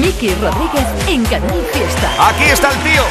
Miki 0.00 0.34
Rodríguez 0.34 0.86
en 1.08 1.22
Canal 1.26 1.62
Fiesta. 1.74 2.28
Aquí 2.30 2.44
está 2.44 2.70
el 2.70 2.78
tío. 2.78 3.02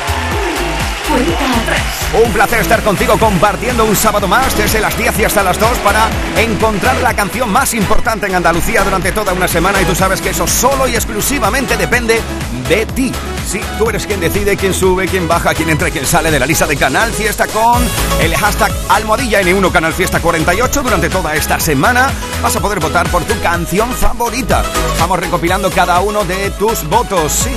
Un 2.23 2.33
placer 2.33 2.61
estar 2.61 2.81
contigo 2.81 3.15
compartiendo 3.19 3.85
un 3.85 3.95
sábado 3.95 4.27
más 4.27 4.57
desde 4.57 4.79
las 4.79 4.97
10 4.97 5.19
y 5.19 5.23
hasta 5.25 5.43
las 5.43 5.59
2 5.59 5.77
para 5.79 6.07
encontrar 6.35 6.95
la 6.97 7.13
canción 7.13 7.51
más 7.51 7.75
importante 7.75 8.25
en 8.25 8.33
Andalucía 8.33 8.83
durante 8.83 9.11
toda 9.11 9.33
una 9.33 9.47
semana 9.47 9.79
y 9.79 9.85
tú 9.85 9.93
sabes 9.93 10.19
que 10.19 10.29
eso 10.29 10.47
solo 10.47 10.87
y 10.87 10.95
exclusivamente 10.95 11.77
depende 11.77 12.21
de 12.67 12.85
ti. 12.87 13.11
Sí, 13.49 13.61
tú 13.79 13.89
eres 13.89 14.05
quien 14.05 14.19
decide 14.19 14.55
quién 14.55 14.75
sube, 14.75 15.07
quién 15.07 15.27
baja, 15.27 15.55
quién 15.55 15.71
entra 15.71 15.89
y 15.89 15.91
quién 15.91 16.05
sale 16.05 16.29
de 16.29 16.37
la 16.37 16.45
lista 16.45 16.67
de 16.67 16.77
Canal 16.77 17.11
Fiesta 17.11 17.47
con 17.47 17.83
el 18.21 18.35
hashtag 18.35 18.71
almohadilla 18.89 19.41
N1 19.41 19.71
Canal 19.71 19.91
Fiesta 19.91 20.19
48 20.19 20.83
durante 20.83 21.09
toda 21.09 21.33
esta 21.33 21.59
semana. 21.59 22.11
Vas 22.43 22.55
a 22.55 22.59
poder 22.59 22.79
votar 22.79 23.09
por 23.09 23.23
tu 23.23 23.33
canción 23.41 23.91
favorita. 23.91 24.61
Vamos 24.99 25.17
recopilando 25.17 25.71
cada 25.71 25.99
uno 25.99 26.25
de 26.25 26.51
tus 26.51 26.87
votos. 26.87 27.31
Sí 27.31 27.49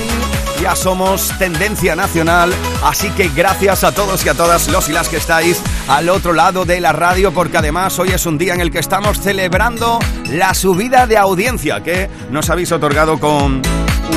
ya 0.59 0.75
somos 0.75 1.31
tendencia 1.37 1.95
nacional, 1.95 2.51
así 2.83 3.11
que 3.11 3.29
gracias 3.29 3.83
a 3.83 3.91
todos 3.91 4.25
y 4.25 4.29
a 4.29 4.33
todas 4.33 4.69
los 4.69 4.89
y 4.89 4.93
las 4.93 5.09
que 5.09 5.17
estáis 5.17 5.61
al 5.87 6.09
otro 6.09 6.33
lado 6.33 6.65
de 6.65 6.79
la 6.79 6.91
radio, 6.91 7.31
porque 7.31 7.57
además 7.57 7.99
hoy 7.99 8.09
es 8.09 8.25
un 8.25 8.39
día 8.39 8.55
en 8.55 8.61
el 8.61 8.71
que 8.71 8.79
estamos 8.79 9.19
celebrando 9.19 9.99
la 10.31 10.55
subida 10.55 11.05
de 11.05 11.17
audiencia 11.17 11.83
que 11.83 12.09
nos 12.31 12.49
habéis 12.49 12.71
otorgado 12.71 13.19
con 13.19 13.61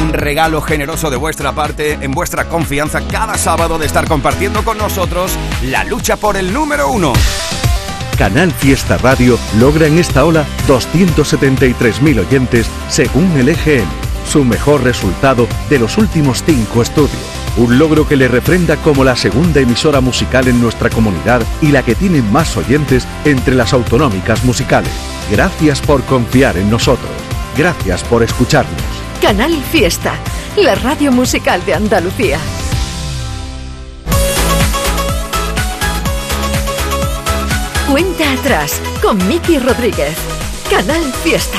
un 0.03 0.13
regalo 0.13 0.61
generoso 0.61 1.11
de 1.11 1.17
vuestra 1.17 1.53
parte, 1.53 1.99
en 2.01 2.13
vuestra 2.13 2.49
confianza 2.49 3.01
cada 3.09 3.37
sábado 3.37 3.79
de 3.79 3.87
estar 3.87 4.07
compartiendo 4.07 4.65
con 4.65 4.79
nosotros 4.79 5.33
la 5.63 5.85
lucha 5.85 6.17
por 6.17 6.37
el 6.37 6.53
número 6.53 6.91
uno. 6.91 7.13
Canal 8.19 8.51
Fiesta 8.53 8.97
Radio 8.99 9.39
logra 9.59 9.87
en 9.87 9.99
esta 9.99 10.25
ola 10.25 10.45
273.000 10.67 12.21
oyentes 12.21 12.67
según 12.89 13.31
el 13.37 13.51
EGM 13.51 13.87
su 14.27 14.45
mejor 14.45 14.83
resultado 14.83 15.47
de 15.71 15.79
los 15.79 15.99
últimos 15.99 16.43
cinco 16.45 16.83
estudios. 16.83 17.13
Un 17.57 17.79
logro 17.79 18.07
que 18.07 18.17
le 18.17 18.29
refrenda 18.29 18.77
como 18.77 19.05
la 19.05 19.17
segunda 19.17 19.61
emisora 19.61 20.01
musical 20.01 20.49
en 20.49 20.61
nuestra 20.61 20.91
comunidad 20.91 21.43
y 21.63 21.69
la 21.69 21.83
que 21.83 21.95
tiene 21.95 22.23
más 22.23 22.57
oyentes 22.57 23.07
entre 23.25 23.55
las 23.55 23.73
autonómicas 23.73 24.45
musicales. 24.45 24.93
Gracias 25.31 25.81
por 25.81 26.03
confiar 26.05 26.57
en 26.59 26.71
nosotros. 26.71 27.11
Gracias 27.57 28.03
por 28.05 28.23
escucharnos. 28.23 28.96
Canal 29.21 29.63
Fiesta, 29.73 30.15
la 30.57 30.75
radio 30.75 31.11
musical 31.11 31.65
de 31.65 31.75
Andalucía. 31.75 32.39
Cuenta 37.91 38.33
atrás 38.33 38.81
con 39.03 39.27
Miki 39.27 39.59
Rodríguez. 39.59 40.17
Canal 40.71 41.03
Fiesta. 41.23 41.59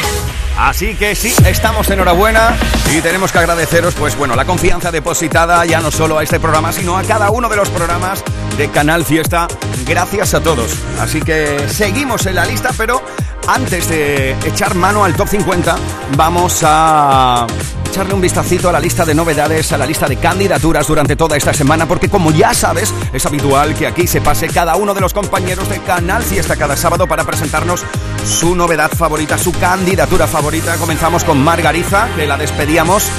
Así 0.58 0.96
que 0.96 1.16
sí, 1.16 1.34
estamos 1.46 1.90
enhorabuena 1.90 2.56
y 2.96 3.02
tenemos 3.02 3.32
que 3.32 3.38
agradeceros, 3.40 3.94
pues 3.94 4.16
bueno, 4.18 4.36
la 4.36 4.46
confianza 4.46 4.92
depositada 4.92 5.66
ya 5.66 5.82
no 5.82 5.92
solo 5.92 6.18
a 6.18 6.24
este 6.24 6.40
programa, 6.40 6.72
sino 6.72 6.98
a 6.98 7.04
cada 7.04 7.30
uno 7.30 7.48
de 7.48 7.56
los 7.56 7.70
programas 7.70 8.24
de 8.58 8.70
Canal 8.70 9.06
Fiesta. 9.06 9.48
Gracias 9.86 10.34
a 10.34 10.42
todos. 10.42 10.72
Así 11.00 11.22
que 11.22 11.68
seguimos 11.70 12.26
en 12.26 12.36
la 12.36 12.46
lista, 12.46 12.72
pero 12.78 13.02
antes 13.48 13.88
de 13.88 14.32
echar 14.46 14.76
mano 14.76 15.04
al 15.04 15.16
top 15.16 15.28
50, 15.30 15.76
vamos 16.16 16.62
a 16.64 17.48
echarle 17.90 18.14
un 18.14 18.22
vistacito 18.22 18.70
a 18.70 18.72
la 18.74 18.80
lista 18.80 19.06
de 19.06 19.16
novedades, 19.16 19.72
a 19.72 19.78
la 19.78 19.86
lista 19.86 20.08
de 20.08 20.18
candidaturas 20.18 20.86
durante 20.88 21.16
toda 21.16 21.38
esta 21.38 21.54
semana, 21.54 21.88
porque 21.88 22.10
como 22.10 22.32
ya 22.32 22.54
sabes, 22.54 22.94
es 23.14 23.26
habitual 23.26 23.74
que 23.74 23.88
aquí 23.88 24.06
se 24.06 24.22
pase 24.22 24.48
cada 24.48 24.76
uno 24.76 24.94
de 24.94 25.02
los 25.02 25.14
compañeros 25.14 25.70
de 25.70 25.80
Canal 25.80 26.24
Fiesta 26.24 26.58
cada 26.58 26.76
sábado 26.76 27.08
para 27.08 27.24
presentarnos 27.24 27.84
su 28.26 28.56
novedad 28.56 28.92
favorita, 28.92 29.38
su 29.38 29.52
candidatura 29.54 30.28
favorita. 30.28 30.76
Comenzamos 30.78 31.24
con 31.24 31.42
Margariza, 31.42 32.08
que 32.16 32.28
la 32.28 32.38
despedíamos 32.38 33.10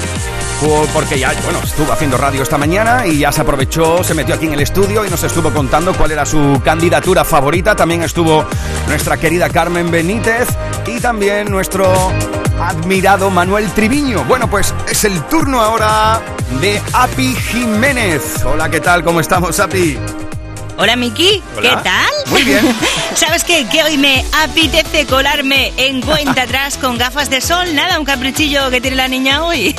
porque 0.93 1.19
ya, 1.19 1.33
bueno, 1.45 1.61
estuvo 1.63 1.93
haciendo 1.93 2.17
radio 2.17 2.43
esta 2.43 2.59
mañana 2.59 3.07
y 3.07 3.19
ya 3.19 3.31
se 3.31 3.43
aprovechó, 3.43 4.03
se 4.03 4.15
metió 4.15 4.35
aquí 4.35 4.47
en 4.47 4.55
el 4.55 4.61
estudio 4.61 5.05
y 5.05 5.11
nos 5.11 5.23
estuvo 5.23 5.53
contando 5.53 5.95
cuál 5.95 6.11
era 6.11 6.27
su 6.27 6.61
candidatura 6.65 7.25
favorita. 7.25 7.77
También 7.77 8.03
estuvo 8.03 8.45
nuestra 8.89 9.17
querida 9.17 9.49
Carmen 9.51 9.91
Benítez 9.91 10.49
y 10.87 10.99
también 10.99 11.51
nuestro 11.51 12.13
admirado 12.61 13.31
Manuel 13.31 13.71
Triviño. 13.73 14.25
Bueno, 14.25 14.51
pues 14.51 14.75
es 14.91 15.05
el 15.05 15.23
turno 15.25 15.61
ahora 15.61 16.21
de 16.61 16.83
Api 16.93 17.35
Jiménez. 17.35 18.45
Hola, 18.45 18.69
¿qué 18.69 18.81
tal? 18.81 19.05
¿Cómo 19.05 19.21
estamos, 19.21 19.61
Api? 19.61 19.97
Hola 20.81 20.95
Miki, 20.95 21.43
¿qué 21.61 21.71
tal? 21.83 22.11
Muy 22.27 22.43
bien. 22.45 22.61
¿Sabes 23.15 23.43
qué? 23.43 23.67
Que 23.67 23.83
hoy 23.83 23.99
me 23.99 24.25
apetece 24.45 25.07
colarme 25.07 25.73
en 25.77 26.01
cuenta 26.01 26.43
atrás 26.43 26.77
con 26.79 26.99
gafas 26.99 27.31
de 27.31 27.41
sol. 27.41 27.75
Nada, 27.75 27.99
un 27.99 28.05
caprichillo 28.05 28.71
que 28.71 28.81
tiene 28.81 28.97
la 28.97 29.09
niña 29.09 29.45
hoy. 29.45 29.75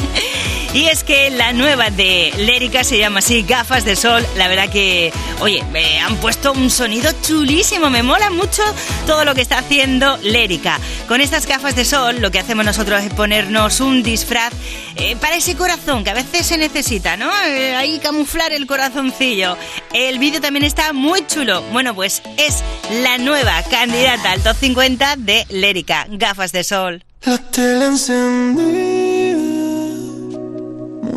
Y 0.71 0.85
es 0.85 1.03
que 1.03 1.31
la 1.31 1.51
nueva 1.51 1.89
de 1.89 2.31
Lérica 2.37 2.83
se 2.83 2.99
llama 2.99 3.19
así, 3.19 3.41
Gafas 3.41 3.85
de 3.85 3.95
Sol. 3.95 4.23
La 4.37 4.47
verdad 4.47 4.69
que, 4.69 5.11
oye, 5.39 5.63
me 5.71 5.99
han 5.99 6.15
puesto 6.17 6.51
un 6.53 6.69
sonido 6.69 7.11
chulísimo. 7.23 7.89
Me 7.89 8.03
mola 8.03 8.29
mucho 8.29 8.61
todo 9.07 9.25
lo 9.25 9.33
que 9.33 9.41
está 9.41 9.57
haciendo 9.57 10.17
Lérica. 10.17 10.79
Con 11.07 11.21
estas 11.21 11.47
gafas 11.47 11.75
de 11.75 11.85
sol, 11.85 12.21
lo 12.21 12.29
que 12.29 12.37
hacemos 12.37 12.65
nosotros 12.65 13.01
es 13.03 13.11
ponernos 13.11 13.79
un 13.79 14.03
disfraz 14.03 14.53
eh, 14.95 15.15
para 15.15 15.37
ese 15.37 15.55
corazón 15.55 16.03
que 16.03 16.11
a 16.11 16.13
veces 16.13 16.45
se 16.45 16.57
necesita, 16.59 17.17
¿no? 17.17 17.31
Eh, 17.47 17.75
ahí 17.75 17.97
camuflar 17.97 18.53
el 18.53 18.67
corazoncillo. 18.67 19.57
El 19.91 20.19
vídeo 20.19 20.39
también 20.39 20.65
está 20.65 20.93
muy 20.93 21.25
chulo. 21.25 21.63
Bueno, 21.71 21.95
pues 21.95 22.21
es 22.37 22.63
la 23.01 23.17
nueva 23.17 23.63
candidata 23.63 24.33
al 24.33 24.43
top 24.43 24.55
50 24.59 25.15
de 25.17 25.47
Lérica, 25.49 26.05
Gafas 26.09 26.51
de 26.51 26.63
Sol. 26.63 27.03
La 27.25 27.39
tele 27.39 27.87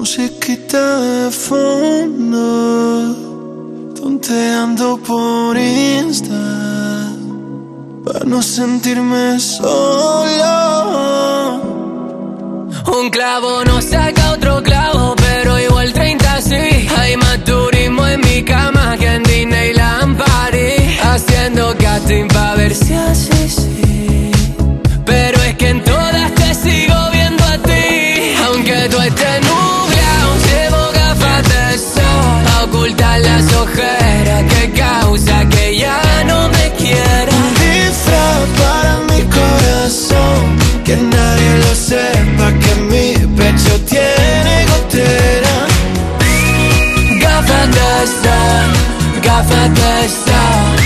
musiquita 0.03 1.01
de 1.01 1.31
fondo, 1.31 2.43
tonteando 3.95 4.99
por 4.99 5.57
Insta, 5.57 6.43
para 8.05 8.25
no 8.25 8.43
sentirme 8.43 9.39
solo. 9.39 10.51
Un 12.99 13.11
clavo 13.11 13.65
no 13.65 13.81
saca 13.81 14.33
otro 14.33 14.61
clavo, 14.61 15.15
pero 15.15 15.57
igual 15.61 15.93
30 15.93 16.41
sí. 16.41 16.89
Hay 16.99 17.17
más 17.17 17.45
turismo 17.45 18.05
en 18.05 18.21
mi 18.23 18.43
cama 18.43 18.97
que 18.99 19.07
en 19.07 19.23
Disneyland 19.23 20.19
Paris, 20.19 20.99
haciendo 21.01 21.77
casting 21.79 22.27
para 22.27 22.57
ver 22.57 22.75
si 22.75 22.93
así 22.93 23.62
causa 34.77 35.49
que 35.49 35.79
ya 35.79 36.01
no 36.27 36.49
me 36.49 36.71
quiera. 36.79 37.33
Un 37.33 37.55
disfraz 37.55 38.43
para 38.61 38.93
mi 39.11 39.23
corazón, 39.39 40.41
que 40.85 40.97
nadie 40.97 41.51
lo 41.65 41.75
sepa 41.75 42.53
que 42.63 42.75
mi 42.91 43.15
pecho 43.37 43.81
tiene 43.89 44.67
gotera. 44.73 45.57
Gafas 47.21 47.69
de 47.77 48.07
sol, 48.23 48.69
gafas 49.23 49.69
de 49.81 49.95
sol. 50.25 50.79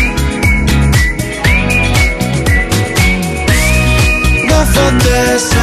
Gafas 4.48 4.92
de 5.04 5.38
sol, 5.38 5.55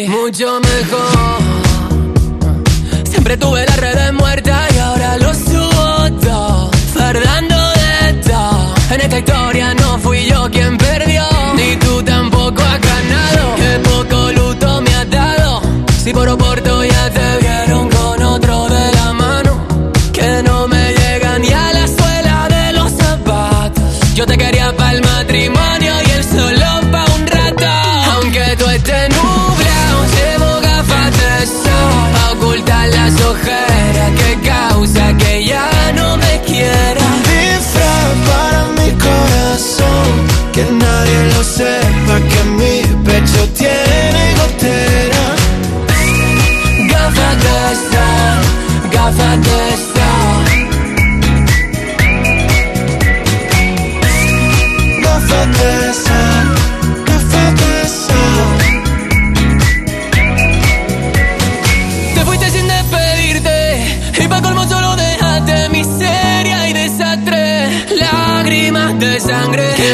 Mucho 0.00 0.58
mejor. 0.60 1.38
Siempre 3.04 3.36
tuve 3.36 3.66
la 3.66 3.76
red 3.76 4.12
muerta 4.14 4.66
y 4.74 4.78
ahora 4.78 5.18
lo 5.18 5.34
subo 5.34 6.10
todo. 6.22 6.70
Fernando 6.94 7.56
de 7.72 8.14
todo. 8.22 8.74
En 8.90 9.00
esta 9.02 9.18
historia 9.18 9.74
no 9.74 9.98
fui 9.98 10.24
yo 10.24 10.50
quien 10.50 10.78
perdió, 10.78 11.24
ni 11.54 11.76
tú 11.76 12.02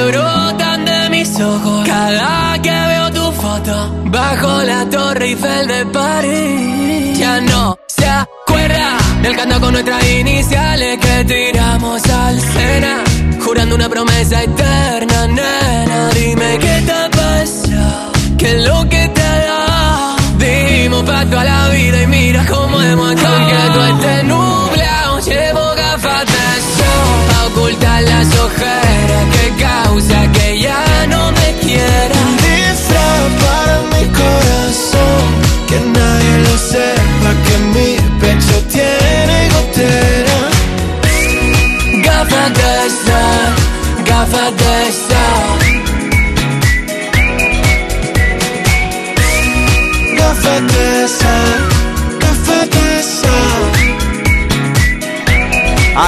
brotan 0.08 0.84
de 0.84 1.10
mis 1.10 1.40
ojos. 1.40 1.87
Cada 1.87 2.60
que 2.62 2.70
veo 2.70 3.12
tu 3.12 3.32
foto 3.32 3.75
bajo 4.06 4.62
la 4.62 4.88
torre 4.88 5.26
Eiffel 5.26 5.66
de 5.66 5.87
París. 5.87 7.19
Ya 7.19 7.40
no 7.40 7.78
se 7.87 8.06
acuerda 8.06 8.96
del 9.22 9.37
canto 9.37 9.60
con 9.60 9.72
nuestras 9.72 10.05
iniciales 10.08 10.99
que 10.99 11.25
tiramos 11.25 12.02
al 12.08 12.40
Sena. 12.40 13.05
Jurando 13.44 13.75
una 13.75 13.88
promesa 13.88 14.43
eterna, 14.43 15.26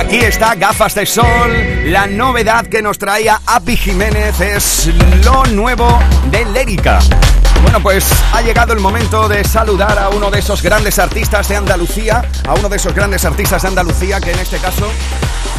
Aquí 0.00 0.16
está 0.16 0.54
Gafas 0.54 0.94
de 0.94 1.04
Sol. 1.04 1.84
La 1.84 2.06
novedad 2.06 2.66
que 2.66 2.80
nos 2.80 2.96
traía 2.96 3.38
Api 3.44 3.76
Jiménez 3.76 4.40
es 4.40 4.90
lo 5.26 5.44
nuevo 5.44 5.98
de 6.30 6.46
Lérica. 6.46 7.00
Bueno, 7.62 7.82
pues 7.82 8.10
ha 8.32 8.40
llegado 8.40 8.72
el 8.72 8.80
momento 8.80 9.28
de 9.28 9.44
saludar 9.44 9.98
a 9.98 10.08
uno 10.08 10.30
de 10.30 10.38
esos 10.38 10.62
grandes 10.62 10.98
artistas 10.98 11.48
de 11.48 11.56
Andalucía, 11.56 12.24
a 12.48 12.54
uno 12.54 12.70
de 12.70 12.76
esos 12.78 12.94
grandes 12.94 13.26
artistas 13.26 13.60
de 13.60 13.68
Andalucía 13.68 14.20
que 14.22 14.32
en 14.32 14.38
este 14.38 14.56
caso 14.56 14.90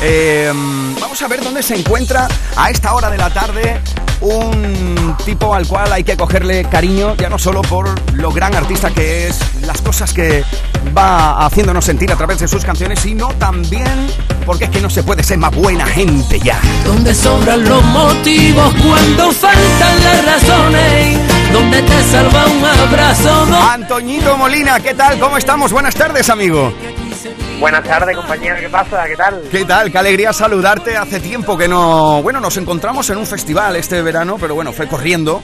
eh, 0.01 0.51
vamos 0.99 1.21
a 1.21 1.27
ver 1.27 1.44
dónde 1.44 1.61
se 1.61 1.75
encuentra 1.75 2.27
a 2.57 2.71
esta 2.71 2.95
hora 2.95 3.11
de 3.11 3.17
la 3.19 3.29
tarde 3.29 3.79
un 4.21 5.15
tipo 5.25 5.53
al 5.53 5.67
cual 5.67 5.91
hay 5.91 6.03
que 6.03 6.15
cogerle 6.15 6.63
cariño, 6.65 7.15
ya 7.15 7.29
no 7.29 7.37
solo 7.37 7.61
por 7.61 7.89
lo 8.13 8.31
gran 8.31 8.55
artista 8.55 8.91
que 8.91 9.27
es, 9.27 9.39
las 9.65 9.81
cosas 9.81 10.13
que 10.13 10.44
va 10.95 11.45
haciéndonos 11.45 11.85
sentir 11.85 12.11
a 12.11 12.15
través 12.15 12.39
de 12.39 12.47
sus 12.47 12.63
canciones, 12.63 12.99
sino 12.99 13.29
también 13.29 14.07
porque 14.45 14.65
es 14.65 14.69
que 14.69 14.81
no 14.81 14.89
se 14.89 15.03
puede 15.03 15.23
ser 15.23 15.38
más 15.38 15.55
buena 15.55 15.85
gente 15.85 16.39
ya. 16.39 16.59
Donde 16.85 17.13
sobran 17.13 17.63
los 17.67 17.83
motivos 17.85 18.73
cuando 18.83 19.31
faltan 19.31 20.03
las 20.03 20.25
razones. 20.25 21.19
Donde 21.53 21.81
te 21.81 22.03
salva 22.03 22.45
un 22.45 22.65
abrazo. 22.65 23.47
Antoñito 23.71 24.38
Molina, 24.38 24.79
¿qué 24.79 24.93
tal? 24.93 25.19
¿Cómo 25.19 25.38
estamos? 25.38 25.71
Buenas 25.71 25.95
tardes, 25.95 26.29
amigo. 26.29 26.73
Buenas 27.59 27.83
tardes, 27.83 28.17
compañero. 28.17 28.55
¿Qué 28.59 28.69
pasa? 28.69 29.05
¿Qué 29.05 29.15
tal? 29.15 29.41
¿Qué 29.51 29.65
tal? 29.65 29.91
Qué 29.91 29.97
alegría 29.97 30.33
saludarte. 30.33 30.97
Hace 30.97 31.19
tiempo 31.19 31.57
que 31.57 31.67
no... 31.67 32.21
Bueno, 32.23 32.39
nos 32.39 32.57
encontramos 32.57 33.09
en 33.11 33.17
un 33.17 33.27
festival 33.27 33.75
este 33.75 34.01
verano, 34.01 34.37
pero 34.39 34.55
bueno, 34.55 34.71
fue 34.71 34.87
corriendo. 34.87 35.44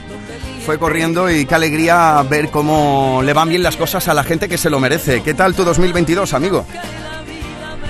Fue 0.66 0.78
corriendo 0.78 1.30
y 1.30 1.46
qué 1.46 1.54
alegría 1.54 2.22
ver 2.28 2.50
cómo 2.50 3.22
le 3.24 3.32
van 3.32 3.48
bien 3.48 3.62
las 3.62 3.76
cosas 3.76 4.08
a 4.08 4.14
la 4.14 4.24
gente 4.24 4.48
que 4.48 4.58
se 4.58 4.68
lo 4.68 4.80
merece. 4.80 5.22
¿Qué 5.22 5.32
tal 5.32 5.54
tu 5.54 5.64
2022, 5.64 6.34
amigo? 6.34 6.66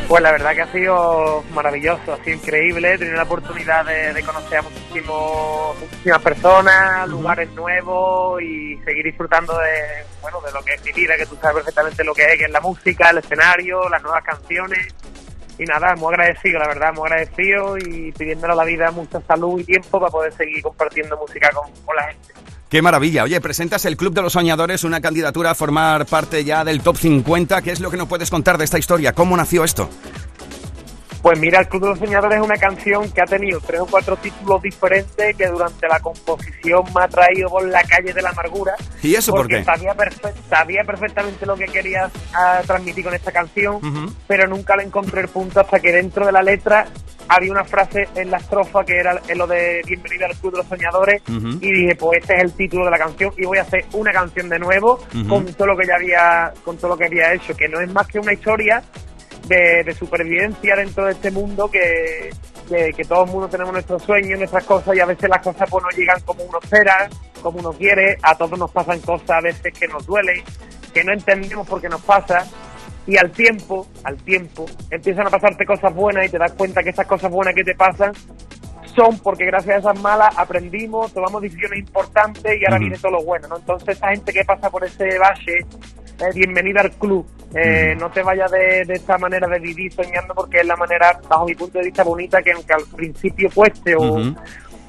Pues 0.08 0.22
la 0.22 0.32
verdad 0.32 0.54
que 0.54 0.62
ha 0.62 0.72
sido 0.72 1.44
maravilloso, 1.52 2.14
ha 2.14 2.24
sido 2.24 2.36
increíble. 2.38 2.94
He 2.94 2.98
tenido 2.98 3.16
la 3.18 3.24
oportunidad 3.24 3.84
de, 3.84 4.14
de 4.14 4.22
conocer 4.22 4.58
a 4.58 4.62
muchísimo- 4.62 5.74
muchísimas 5.78 6.22
personas, 6.22 7.08
lugares 7.08 7.50
nuevos 7.50 8.40
y 8.40 8.78
seguir 8.86 9.04
disfrutando 9.04 9.58
de, 9.58 10.04
bueno, 10.22 10.40
de 10.40 10.50
lo 10.52 10.62
que 10.62 10.72
es 10.74 10.82
mi 10.82 10.92
vida, 10.92 11.14
que 11.18 11.26
tú 11.26 11.36
sabes 11.36 11.56
perfectamente 11.56 12.02
lo 12.04 12.14
que 12.14 12.24
es, 12.24 12.38
que 12.38 12.44
es 12.44 12.50
la 12.50 12.60
música, 12.60 13.10
el 13.10 13.18
escenario, 13.18 13.86
las 13.90 14.02
nuevas 14.02 14.24
canciones. 14.24 14.94
Y 15.58 15.64
nada, 15.64 15.94
muy 15.96 16.14
agradecido, 16.14 16.58
la 16.58 16.68
verdad, 16.68 16.94
muy 16.94 17.06
agradecido 17.10 17.76
y 17.76 18.10
pidiéndole 18.12 18.54
a 18.54 18.56
la 18.56 18.64
vida 18.64 18.90
mucha 18.90 19.20
salud 19.20 19.60
y 19.60 19.64
tiempo 19.64 20.00
para 20.00 20.10
poder 20.10 20.32
seguir 20.32 20.62
compartiendo 20.62 21.18
música 21.18 21.50
con, 21.50 21.70
con 21.84 21.96
la 21.96 22.04
gente. 22.04 22.32
Qué 22.68 22.82
maravilla. 22.82 23.24
Oye, 23.24 23.40
presentas 23.40 23.86
el 23.86 23.96
Club 23.96 24.12
de 24.12 24.20
los 24.20 24.34
Soñadores, 24.34 24.84
una 24.84 25.00
candidatura 25.00 25.52
a 25.52 25.54
formar 25.54 26.04
parte 26.04 26.44
ya 26.44 26.64
del 26.64 26.82
top 26.82 26.98
50. 26.98 27.62
¿Qué 27.62 27.72
es 27.72 27.80
lo 27.80 27.90
que 27.90 27.96
nos 27.96 28.08
puedes 28.08 28.28
contar 28.28 28.58
de 28.58 28.64
esta 28.64 28.78
historia? 28.78 29.14
¿Cómo 29.14 29.38
nació 29.38 29.64
esto? 29.64 29.88
Pues 31.22 31.38
mira, 31.38 31.60
El 31.60 31.68
Club 31.68 31.82
de 31.82 31.88
los 31.88 31.98
Soñadores 31.98 32.38
es 32.38 32.44
una 32.44 32.56
canción 32.56 33.10
que 33.10 33.20
ha 33.20 33.24
tenido 33.24 33.60
tres 33.60 33.80
o 33.80 33.86
cuatro 33.86 34.16
títulos 34.16 34.62
diferentes 34.62 35.36
que 35.36 35.46
durante 35.48 35.88
la 35.88 35.98
composición 36.00 36.84
me 36.94 37.02
ha 37.02 37.08
traído 37.08 37.48
por 37.48 37.66
la 37.66 37.82
calle 37.82 38.12
de 38.12 38.22
la 38.22 38.30
amargura. 38.30 38.74
¿Y 39.02 39.14
eso 39.14 39.32
por 39.32 39.48
qué? 39.48 39.64
Sabía, 39.64 39.94
sabía 40.48 40.84
perfectamente 40.84 41.44
lo 41.44 41.56
que 41.56 41.66
quería 41.66 42.10
ah, 42.34 42.60
transmitir 42.66 43.04
con 43.04 43.14
esta 43.14 43.32
canción, 43.32 43.80
pero 44.26 44.46
nunca 44.46 44.76
le 44.76 44.84
encontré 44.84 45.22
el 45.22 45.28
punto 45.28 45.60
hasta 45.60 45.80
que 45.80 45.92
dentro 45.92 46.24
de 46.24 46.32
la 46.32 46.42
letra 46.42 46.86
había 47.28 47.52
una 47.52 47.64
frase 47.64 48.08
en 48.14 48.30
la 48.30 48.38
estrofa 48.38 48.84
que 48.84 48.96
era 48.98 49.20
lo 49.34 49.46
de 49.46 49.82
Bienvenida 49.86 50.26
al 50.26 50.36
Club 50.36 50.52
de 50.52 50.58
los 50.58 50.66
Soñadores 50.66 51.22
y 51.28 51.72
dije, 51.72 51.96
pues 51.96 52.20
este 52.20 52.36
es 52.36 52.42
el 52.44 52.52
título 52.52 52.84
de 52.86 52.90
la 52.90 52.98
canción 52.98 53.32
y 53.36 53.44
voy 53.44 53.58
a 53.58 53.62
hacer 53.62 53.84
una 53.92 54.12
canción 54.12 54.48
de 54.48 54.58
nuevo 54.58 55.00
con 55.28 55.44
todo 55.52 55.66
lo 55.66 55.76
que 55.76 55.86
ya 55.86 55.96
había, 55.96 56.52
con 56.64 56.76
todo 56.78 56.90
lo 56.90 56.96
que 56.96 57.06
había 57.06 57.34
hecho, 57.34 57.54
que 57.56 57.68
no 57.68 57.80
es 57.80 57.92
más 57.92 58.06
que 58.06 58.18
una 58.18 58.32
historia 58.32 58.82
de, 59.48 59.82
de 59.84 59.94
supervivencia 59.94 60.76
dentro 60.76 61.06
de 61.06 61.12
este 61.12 61.30
mundo 61.30 61.70
que, 61.70 62.30
que, 62.68 62.90
que 62.96 63.04
todo 63.04 63.24
el 63.24 63.30
mundo 63.30 63.48
tenemos 63.48 63.72
nuestros 63.72 64.02
sueños, 64.02 64.38
nuestras 64.38 64.64
cosas 64.64 64.96
y 64.96 65.00
a 65.00 65.06
veces 65.06 65.28
las 65.28 65.42
cosas 65.42 65.68
pues 65.70 65.82
no 65.82 65.90
llegan 65.96 66.20
como 66.24 66.44
uno 66.44 66.58
espera, 66.62 67.08
como 67.42 67.58
uno 67.58 67.72
quiere, 67.72 68.16
a 68.22 68.36
todos 68.36 68.58
nos 68.58 68.70
pasan 68.70 69.00
cosas 69.00 69.30
a 69.30 69.40
veces 69.40 69.72
que 69.72 69.88
nos 69.88 70.06
duelen, 70.06 70.42
que 70.92 71.02
no 71.04 71.12
entendemos 71.12 71.66
por 71.66 71.80
qué 71.80 71.88
nos 71.88 72.02
pasa 72.02 72.46
y 73.08 73.16
al 73.16 73.30
tiempo, 73.30 73.86
al 74.04 74.16
tiempo, 74.18 74.66
empiezan 74.90 75.26
a 75.26 75.30
pasarte 75.30 75.64
cosas 75.64 75.94
buenas 75.94 76.26
y 76.26 76.28
te 76.28 76.38
das 76.38 76.52
cuenta 76.52 76.82
que 76.82 76.90
esas 76.90 77.06
cosas 77.06 77.30
buenas 77.30 77.54
que 77.54 77.64
te 77.64 77.74
pasan 77.74 78.12
son 78.94 79.18
porque 79.20 79.46
gracias 79.46 79.76
a 79.76 79.78
esas 79.78 80.02
malas 80.02 80.36
aprendimos, 80.36 81.14
tomamos 81.14 81.40
decisiones 81.40 81.78
importantes 81.78 82.52
y 82.60 82.64
ahora 82.66 82.76
Ujú. 82.76 82.80
viene 82.80 82.98
todo 82.98 83.12
lo 83.12 83.24
bueno, 83.24 83.48
¿no? 83.48 83.56
Entonces 83.56 83.96
esa 83.96 84.08
gente 84.08 84.30
que 84.30 84.44
pasa 84.44 84.68
por 84.68 84.84
ese 84.84 85.18
valle, 85.18 85.64
eh, 86.20 86.30
bienvenida 86.34 86.80
al 86.80 86.90
club. 86.92 87.26
Eh, 87.54 87.94
No 87.98 88.10
te 88.10 88.22
vayas 88.22 88.50
de, 88.50 88.84
de 88.84 88.94
esta 88.94 89.16
manera 89.18 89.46
de 89.48 89.58
vivir 89.58 89.92
soñando 89.92 90.34
porque 90.34 90.60
es 90.60 90.66
la 90.66 90.76
manera, 90.76 91.18
bajo 91.28 91.46
mi 91.46 91.54
punto 91.54 91.78
de 91.78 91.84
vista, 91.86 92.02
bonita 92.04 92.42
que 92.42 92.52
aunque 92.52 92.72
al 92.74 92.84
principio 92.94 93.48
cueste 93.54 93.94
o, 93.96 94.18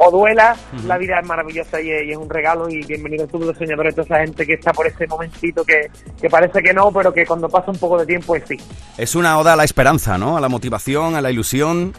o 0.01 0.11
duela, 0.11 0.55
la 0.85 0.97
vida 0.97 1.19
es 1.21 1.27
maravillosa 1.27 1.79
y 1.81 1.91
es, 1.91 2.03
y 2.05 2.11
es 2.11 2.17
un 2.17 2.29
regalo 2.29 2.69
y 2.69 2.85
bienvenido 2.85 3.23
al 3.23 3.29
club 3.29 3.41
de 3.41 3.47
los 3.47 3.57
soñadores, 3.57 3.95
toda 3.95 4.05
esa 4.05 4.19
gente 4.19 4.45
que 4.45 4.53
está 4.53 4.71
por 4.73 4.87
ese 4.87 5.07
momentito 5.07 5.63
que, 5.63 5.89
que 6.21 6.29
parece 6.29 6.61
que 6.61 6.73
no, 6.73 6.91
pero 6.91 7.13
que 7.13 7.25
cuando 7.25 7.47
pasa 7.47 7.71
un 7.71 7.77
poco 7.77 7.97
de 7.97 8.05
tiempo 8.05 8.35
es 8.35 8.43
sí. 8.47 8.57
Es 8.97 9.15
una 9.15 9.37
oda 9.37 9.53
a 9.53 9.55
la 9.55 9.63
esperanza, 9.63 10.17
¿no? 10.17 10.37
A 10.37 10.41
la 10.41 10.49
motivación, 10.49 11.15
a 11.15 11.21
la 11.21 11.31
ilusión. 11.31 11.93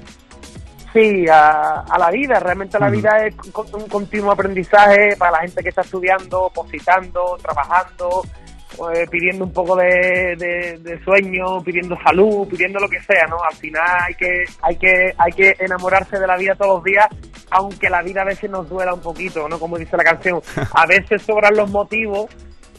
Sí, 0.92 1.26
a, 1.28 1.82
a 1.88 1.98
la 1.98 2.10
vida. 2.10 2.40
Realmente 2.40 2.78
la 2.78 2.90
vida 2.90 3.24
es 3.26 3.34
un 3.72 3.86
continuo 3.88 4.32
aprendizaje 4.32 5.14
para 5.16 5.30
la 5.32 5.38
gente 5.38 5.62
que 5.62 5.68
está 5.68 5.82
estudiando, 5.82 6.50
positando, 6.52 7.38
trabajando, 7.40 8.22
eh, 8.92 9.06
pidiendo 9.10 9.44
un 9.44 9.52
poco 9.52 9.76
de, 9.76 10.34
de- 10.38 10.78
de 10.78 11.04
sueño, 11.04 11.62
pidiendo 11.64 11.96
salud, 12.02 12.48
pidiendo 12.48 12.78
lo 12.80 12.88
que 12.88 13.00
sea, 13.02 13.26
¿no? 13.28 13.36
Al 13.42 13.54
final 13.56 13.82
hay 14.08 14.14
que, 14.14 14.44
hay 14.62 14.76
que, 14.76 15.14
hay 15.18 15.32
que 15.32 15.54
enamorarse 15.58 16.18
de 16.18 16.26
la 16.26 16.36
vida 16.36 16.54
todos 16.54 16.76
los 16.76 16.84
días, 16.84 17.06
aunque 17.50 17.90
la 17.90 18.02
vida 18.02 18.22
a 18.22 18.26
veces 18.26 18.48
nos 18.50 18.68
duela 18.68 18.94
un 18.94 19.00
poquito, 19.00 19.48
¿no? 19.48 19.58
Como 19.58 19.76
dice 19.78 19.96
la 19.96 20.04
canción. 20.04 20.40
A 20.74 20.86
veces 20.86 21.22
sobran 21.22 21.56
los 21.56 21.70
motivos 21.70 22.26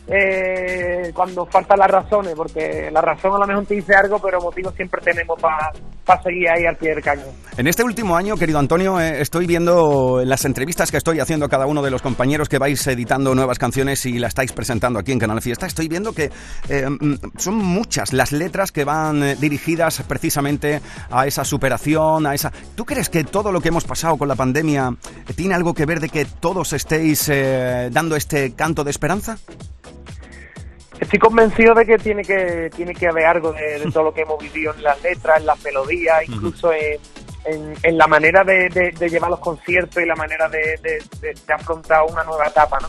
eh, 0.08 1.12
cuando 1.14 1.46
faltan 1.46 1.80
las 1.80 1.90
razones, 1.90 2.34
porque 2.36 2.90
la 2.92 3.02
razón 3.02 3.34
a 3.36 3.40
lo 3.40 3.48
mejor 3.48 3.66
te 3.66 3.76
dice 3.76 3.94
algo, 3.94 4.20
pero 4.20 4.42
motivos 4.42 4.74
siempre 4.76 5.00
tenemos 5.02 5.40
para 5.40 6.22
seguir 6.24 6.50
ahí 6.50 6.66
al 6.66 6.76
pie 6.76 6.90
del 6.96 7.04
cañón. 7.04 7.30
En 7.56 7.68
este 7.68 7.84
último 7.84 8.16
año, 8.16 8.36
querido 8.36 8.60
Antonio, 8.60 9.00
eh, 9.00 9.22
estoy 9.22 9.46
viendo 9.46 10.20
en 10.22 10.28
las 10.28 10.44
entrevistas 10.46 10.90
que 10.90 10.98
estoy 10.98 11.20
haciendo 11.20 11.46
a 11.46 11.50
cada 11.50 11.68
uno 11.68 11.82
de 11.82 11.92
los 11.92 12.02
compañeros 12.02 12.50
que 12.50 12.58
vais 12.58 12.86
editando 12.88 13.36
nuevas 13.36 13.60
canciones 13.60 14.06
y 14.06 14.18
la 14.18 14.28
estáis 14.28 14.52
presentando 14.52 15.00
aquí 15.00 15.12
en 15.12 15.20
Canal 15.20 15.42
Fiesta. 15.42 15.68
Estoy 15.68 15.88
viendo 15.88 16.14
que 16.14 16.32
eh, 16.68 16.90
mm, 16.90 17.38
son 17.38 17.56
muchas 17.56 18.12
las 18.12 18.32
letras 18.32 18.72
que 18.72 18.84
van 18.84 19.40
dirigidas 19.40 20.02
precisamente 20.08 20.82
a 21.12 21.28
esa 21.28 21.46
superación, 21.46 22.26
a 22.26 22.34
esa. 22.34 22.52
¿Tú 22.76 22.86
crees 22.86 23.10
que 23.10 23.24
todo 23.24 23.52
lo 23.52 23.62
que 23.62 23.70
hemos 23.70 23.86
pasado 23.86 24.18
con 24.18 24.28
la 24.28 24.36
pandemia 24.36 24.96
tiene 25.36 25.54
algo 25.54 25.74
que 25.74 25.86
ver 25.86 26.00
de 26.00 26.10
que 26.10 26.26
todos 26.26 26.74
estéis 26.74 27.32
dando 27.92 28.16
este 28.16 28.54
canto 28.54 28.84
de 28.84 28.92
esperanza? 28.92 29.38
Estoy 31.02 31.20
convencido 31.20 31.74
de 31.74 31.84
que 31.86 31.98
tiene 31.98 32.22
que 32.22 32.70
tiene 32.76 32.94
que 32.94 33.08
haber 33.08 33.26
algo 33.26 33.52
de, 33.52 33.80
de 33.80 33.92
todo 33.92 34.04
lo 34.04 34.14
que 34.14 34.22
hemos 34.22 34.38
vivido 34.42 34.74
en 34.74 34.84
las 34.84 35.02
letras, 35.02 35.40
en 35.40 35.46
las 35.48 35.62
melodías, 35.64 36.22
incluso 36.28 36.72
en, 36.72 37.00
en- 37.46 37.74
en 37.84 37.98
la 37.98 38.08
manera 38.08 38.44
de, 38.46 38.70
de- 38.70 38.92
de 38.98 39.10
llevar 39.10 39.32
los 39.32 39.40
conciertos 39.40 40.02
y 40.02 40.06
la 40.06 40.16
manera 40.16 40.48
de 40.48 40.76
afrontar 41.54 42.02
una 42.10 42.24
nueva 42.24 42.46
etapa, 42.48 42.78
¿no? 42.82 42.88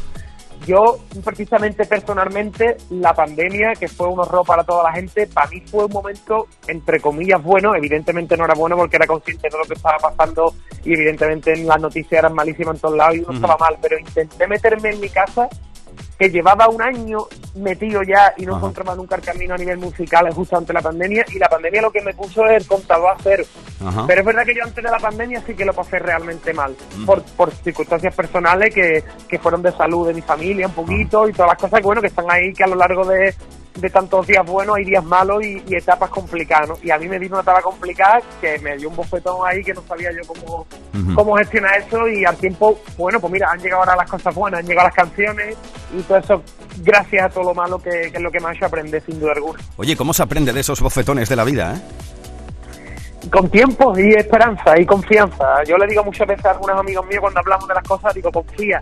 Yo, 0.66 0.98
precisamente 1.24 1.86
personalmente, 1.86 2.76
la 2.90 3.12
pandemia, 3.14 3.72
que 3.80 3.88
fue 3.88 4.06
un 4.06 4.20
horror 4.20 4.46
para 4.46 4.62
toda 4.62 4.84
la 4.84 4.92
gente, 4.92 5.26
para 5.26 5.48
mí 5.50 5.60
fue 5.68 5.86
un 5.86 5.92
momento, 5.92 6.46
entre 6.68 7.00
comillas, 7.00 7.42
bueno. 7.42 7.74
Evidentemente 7.74 8.36
no 8.36 8.44
era 8.44 8.54
bueno 8.54 8.76
porque 8.76 8.94
era 8.94 9.06
consciente 9.08 9.48
de 9.50 9.58
lo 9.58 9.64
que 9.64 9.74
estaba 9.74 9.96
pasando 9.96 10.54
y 10.84 10.92
evidentemente 10.94 11.56
las 11.64 11.80
noticias 11.80 12.12
eran 12.20 12.34
malísimas 12.34 12.76
en 12.76 12.80
todos 12.80 12.96
lados 12.96 13.16
y 13.16 13.20
uno 13.20 13.32
estaba 13.32 13.56
mal, 13.58 13.76
pero 13.82 13.98
intenté 13.98 14.46
meterme 14.46 14.90
en 14.90 15.00
mi 15.00 15.08
casa 15.08 15.48
que 16.18 16.30
llevaba 16.30 16.68
un 16.68 16.80
año 16.80 17.26
metido 17.54 18.02
ya 18.02 18.32
y 18.36 18.46
no 18.46 18.52
Ajá. 18.52 18.60
encontraba 18.60 18.94
nunca 18.94 19.16
el 19.16 19.22
camino 19.22 19.54
a 19.54 19.58
nivel 19.58 19.78
musical 19.78 20.30
justo 20.32 20.56
antes 20.56 20.68
de 20.68 20.74
la 20.74 20.82
pandemia 20.82 21.24
y 21.32 21.38
la 21.38 21.48
pandemia 21.48 21.82
lo 21.82 21.90
que 21.90 22.00
me 22.02 22.14
puso 22.14 22.46
es 22.46 22.62
el 22.62 22.66
contador 22.66 23.10
a 23.10 23.16
cero. 23.22 23.44
Ajá. 23.84 24.04
Pero 24.06 24.20
es 24.20 24.26
verdad 24.26 24.44
que 24.44 24.54
yo 24.54 24.62
antes 24.62 24.82
de 24.82 24.90
la 24.90 24.98
pandemia 24.98 25.42
sí 25.46 25.54
que 25.54 25.64
lo 25.64 25.72
pasé 25.72 25.98
realmente 25.98 26.52
mal, 26.52 26.74
por, 27.04 27.22
por 27.22 27.50
circunstancias 27.52 28.14
personales 28.14 28.74
que, 28.74 29.04
que 29.28 29.38
fueron 29.38 29.62
de 29.62 29.72
salud 29.72 30.06
de 30.06 30.14
mi 30.14 30.22
familia 30.22 30.66
un 30.66 30.74
poquito 30.74 31.28
y 31.28 31.32
todas 31.32 31.50
las 31.50 31.58
cosas 31.58 31.80
que 31.80 31.86
bueno 31.86 32.00
que 32.00 32.08
están 32.08 32.30
ahí 32.30 32.52
que 32.52 32.64
a 32.64 32.68
lo 32.68 32.76
largo 32.76 33.04
de, 33.04 33.34
de 33.74 33.90
tantos 33.90 34.26
días 34.26 34.44
buenos 34.44 34.76
hay 34.76 34.84
días 34.84 35.04
malos 35.04 35.42
y, 35.44 35.62
y 35.66 35.74
etapas 35.74 36.10
complicadas, 36.10 36.68
¿no? 36.68 36.74
Y 36.82 36.90
a 36.90 36.98
mí 36.98 37.08
me 37.08 37.18
vino 37.18 37.36
una 37.36 37.42
etapa 37.42 37.62
complicada 37.62 38.20
que 38.40 38.58
me 38.58 38.76
dio 38.76 38.88
un 38.88 38.96
bofetón 38.96 39.40
ahí 39.46 39.62
que 39.62 39.72
no 39.72 39.82
sabía 39.82 40.10
yo 40.12 40.20
cómo, 40.26 40.66
cómo 41.14 41.36
gestionar 41.36 41.78
eso 41.78 42.06
y 42.08 42.24
al 42.24 42.36
tiempo, 42.36 42.78
bueno, 42.96 43.18
pues 43.20 43.32
mira, 43.32 43.50
han 43.50 43.60
llegado 43.60 43.82
ahora 43.82 43.96
las 43.96 44.10
cosas 44.10 44.34
buenas, 44.34 44.60
han 44.60 44.66
llegado 44.66 44.88
las 44.88 44.96
canciones 44.96 45.56
y 45.96 46.02
todo 46.02 46.18
eso 46.18 46.42
gracias 46.78 47.24
a 47.24 47.28
todo 47.28 47.44
lo 47.44 47.54
malo 47.54 47.78
que, 47.78 47.90
que 47.90 48.16
es 48.16 48.20
lo 48.20 48.30
que 48.30 48.40
me 48.40 48.48
ha 48.48 48.52
hecho 48.52 48.66
aprender 48.66 49.02
sin 49.04 49.18
duda 49.18 49.32
alguna. 49.32 49.58
Oye, 49.76 49.96
¿cómo 49.96 50.12
se 50.12 50.22
aprende 50.22 50.52
de 50.52 50.60
esos 50.60 50.80
bofetones 50.80 51.28
de 51.28 51.36
la 51.36 51.44
vida, 51.44 51.74
eh? 51.74 51.80
Con 53.30 53.48
tiempo 53.50 53.96
y 53.96 54.14
esperanza 54.14 54.78
y 54.78 54.84
confianza. 54.84 55.62
Yo 55.64 55.76
le 55.76 55.86
digo 55.86 56.02
muchas 56.02 56.26
veces 56.26 56.44
a 56.44 56.50
algunos 56.50 56.78
amigos 56.78 57.06
míos 57.06 57.20
cuando 57.20 57.38
hablamos 57.38 57.68
de 57.68 57.74
las 57.74 57.84
cosas, 57.86 58.12
digo, 58.14 58.32
confía, 58.32 58.80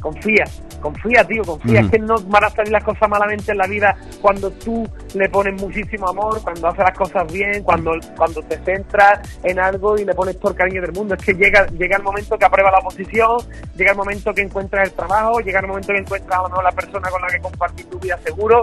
confía, 0.00 0.44
confía, 0.80 1.24
tío, 1.24 1.42
confía. 1.44 1.80
Ujú. 1.80 1.86
Es 1.86 1.92
que 1.92 1.98
no 1.98 2.18
van 2.26 2.44
a 2.44 2.50
salir 2.50 2.72
las 2.72 2.84
cosas 2.84 3.08
malamente 3.08 3.52
en 3.52 3.58
la 3.58 3.66
vida 3.66 3.96
cuando 4.20 4.50
tú 4.50 4.88
le 5.14 5.28
pones 5.28 5.60
muchísimo 5.60 6.08
amor, 6.08 6.40
cuando 6.42 6.68
haces 6.68 6.84
las 6.84 6.96
cosas 6.96 7.32
bien, 7.32 7.62
cuando, 7.62 7.92
cuando 8.16 8.42
te 8.42 8.58
centras 8.58 9.20
en 9.42 9.58
algo 9.58 9.98
y 9.98 10.04
le 10.04 10.14
pones 10.14 10.38
todo 10.38 10.52
el 10.52 10.58
cariño 10.58 10.80
del 10.82 10.92
mundo. 10.92 11.14
Es 11.14 11.24
que 11.24 11.34
llega, 11.34 11.66
llega 11.68 11.96
el 11.96 12.02
momento 12.02 12.38
que 12.38 12.44
aprueba 12.44 12.70
la 12.70 12.78
oposición, 12.78 13.38
llega 13.76 13.90
el 13.92 13.96
momento 13.96 14.32
que 14.34 14.42
encuentras 14.42 14.88
el 14.88 14.94
trabajo, 14.94 15.40
llega 15.40 15.60
el 15.60 15.66
momento 15.66 15.92
que 15.92 15.98
encuentras 16.00 16.38
a 16.38 16.42
lo 16.42 16.48
mejor 16.48 16.64
la 16.64 16.72
persona 16.72 17.08
con 17.10 17.20
la 17.22 17.28
que 17.28 17.38
compartir 17.40 17.86
tu 17.86 17.98
vida 17.98 18.18
seguro. 18.24 18.62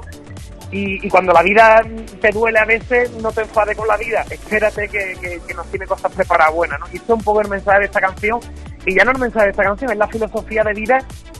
Y, 0.72 1.06
y 1.06 1.10
cuando 1.10 1.32
la 1.32 1.44
vida 1.44 1.82
te 2.20 2.32
duele 2.32 2.58
a 2.60 2.66
veces, 2.66 3.12
no 3.22 3.32
te 3.32 3.42
enfades 3.42 3.78
con 3.78 3.88
la 3.88 3.98
vida. 3.98 4.26
Espérate 4.30 4.90
que, 4.90 5.16
que- 5.22 5.40
que 5.48 5.54
nos 5.54 5.68
tiene 5.68 5.86
cosas 5.86 6.12
preparadas 6.12 6.54
buenas, 6.54 6.80
¿no? 6.80 6.88
Y 6.92 6.98
esto 6.98 7.14
es 7.14 7.20
un 7.20 7.24
poco 7.24 7.42
el 7.42 7.48
mensaje 7.50 7.80
de 7.80 7.86
esta 7.86 8.02
canción. 8.02 8.40
Y 8.86 8.96
ya 8.96 9.04
no 9.04 9.12
el 9.12 9.20
mensaje 9.20 9.46
de 9.46 9.52
esta 9.52 9.64
canción, 9.64 9.92
es 9.92 9.98
la 9.98 10.08
filosofía 10.08 10.64
de 10.64 10.74
vida 10.74 10.98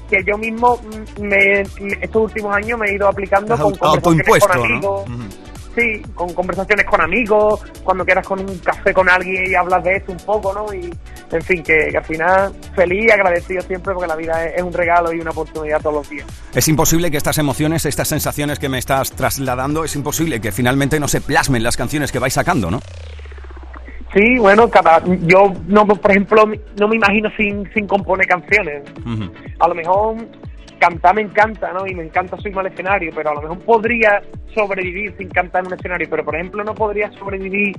que 0.10 0.24
yo 0.26 0.38
mismo 0.38 0.78
mm, 0.78 1.22
me, 1.22 1.64
me- 1.82 1.98
estos 2.02 2.24
últimos 2.24 2.56
años 2.56 2.80
me 2.80 2.90
he 2.90 2.96
ido 2.96 3.08
aplicando 3.08 3.56
con 3.58 3.74
conversaciones 4.02 4.44
con 4.44 4.52
amigos. 4.74 5.06
Sí, 5.76 6.02
con 6.14 6.34
conversaciones 6.34 6.86
con 6.86 7.02
amigos, 7.02 7.62
cuando 7.84 8.06
quieras 8.06 8.26
con 8.26 8.40
un 8.40 8.58
café 8.60 8.94
con 8.94 9.10
alguien 9.10 9.44
y 9.52 9.56
hablas 9.56 9.84
de 9.84 9.98
esto 9.98 10.14
un 10.14 10.18
poco, 10.20 10.54
¿no? 10.54 10.74
Y, 10.74 10.90
en 11.32 11.42
fin, 11.42 11.62
que, 11.64 11.90
que 11.92 11.98
al 11.98 12.06
final 12.06 12.54
feliz 12.74 13.08
y 13.10 13.12
agradecido 13.12 13.62
siempre 13.62 13.94
porque 13.94 14.08
la 14.08 14.16
vida 14.16 14.46
es, 14.46 14.54
es 14.56 14.64
un 14.64 14.72
regalo 14.72 15.12
y 15.12 15.20
una 15.20 15.32
oportunidad 15.32 15.82
todos 15.82 15.96
los 15.96 16.10
días. 16.10 16.26
Es 16.54 16.70
imposible 16.70 17.12
que 17.12 17.18
estas 17.18 17.40
emociones, 17.40 17.86
estas 17.86 18.08
sensaciones 18.08 18.58
que 18.58 18.70
me 18.70 18.78
estás 18.78 19.12
trasladando, 19.12 19.84
es 19.84 19.94
imposible 19.98 20.40
que 20.40 20.54
finalmente 20.54 20.98
no 20.98 21.10
se 21.10 21.20
plasmen 21.20 21.62
las 21.62 21.76
canciones 21.76 22.10
que 22.14 22.20
vais 22.20 22.34
sacando, 22.34 22.72
¿no? 22.72 22.80
Sí, 24.16 24.40
bueno, 24.40 24.70
cada, 24.70 25.04
yo 25.28 25.52
no, 25.68 25.86
por 25.86 26.12
ejemplo, 26.12 26.46
no 26.80 26.88
me 26.88 26.96
imagino 26.96 27.30
sin, 27.36 27.70
sin 27.74 27.86
componer 27.86 28.26
canciones. 28.26 28.84
A 29.60 29.68
lo 29.68 29.76
mejor 29.76 30.16
cantar 30.80 31.16
me 31.16 31.22
encanta, 31.22 31.74
¿no? 31.74 31.86
Y 31.86 31.94
me 31.94 32.04
encanta 32.04 32.38
subirme 32.38 32.62
al 32.62 32.68
escenario, 32.68 33.12
pero 33.14 33.32
a 33.32 33.34
lo 33.34 33.42
mejor 33.42 33.60
podría 33.60 34.22
sobrevivir 34.54 35.14
sin 35.18 35.30
cantar 35.30 35.62
en 35.62 35.68
un 35.68 35.74
escenario, 35.74 36.08
pero 36.10 36.24
por 36.24 36.36
ejemplo 36.36 36.64
no 36.64 36.74
podría 36.74 37.12
sobrevivir 37.12 37.76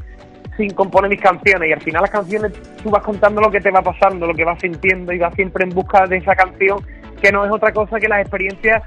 sin 0.59 0.71
componer 0.71 1.11
mis 1.11 1.21
canciones 1.21 1.71
y 1.71 1.73
al 1.73 1.81
final 1.81 2.02
las 2.02 2.11
canciones 2.11 2.52
tú 2.83 2.90
vas 2.90 3.02
contando 3.02 3.40
lo 3.40 3.50
que 3.50 3.61
te 3.61 3.71
va 3.71 3.81
pasando, 3.81 4.26
lo 4.26 4.35
que 4.35 4.45
vas 4.45 4.59
sintiendo 4.61 5.12
y 5.12 5.19
vas 5.19 5.35
siempre 5.35 5.64
en 5.64 5.71
busca 5.71 6.07
de 6.07 6.19
esa 6.19 6.35
canción 6.35 6.78
que 7.21 7.33
no 7.33 7.45
es 7.45 7.52
otra 7.52 7.73
cosa 7.73 7.99
que 7.99 8.09
las 8.09 8.21
experiencias 8.21 8.83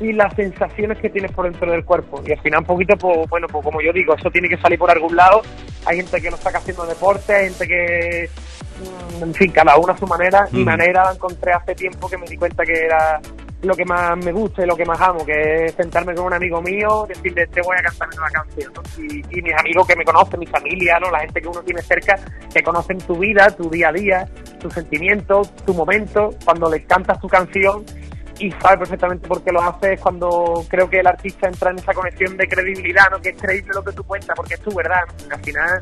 y 0.00 0.12
las 0.12 0.34
sensaciones 0.34 0.98
que 0.98 1.08
tienes 1.10 1.32
por 1.32 1.50
dentro 1.50 1.70
del 1.70 1.84
cuerpo. 1.84 2.22
Y 2.26 2.32
al 2.32 2.40
final 2.40 2.60
un 2.60 2.66
poquito, 2.66 2.96
pues 2.96 3.28
bueno, 3.28 3.46
pues 3.48 3.64
como 3.64 3.80
yo 3.80 3.92
digo, 3.92 4.14
eso 4.14 4.30
tiene 4.30 4.48
que 4.48 4.58
salir 4.58 4.78
por 4.78 4.90
algún 4.90 5.16
lado. 5.16 5.42
Hay 5.86 5.96
gente 5.96 6.20
que 6.20 6.30
lo 6.30 6.36
saca 6.36 6.58
haciendo 6.58 6.84
deporte, 6.86 7.34
hay 7.34 7.44
gente 7.48 7.66
que, 7.66 8.30
mm, 9.18 9.22
en 9.22 9.34
fin, 9.34 9.50
cada 9.52 9.76
uno 9.76 9.92
a 9.92 9.96
su 9.96 10.06
manera. 10.06 10.46
Mi 10.52 10.60
Ujú. 10.60 10.70
manera 10.70 11.04
la 11.04 11.12
encontré 11.12 11.52
hace 11.52 11.74
tiempo 11.74 12.08
que 12.08 12.18
me 12.18 12.26
di 12.26 12.36
cuenta 12.36 12.64
que 12.64 12.72
era 12.74 13.20
lo 13.62 13.74
que 13.74 13.86
más 13.86 14.16
me 14.22 14.32
gusta 14.32 14.62
y 14.62 14.66
lo 14.66 14.76
que 14.76 14.84
más 14.84 15.00
amo, 15.00 15.24
que 15.24 15.64
es 15.64 15.72
sentarme 15.72 16.14
con 16.14 16.26
un 16.26 16.34
amigo 16.34 16.60
mío, 16.60 17.06
decirle, 17.08 17.46
te 17.46 17.62
voy 17.62 17.74
a 17.78 17.82
cantar 17.82 18.08
una 18.16 18.28
canción. 18.28 18.72
¿no? 18.74 18.82
Y, 19.02 19.38
y 19.38 19.42
mis 19.42 19.54
amigos 19.54 19.86
que 19.86 19.96
me 19.96 20.04
conocen, 20.04 20.38
mi 20.38 20.46
familia, 20.46 21.00
¿no? 21.00 21.10
la 21.10 21.20
gente 21.20 21.40
que 21.40 21.48
uno 21.48 21.62
tiene 21.62 21.80
cerca, 21.82 22.16
que 22.52 22.62
conocen 22.62 22.98
tu 22.98 23.16
vida, 23.16 23.50
tu 23.50 23.70
día 23.70 23.88
a 23.88 23.92
día, 23.92 24.28
tus 24.60 24.74
sentimientos, 24.74 25.54
tu 25.64 25.72
momento, 25.72 26.30
cuando 26.44 26.70
le 26.70 26.84
cantas 26.84 27.18
tu 27.18 27.28
canción 27.28 27.84
y 28.38 28.50
sabe 28.52 28.78
perfectamente 28.78 29.26
por 29.26 29.42
qué 29.42 29.52
lo 29.52 29.62
hace, 29.62 29.94
es 29.94 30.00
cuando 30.00 30.64
creo 30.68 30.88
que 30.88 31.00
el 31.00 31.06
artista 31.06 31.48
entra 31.48 31.70
en 31.70 31.78
esa 31.78 31.94
conexión 31.94 32.36
de 32.36 32.48
credibilidad, 32.48 33.10
¿no? 33.10 33.20
que 33.20 33.30
es 33.30 33.40
creíble 33.40 33.70
lo 33.74 33.84
que 33.84 33.92
tú 33.92 34.04
cuentas, 34.04 34.34
porque 34.36 34.54
es 34.54 34.60
tu 34.60 34.74
verdad. 34.74 35.04
Al 35.30 35.42
final 35.42 35.80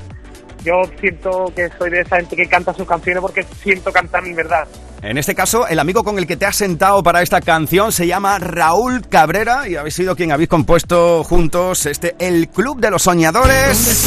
yo 0.62 0.82
siento 1.00 1.52
que 1.54 1.68
soy 1.78 1.90
de 1.90 2.00
esa 2.00 2.16
gente 2.16 2.36
que 2.36 2.46
canta 2.46 2.72
sus 2.72 2.86
canciones 2.86 3.20
porque 3.20 3.42
siento 3.42 3.92
cantar 3.92 4.22
mi 4.22 4.32
verdad. 4.32 4.66
En 5.04 5.18
este 5.18 5.34
caso, 5.34 5.68
el 5.68 5.78
amigo 5.78 6.02
con 6.02 6.18
el 6.18 6.26
que 6.26 6.38
te 6.38 6.46
has 6.46 6.56
sentado 6.56 7.02
para 7.02 7.20
esta 7.20 7.42
canción 7.42 7.92
se 7.92 8.06
llama 8.06 8.38
Raúl 8.38 9.06
Cabrera 9.06 9.68
y 9.68 9.76
habéis 9.76 9.96
sido 9.96 10.16
quien 10.16 10.32
habéis 10.32 10.48
compuesto 10.48 11.22
juntos 11.24 11.84
este 11.84 12.16
El 12.18 12.48
Club 12.48 12.80
de 12.80 12.90
los 12.90 13.02
Soñadores. 13.02 14.06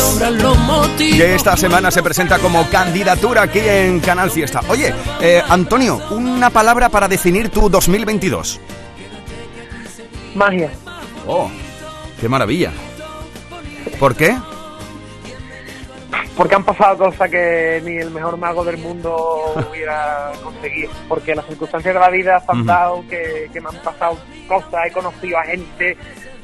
que 0.98 1.36
esta 1.36 1.56
semana 1.56 1.92
se 1.92 2.02
presenta 2.02 2.40
como 2.40 2.68
candidatura 2.72 3.44
aquí 3.44 3.60
en 3.60 4.00
Canal 4.00 4.32
Fiesta. 4.32 4.62
Oye, 4.70 4.92
eh, 5.22 5.44
Antonio, 5.48 6.02
una 6.10 6.50
palabra 6.50 6.90
para 6.90 7.08
definir 7.08 7.50
tu 7.50 7.70
2022. 7.70 8.60
Magia. 10.34 10.72
Oh, 11.28 11.52
qué 12.20 12.28
maravilla. 12.28 12.72
¿Por 14.00 14.16
qué? 14.16 14.36
Porque 16.38 16.56
han 16.56 16.64
pasado 16.64 16.98
cosas 16.98 17.30
que 17.32 17.82
ni 17.84 17.98
el 17.98 18.12
mejor 18.12 18.38
mago 18.38 18.64
del 18.64 18.78
mundo 18.78 19.56
hubiera 19.72 20.32
conseguido. 20.44 20.92
Porque 21.10 21.34
las 21.36 21.46
circunstancias 21.48 21.94
de 21.94 22.00
la 22.00 22.10
vida 22.10 22.44
han 22.48 22.66
dado, 22.66 23.04
que, 23.10 23.50
que 23.52 23.60
me 23.60 23.70
han 23.70 23.78
pasado 23.78 24.18
cosas, 24.48 24.86
he 24.88 24.92
conocido 24.92 25.40
a 25.40 25.44
gente 25.44 25.98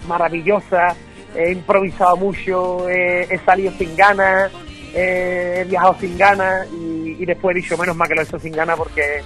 maravillosa, 0.08 0.96
he 1.36 1.52
improvisado 1.52 2.18
mucho, 2.18 2.90
he, 2.90 3.24
he 3.24 3.38
salido 3.46 3.72
sin 3.78 3.96
ganas, 3.96 4.52
he 4.94 5.66
viajado 5.70 5.96
sin 6.00 6.18
ganas 6.18 6.68
y, 6.72 7.18
y 7.20 7.26
después 7.26 7.56
he 7.56 7.62
dicho, 7.62 7.78
menos 7.78 7.96
mal 7.96 8.08
que 8.08 8.16
lo 8.16 8.22
he 8.22 8.24
hecho 8.24 8.40
sin 8.40 8.54
ganas 8.54 8.78
porque 8.78 9.22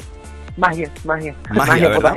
magia, 0.58 0.92
magia, 1.06 1.36
Magia, 1.52 1.90
¿verdad? 1.90 2.16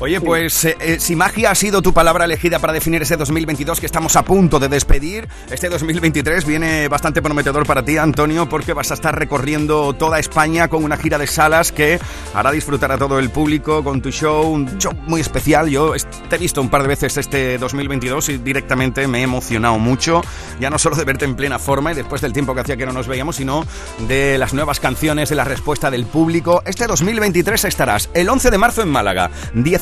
Oye, 0.00 0.20
pues 0.20 0.64
eh, 0.64 0.76
eh, 0.78 1.00
si 1.00 1.16
magia 1.16 1.50
ha 1.50 1.56
sido 1.56 1.82
tu 1.82 1.92
palabra 1.92 2.24
elegida 2.24 2.60
para 2.60 2.72
definir 2.72 3.02
ese 3.02 3.16
2022 3.16 3.80
que 3.80 3.86
estamos 3.86 4.14
a 4.14 4.22
punto 4.22 4.60
de 4.60 4.68
despedir, 4.68 5.26
este 5.50 5.68
2023 5.68 6.44
viene 6.44 6.86
bastante 6.86 7.20
prometedor 7.20 7.66
para 7.66 7.84
ti, 7.84 7.96
Antonio, 7.96 8.48
porque 8.48 8.74
vas 8.74 8.92
a 8.92 8.94
estar 8.94 9.18
recorriendo 9.18 9.94
toda 9.94 10.20
España 10.20 10.68
con 10.68 10.84
una 10.84 10.96
gira 10.96 11.18
de 11.18 11.26
salas 11.26 11.72
que 11.72 11.98
hará 12.32 12.52
disfrutar 12.52 12.92
a 12.92 12.98
todo 12.98 13.18
el 13.18 13.30
público 13.30 13.82
con 13.82 14.00
tu 14.00 14.12
show, 14.12 14.48
un 14.48 14.78
show 14.78 14.92
muy 15.08 15.20
especial. 15.20 15.68
Yo 15.68 15.94
te 16.28 16.36
he 16.36 16.38
visto 16.38 16.60
un 16.60 16.68
par 16.68 16.82
de 16.82 16.88
veces 16.88 17.16
este 17.16 17.58
2022 17.58 18.28
y 18.28 18.38
directamente 18.38 19.08
me 19.08 19.18
he 19.18 19.22
emocionado 19.22 19.80
mucho, 19.80 20.22
ya 20.60 20.70
no 20.70 20.78
solo 20.78 20.94
de 20.94 21.04
verte 21.06 21.24
en 21.24 21.34
plena 21.34 21.58
forma 21.58 21.90
y 21.90 21.96
después 21.96 22.20
del 22.20 22.32
tiempo 22.32 22.54
que 22.54 22.60
hacía 22.60 22.76
que 22.76 22.86
no 22.86 22.92
nos 22.92 23.08
veíamos, 23.08 23.34
sino 23.34 23.66
de 24.06 24.38
las 24.38 24.54
nuevas 24.54 24.78
canciones, 24.78 25.28
de 25.28 25.34
la 25.34 25.44
respuesta 25.44 25.90
del 25.90 26.06
público. 26.06 26.62
Este 26.66 26.86
2023 26.86 27.64
estarás 27.64 28.10
el 28.14 28.28
11 28.28 28.52
de 28.52 28.58
marzo 28.58 28.82
en 28.82 28.90
Málaga, 28.90 29.32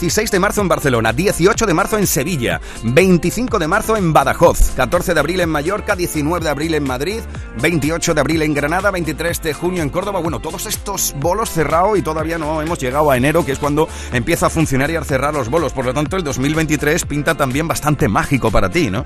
16 0.07 0.31
de 0.31 0.39
marzo 0.39 0.61
en 0.61 0.69
Barcelona, 0.69 1.13
18 1.13 1.67
de 1.67 1.75
marzo 1.75 1.99
en 1.99 2.07
Sevilla, 2.07 2.61
25 2.85 3.59
de 3.59 3.67
marzo 3.67 3.97
en 3.97 4.13
Badajoz, 4.13 4.71
14 4.77 5.15
de 5.15 5.19
abril 5.19 5.41
en 5.41 5.49
Mallorca, 5.49 5.97
19 5.97 6.45
de 6.45 6.49
abril 6.49 6.75
en 6.75 6.85
Madrid, 6.85 7.19
28 7.61 8.15
de 8.15 8.21
abril 8.21 8.43
en 8.43 8.55
Granada, 8.55 8.93
23 8.93 9.43
de 9.43 9.53
junio 9.53 9.83
en 9.83 9.89
Córdoba. 9.89 10.21
Bueno, 10.21 10.39
todos 10.39 10.67
estos 10.67 11.13
bolos 11.19 11.51
cerrados 11.51 11.99
y 11.99 12.03
todavía 12.03 12.39
no 12.39 12.63
hemos 12.63 12.79
llegado 12.79 13.11
a 13.11 13.17
enero, 13.17 13.45
que 13.45 13.51
es 13.51 13.59
cuando 13.59 13.89
empieza 14.13 14.47
a 14.47 14.51
funcionar 14.51 14.93
y 14.93 14.95
a 14.95 15.03
cerrar 15.03 15.35
los 15.35 15.49
bolos. 15.51 15.73
Por 15.73 15.85
lo 15.87 15.93
tanto, 15.93 16.17
el 16.17 16.23
2023 16.23 17.05
pinta 17.05 17.35
también 17.35 17.67
bastante 17.67 18.07
mágico 18.07 18.53
para 18.53 18.71
ti, 18.71 18.89
¿no? 18.93 19.05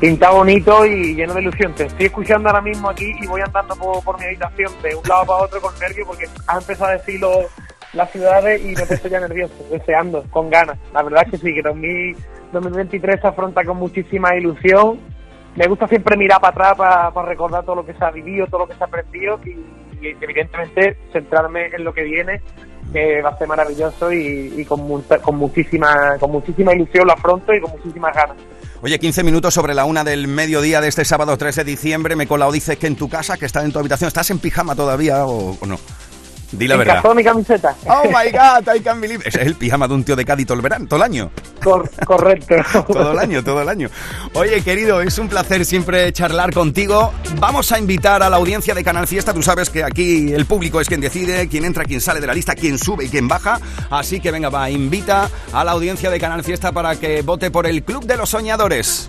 Pinta 0.00 0.32
bonito 0.32 0.84
y 0.84 1.14
lleno 1.14 1.32
de 1.32 1.40
ilusión. 1.40 1.74
Te 1.74 1.86
estoy 1.86 2.06
escuchando 2.06 2.50
ahora 2.50 2.60
mismo 2.60 2.90
aquí 2.90 3.10
y 3.22 3.26
voy 3.26 3.40
andando 3.40 3.74
por, 3.76 4.18
mi 4.18 4.26
habitación 4.26 4.70
de 4.82 4.94
un 4.96 5.08
lado 5.08 5.24
para 5.24 5.44
otro 5.44 5.62
con 5.62 5.72
nervios 5.78 6.06
porque 6.06 6.28
has 6.46 6.58
empezado 6.60 6.90
a 6.90 6.92
decir 6.92 7.18
lo- 7.20 7.48
las 7.92 8.10
ciudades 8.10 8.60
y 8.62 8.68
me 8.74 8.82
he 8.82 8.86
puesto 8.86 9.08
ya 9.08 9.20
nervioso, 9.20 9.54
deseando, 9.70 10.24
con 10.30 10.48
ganas. 10.50 10.78
La 10.94 11.02
verdad 11.02 11.22
es 11.26 11.32
que 11.32 11.38
sí, 11.38 11.54
que 11.54 11.62
2000 11.62 12.16
2023 12.52 13.20
se 13.20 13.26
afronta 13.26 13.64
con 13.64 13.78
muchísima 13.78 14.36
ilusión. 14.36 14.98
Me 15.56 15.66
gusta 15.66 15.88
siempre 15.88 16.16
mirar 16.16 16.40
para 16.40 16.70
atrás 16.70 17.10
para, 17.12 17.26
recordar 17.26 17.64
todo 17.64 17.76
lo 17.76 17.86
que 17.86 17.94
se 17.94 18.04
ha 18.04 18.10
vivido, 18.10 18.46
todo 18.46 18.60
lo 18.60 18.68
que 18.68 18.74
se 18.74 18.82
ha 18.84 18.86
aprendido 18.86 19.40
y, 19.44 19.56
evidentemente 20.20 20.98
centrarme 21.12 21.66
en 21.66 21.84
lo 21.84 21.94
que 21.94 22.02
viene 22.02 22.40
que 22.92 23.22
va 23.22 23.30
a 23.30 23.38
ser 23.38 23.46
maravilloso 23.48 24.12
y, 24.12 24.64
con, 24.66 24.80
mu- 24.82 25.02
con 25.22 25.36
muchísima 25.36 26.16
con 26.18 26.30
muchísima 26.32 26.74
ilusión 26.74 27.06
lo 27.06 27.12
afronto 27.14 27.54
y 27.54 27.60
con 27.60 27.70
muchísimas 27.70 28.14
ganas. 28.14 28.36
Oye, 28.82 28.98
15 28.98 29.22
minutos 29.22 29.54
sobre 29.54 29.74
la 29.74 29.84
una 29.84 30.02
del 30.04 30.26
mediodía 30.28 30.80
de 30.80 30.88
este 30.88 31.04
sábado 31.04 31.38
3 31.38 31.54
de 31.56 31.64
diciembre. 31.64 32.16
Me 32.16 32.24
he 32.24 32.26
colado, 32.26 32.50
dices 32.52 32.76
que 32.76 32.88
en 32.88 32.96
tu 32.96 33.08
casa, 33.08 33.38
que 33.38 33.46
está 33.46 33.62
en 33.64 33.72
tu 33.72 33.78
habitación, 33.78 34.08
¿estás 34.08 34.30
en 34.30 34.40
pijama 34.40 34.74
todavía 34.74 35.24
o 35.24 35.56
no? 35.66 35.78
Di 36.52 36.68
la 36.68 36.76
verdad. 36.76 36.96
Encajó 36.98 37.14
mi 37.14 37.24
camiseta. 37.24 37.74
Oh 37.86 38.04
my 38.06 38.30
god, 38.30 38.74
I 38.76 38.80
can't 38.80 39.00
believe. 39.00 39.22
Ese 39.26 39.40
es 39.40 39.46
el 39.46 39.54
pijama 39.54 39.88
de 39.88 39.94
un 39.94 40.04
tío 40.04 40.14
de 40.16 40.24
Cádiz 40.24 40.46
todo 40.46 40.56
el 40.56 40.62
verano, 40.62 40.86
todo 40.86 40.98
el 40.98 41.02
año. 41.02 41.30
Cor- 41.62 41.90
correcto. 42.04 42.56
Todo 42.92 43.12
el 43.12 43.18
año, 43.18 43.42
todo 43.44 43.62
el 43.62 43.68
año. 43.68 43.88
Oye, 44.34 44.62
querido, 44.62 45.00
es 45.00 45.16
un 45.18 45.28
placer 45.28 45.64
siempre 45.64 46.12
charlar 46.12 46.52
contigo. 46.52 47.12
Vamos 47.38 47.70
a 47.72 47.78
invitar 47.78 48.22
a 48.22 48.28
la 48.28 48.36
audiencia 48.36 48.74
de 48.74 48.82
Canal 48.84 49.06
Fiesta. 49.06 49.32
Tú 49.32 49.42
sabes 49.42 49.70
que 49.70 49.82
aquí 49.84 50.32
el 50.32 50.44
público 50.46 50.80
es 50.80 50.88
quien 50.88 51.00
decide, 51.00 51.48
quién 51.48 51.64
entra, 51.64 51.84
quién 51.84 52.00
sale 52.00 52.20
de 52.20 52.26
la 52.26 52.34
lista, 52.34 52.54
quién 52.54 52.78
sube 52.78 53.04
y 53.04 53.08
quién 53.08 53.28
baja. 53.28 53.60
Así 53.90 54.20
que 54.20 54.30
venga, 54.30 54.50
va, 54.50 54.68
invita 54.70 55.30
a 55.52 55.64
la 55.64 55.70
audiencia 55.72 56.10
de 56.10 56.18
Canal 56.20 56.42
Fiesta 56.44 56.72
para 56.72 56.96
que 56.96 57.22
vote 57.22 57.50
por 57.50 57.66
el 57.66 57.82
Club 57.84 58.04
de 58.06 58.16
los 58.16 58.30
Soñadores. 58.30 59.08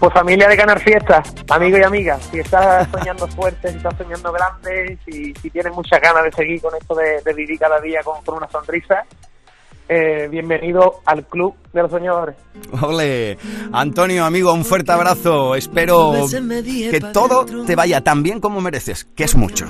Pues 0.00 0.14
familia 0.14 0.48
de 0.48 0.56
Canar 0.56 0.80
Fiesta, 0.80 1.22
amigos 1.50 1.78
y 1.78 1.84
amigas, 1.84 2.28
si 2.30 2.40
estás 2.40 2.88
soñando 2.90 3.28
fuerte, 3.28 3.68
si 3.70 3.76
estás 3.76 3.94
soñando 3.98 4.32
grande, 4.32 4.98
si, 5.04 5.34
si 5.34 5.50
tienes 5.50 5.74
muchas 5.74 6.00
ganas 6.00 6.24
de 6.24 6.32
seguir 6.32 6.58
con 6.62 6.74
esto 6.74 6.94
de, 6.94 7.20
de 7.22 7.34
vivir 7.34 7.58
cada 7.58 7.78
día 7.82 8.00
con, 8.02 8.24
con 8.24 8.38
una 8.38 8.48
sonrisa, 8.48 9.04
eh, 9.90 10.28
bienvenido 10.30 11.00
al 11.04 11.26
Club 11.26 11.54
de 11.72 11.82
los 11.82 11.90
Soñadores. 11.90 12.36
Ole, 12.80 13.36
Antonio, 13.72 14.24
amigo, 14.24 14.54
un 14.54 14.64
fuerte 14.64 14.92
abrazo. 14.92 15.54
Espero 15.54 16.14
que 16.30 17.00
todo 17.12 17.44
te 17.66 17.76
vaya 17.76 18.00
tan 18.00 18.22
bien 18.22 18.40
como 18.40 18.60
mereces, 18.60 19.04
que 19.04 19.24
es 19.24 19.34
mucho. 19.34 19.66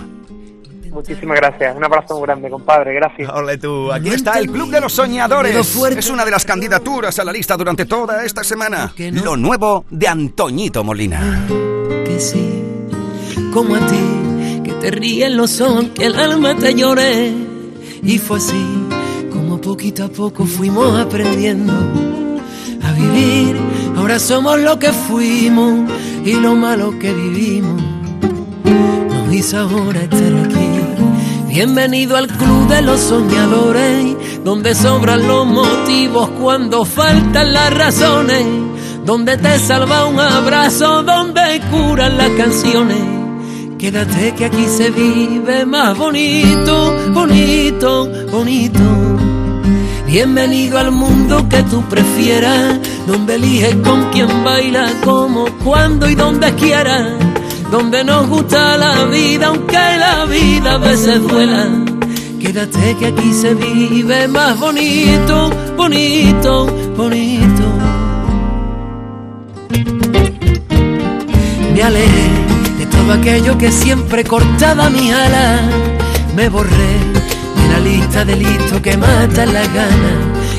Muchísimas 0.90 1.36
gracias, 1.36 1.76
un 1.76 1.84
abrazo 1.84 2.14
muy 2.14 2.26
grande, 2.26 2.50
compadre, 2.50 2.94
gracias. 2.94 3.30
Ole 3.32 3.58
tú, 3.58 3.92
aquí 3.92 4.08
está 4.08 4.38
el 4.38 4.50
Club 4.50 4.70
de 4.70 4.80
los 4.80 4.92
Soñadores. 4.92 5.56
Es 5.96 6.10
una 6.10 6.24
de 6.24 6.30
las 6.30 6.44
candidaturas 6.44 7.18
a 7.18 7.24
la 7.24 7.32
lista 7.32 7.56
durante 7.56 7.86
toda 7.86 8.24
esta 8.24 8.42
semana. 8.44 8.92
Lo 9.12 9.36
nuevo 9.36 9.84
de 9.90 10.08
Antoñito 10.08 10.82
Molina. 10.84 11.46
que 12.04 12.18
sí, 12.20 12.62
como 13.52 13.76
a 13.76 13.78
ti, 13.86 14.62
que 14.64 14.72
te 14.72 14.90
ríen 14.90 15.36
los 15.36 15.60
ojos, 15.60 15.86
que 15.94 16.06
el 16.06 16.16
alma 16.16 16.54
te 16.56 16.74
lloré. 16.74 17.32
Y 18.02 18.18
fue 18.18 18.38
así, 18.38 18.88
como 19.30 19.60
poquito 19.60 20.04
a 20.04 20.08
poco 20.08 20.44
fuimos 20.46 20.98
aprendiendo 20.98 21.72
a 22.82 22.92
vivir. 22.92 23.56
Ahora 23.96 24.18
somos 24.18 24.58
lo 24.58 24.78
que 24.78 24.92
fuimos 24.92 25.88
y 26.24 26.34
lo 26.34 26.54
malo 26.54 26.98
que 26.98 27.12
vivimos. 27.12 27.80
Nos 28.64 29.34
hizo 29.34 29.58
ahora 29.58 30.00
estar 30.00 30.34
aquí. 30.44 30.79
Bienvenido 31.50 32.16
al 32.16 32.28
club 32.28 32.68
de 32.68 32.80
los 32.80 33.00
soñadores, 33.00 34.16
donde 34.44 34.72
sobran 34.72 35.26
los 35.26 35.44
motivos 35.44 36.30
cuando 36.40 36.84
faltan 36.84 37.52
las 37.52 37.74
razones, 37.74 38.46
donde 39.04 39.36
te 39.36 39.58
salva 39.58 40.06
un 40.06 40.20
abrazo, 40.20 41.02
donde 41.02 41.60
curan 41.72 42.18
las 42.18 42.30
canciones. 42.30 42.98
Quédate 43.78 44.32
que 44.36 44.44
aquí 44.44 44.64
se 44.66 44.92
vive 44.92 45.66
más 45.66 45.98
bonito, 45.98 46.94
bonito, 47.12 48.08
bonito. 48.30 48.80
Bienvenido 50.06 50.78
al 50.78 50.92
mundo 50.92 51.48
que 51.48 51.64
tú 51.64 51.82
prefieras, 51.88 52.78
donde 53.08 53.34
eliges 53.34 53.74
con 53.82 54.08
quién 54.12 54.44
baila, 54.44 54.88
como, 55.04 55.46
cuándo 55.64 56.08
y 56.08 56.14
donde 56.14 56.54
quieras, 56.54 57.08
donde 57.70 58.02
nos 58.02 58.28
gusta 58.28 58.76
la 58.76 59.04
vida, 59.04 59.46
aunque 59.46 59.76
la 59.76 60.24
vida 60.24 60.74
a 60.74 60.78
veces 60.78 61.22
duela. 61.22 61.68
Quédate 62.40 62.96
que 62.98 63.06
aquí 63.06 63.32
se 63.32 63.54
vive 63.54 64.26
más 64.26 64.58
bonito, 64.58 65.50
bonito, 65.76 66.66
bonito. 66.96 67.62
Me 71.74 71.82
alejé 71.82 72.28
de 72.78 72.86
todo 72.86 73.12
aquello 73.12 73.56
que 73.56 73.70
siempre 73.70 74.24
cortaba 74.24 74.90
mi 74.90 75.12
ala. 75.12 75.60
Me 76.34 76.48
borré 76.48 76.70
de 76.70 77.68
la 77.72 77.80
lista 77.80 78.24
de 78.24 78.36
listos 78.36 78.80
que 78.80 78.96
matan 78.96 79.54
la 79.54 79.66
gana. 79.66 80.12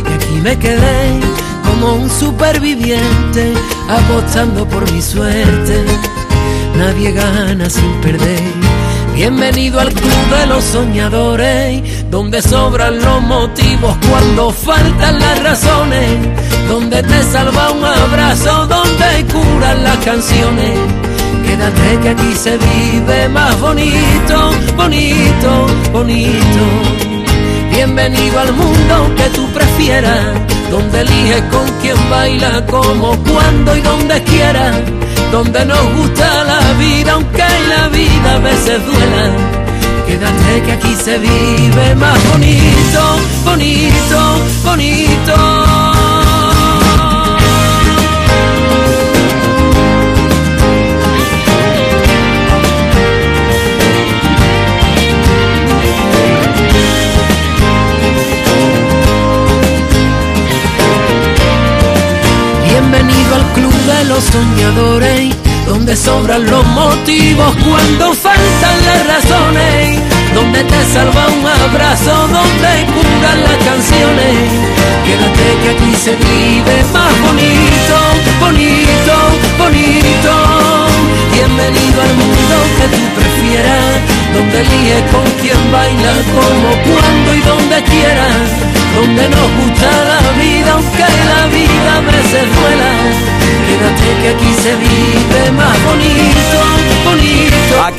Y 0.10 0.14
aquí 0.14 0.42
me 0.42 0.58
quedé 0.58 1.20
como 1.68 1.96
un 1.96 2.10
superviviente 2.10 3.54
apostando 3.90 4.66
por 4.68 4.90
mi 4.92 5.02
suerte. 5.02 5.84
Nadie 6.82 7.12
gana 7.12 7.70
sin 7.70 7.94
perder. 8.02 8.42
Bienvenido 9.14 9.80
al 9.80 9.94
club 9.94 10.22
de 10.36 10.48
los 10.48 10.64
soñadores, 10.64 12.10
donde 12.10 12.42
sobran 12.42 12.98
los 12.98 13.22
motivos 13.22 13.96
cuando 14.10 14.50
faltan 14.50 15.20
las 15.20 15.44
razones, 15.44 16.10
donde 16.68 17.04
te 17.04 17.22
salva 17.32 17.70
un 17.70 17.86
abrazo, 17.86 18.66
donde 18.66 19.26
curan 19.32 19.84
las 19.84 19.98
canciones. 19.98 20.72
Quédate 21.46 22.00
que 22.02 22.10
aquí 22.10 22.34
se 22.34 22.58
vive 22.58 23.30
más 23.30 23.62
bonito, 23.62 24.52
bonito, 24.76 25.68
bonito. 25.94 26.64
Bienvenido 27.70 28.40
al 28.40 28.54
mundo 28.54 29.16
que 29.18 29.30
tú 29.36 29.46
prefieras, 29.54 30.26
donde 30.72 31.02
eliges 31.02 31.44
con 31.52 31.66
quién 31.80 32.10
baila, 32.10 32.66
como, 32.66 33.16
cuándo 33.24 33.78
y 33.78 33.82
donde 33.82 34.24
quieras, 34.24 34.78
donde 35.32 35.66
nos 35.66 35.94
gusta 35.96 36.44
la 36.44 36.74
vida, 36.74 37.14
aunque 37.14 37.46
la 37.70 37.88
vida 37.88 38.36
a 38.36 38.40
veces 38.40 38.86
duela. 38.86 39.32
Quédate 40.06 40.62
que 40.66 40.72
aquí 40.74 40.96
se 40.96 41.18
vive 41.18 41.96
más 41.96 42.20
bonito, 42.32 43.02
bonito, 43.46 44.20
bonito. 44.66 45.91
De 64.04 64.08
los 64.08 64.24
soñadores, 64.24 65.36
donde 65.68 65.96
sobran 65.96 66.46
los 66.50 66.66
motivos 66.68 67.56
cuando 67.68 68.14
faltan 68.14 68.78
las 68.86 69.08
razones, 69.08 70.00
donde 70.34 70.64
te 70.64 70.86
salva 70.94 71.28
un 71.28 71.46
abrazo, 71.46 72.12
donde 72.28 72.72
curan 72.94 73.44
las 73.44 73.58
canciones. 73.70 74.36
Quédate 75.06 75.46
que 75.62 75.70
aquí 75.76 75.96
se 75.96 76.16
vive 76.16 76.84
más 76.94 77.14
bonito, 77.22 77.51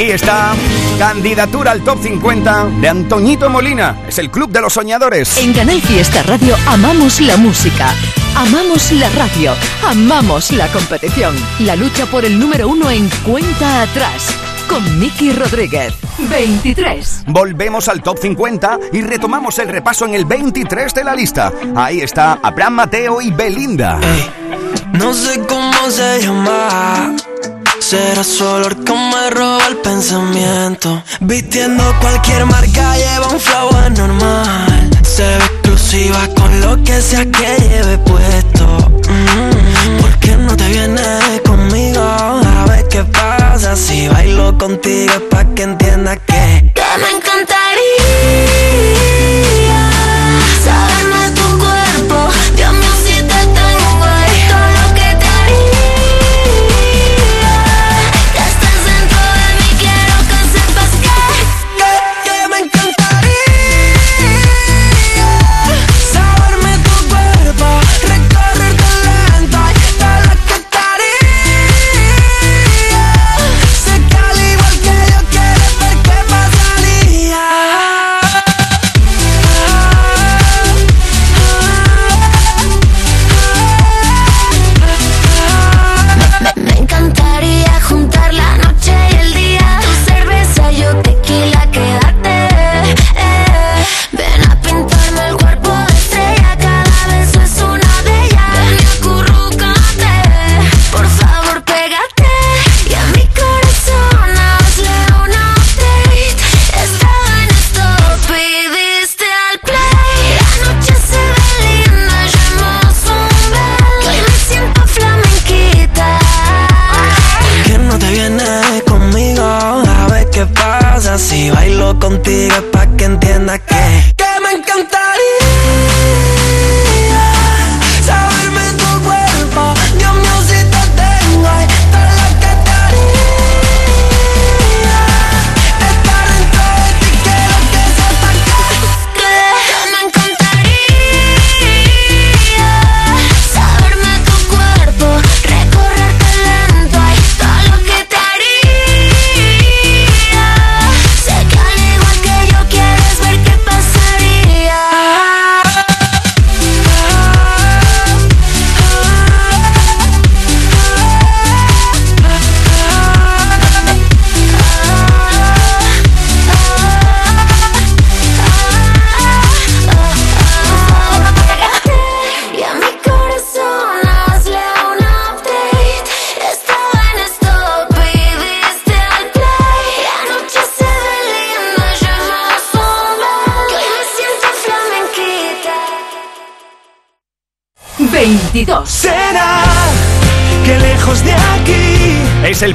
Aquí 0.02 0.10
está, 0.10 0.52
candidatura 0.98 1.70
al 1.70 1.84
top 1.84 2.02
50 2.02 2.70
de 2.80 2.88
Antoñito 2.88 3.48
Molina. 3.48 3.96
Es 4.08 4.18
el 4.18 4.32
Club 4.32 4.50
de 4.50 4.60
los 4.60 4.72
Soñadores. 4.72 5.38
En 5.38 5.52
Canal 5.52 5.80
Fiesta 5.80 6.24
Radio 6.24 6.56
amamos 6.66 7.20
la 7.20 7.36
música, 7.36 7.94
amamos 8.34 8.90
la 8.90 9.08
radio, 9.10 9.54
amamos 9.86 10.50
la 10.50 10.66
competición. 10.72 11.36
La 11.60 11.76
lucha 11.76 12.04
por 12.06 12.24
el 12.24 12.36
número 12.36 12.66
uno 12.66 12.90
en 12.90 13.08
cuenta 13.24 13.82
atrás. 13.82 14.34
Con 14.68 14.98
Miki 14.98 15.34
Rodríguez. 15.34 15.94
23. 16.18 17.22
Volvemos 17.28 17.86
al 17.86 18.02
top 18.02 18.18
50 18.18 18.80
y 18.92 19.02
retomamos 19.02 19.56
el 19.60 19.68
repaso 19.68 20.04
en 20.04 20.14
el 20.14 20.24
23 20.24 20.94
de 20.94 21.04
la 21.04 21.14
lista. 21.14 21.52
Ahí 21.76 22.00
está 22.00 22.40
Abraham 22.42 22.72
Mateo 22.74 23.20
y 23.20 23.30
Belinda. 23.30 24.00
No 24.94 25.14
sé 25.14 25.38
cómo 25.46 25.90
se 25.90 26.22
llama. 26.22 27.14
Será 27.82 28.22
su 28.22 28.44
olor 28.46 28.76
que 28.84 28.92
me 28.92 29.30
roba 29.30 29.66
el 29.66 29.76
pensamiento. 29.78 31.02
Vistiendo 31.20 31.82
cualquier 32.00 32.46
marca, 32.46 32.96
lleva 32.96 33.26
un 33.26 33.40
flow 33.40 33.70
anormal. 33.74 34.88
Se 35.02 35.24
ve 35.24 35.44
exclusiva 35.44 36.28
con 36.36 36.60
lo 36.60 36.82
que 36.84 37.02
sea 37.02 37.24
que 37.24 37.56
lleve 37.58 37.98
puesto. 37.98 38.66
Mm, 39.08 40.00
¿Por 40.00 40.16
qué 40.20 40.36
no 40.36 40.56
te 40.56 40.68
vienes 40.68 41.40
conmigo? 41.44 42.00
A 42.00 42.66
ver 42.68 42.86
qué 42.88 43.02
pasa 43.02 43.74
si 43.74 44.06
bailo 44.06 44.56
contigo. 44.56 45.12
es 45.14 45.20
Pa' 45.28 45.44
que 45.52 45.64
entiendas 45.64 46.18
que. 46.24 46.72
Que 46.72 46.84
me 47.02 47.10
encantaría 47.16 47.62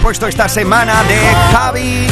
puesto 0.08 0.28
esta 0.28 0.48
semana 0.48 1.04
de 1.04 1.20
Javi. 1.52 2.08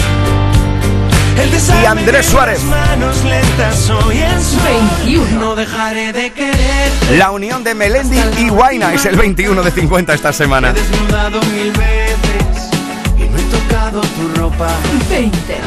el 1.40 1.82
Y 1.82 1.86
Andrés 1.86 2.26
Suárez. 2.26 2.62
manos 2.64 3.24
lentas 3.24 3.90
hoy 3.90 4.18
en 4.18 4.44
su 4.44 4.60
21. 4.62 5.40
no 5.40 5.56
dejaré 5.56 6.12
de 6.12 6.34
querer 6.34 6.92
La 7.12 7.32
unión 7.32 7.64
de 7.64 7.74
Melendi 7.74 8.20
y 8.38 8.50
Guaina 8.50 8.94
es 8.94 9.06
el 9.06 9.16
21 9.16 9.64
de 9.64 9.72
50 9.72 10.14
esta 10.14 10.34
semana. 10.34 10.74
desnudado 10.74 11.40
mil 11.44 11.72
veces 11.72 12.70
y 13.18 13.30
no 13.30 13.38
he 13.38 13.44
tocado 13.44 14.02
tu 14.02 14.42
ropa 14.42 14.68
20. 15.10 15.58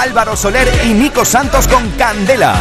Álvaro 0.00 0.34
Soler 0.34 0.68
y 0.84 0.94
Nico 0.94 1.24
Santos 1.24 1.68
con 1.68 1.88
Candela. 1.90 2.56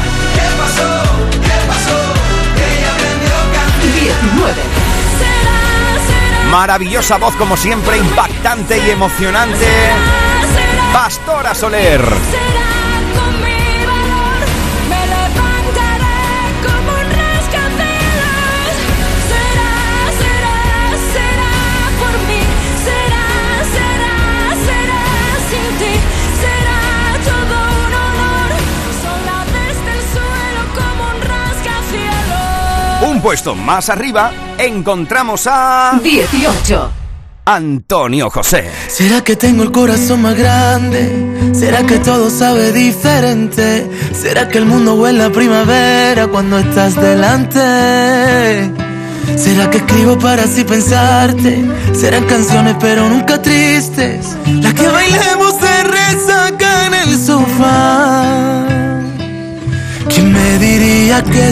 19. 3.95 4.78
Maravillosa 6.51 7.17
voz 7.17 7.35
como 7.35 7.55
siempre, 7.55 7.97
impactante 7.97 8.79
y 8.79 8.89
emocionante. 8.89 9.65
Pastora 10.91 11.53
Soler. 11.53 12.01
Un 33.19 33.23
puesto 33.23 33.53
más 33.53 33.89
arriba 33.89 34.31
encontramos 34.57 35.45
a 35.45 35.99
18. 36.01 36.89
Antonio 37.43 38.29
José. 38.29 38.71
¿Será 38.87 39.21
que 39.25 39.35
tengo 39.35 39.63
el 39.63 39.73
corazón 39.73 40.21
más 40.21 40.37
grande? 40.37 41.51
¿Será 41.53 41.85
que 41.85 41.99
todo 41.99 42.29
sabe 42.29 42.71
diferente? 42.71 43.85
¿Será 44.13 44.47
que 44.47 44.59
el 44.59 44.65
mundo 44.65 44.93
huele 44.93 45.25
a 45.25 45.29
primavera 45.29 46.27
cuando 46.27 46.59
estás 46.59 46.95
delante? 46.95 47.59
¿Será 49.35 49.69
que 49.69 49.79
escribo 49.79 50.17
para 50.17 50.43
así 50.43 50.63
pensarte? 50.63 51.61
Serán 51.93 52.23
canciones 52.23 52.77
pero 52.79 53.09
nunca 53.09 53.41
tristes. 53.41 54.27
Las 54.61 54.73
que 54.75 54.87
bailemos 54.87 55.55
se 55.55 55.83
resaca 55.83 56.85
en 56.85 56.93
el 56.93 57.19
sofá. 57.19 58.65
¿Quién 60.07 60.31
me 60.31 60.57
diría 60.57 61.21
que 61.21 61.51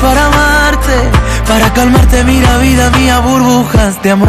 Para 0.00 0.26
amarte, 0.26 0.96
para 1.46 1.72
calmarte, 1.72 2.24
mira 2.24 2.58
vida 2.58 2.90
mía, 2.90 3.20
burbujas 3.20 4.02
de 4.02 4.10
amor. 4.10 4.28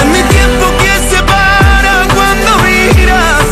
En 0.00 0.12
mi 0.12 0.22
tiempo 0.22 0.64
que 0.80 0.92
se 1.10 1.22
para 1.22 1.94
cuando 2.14 2.50
miras 2.64 3.48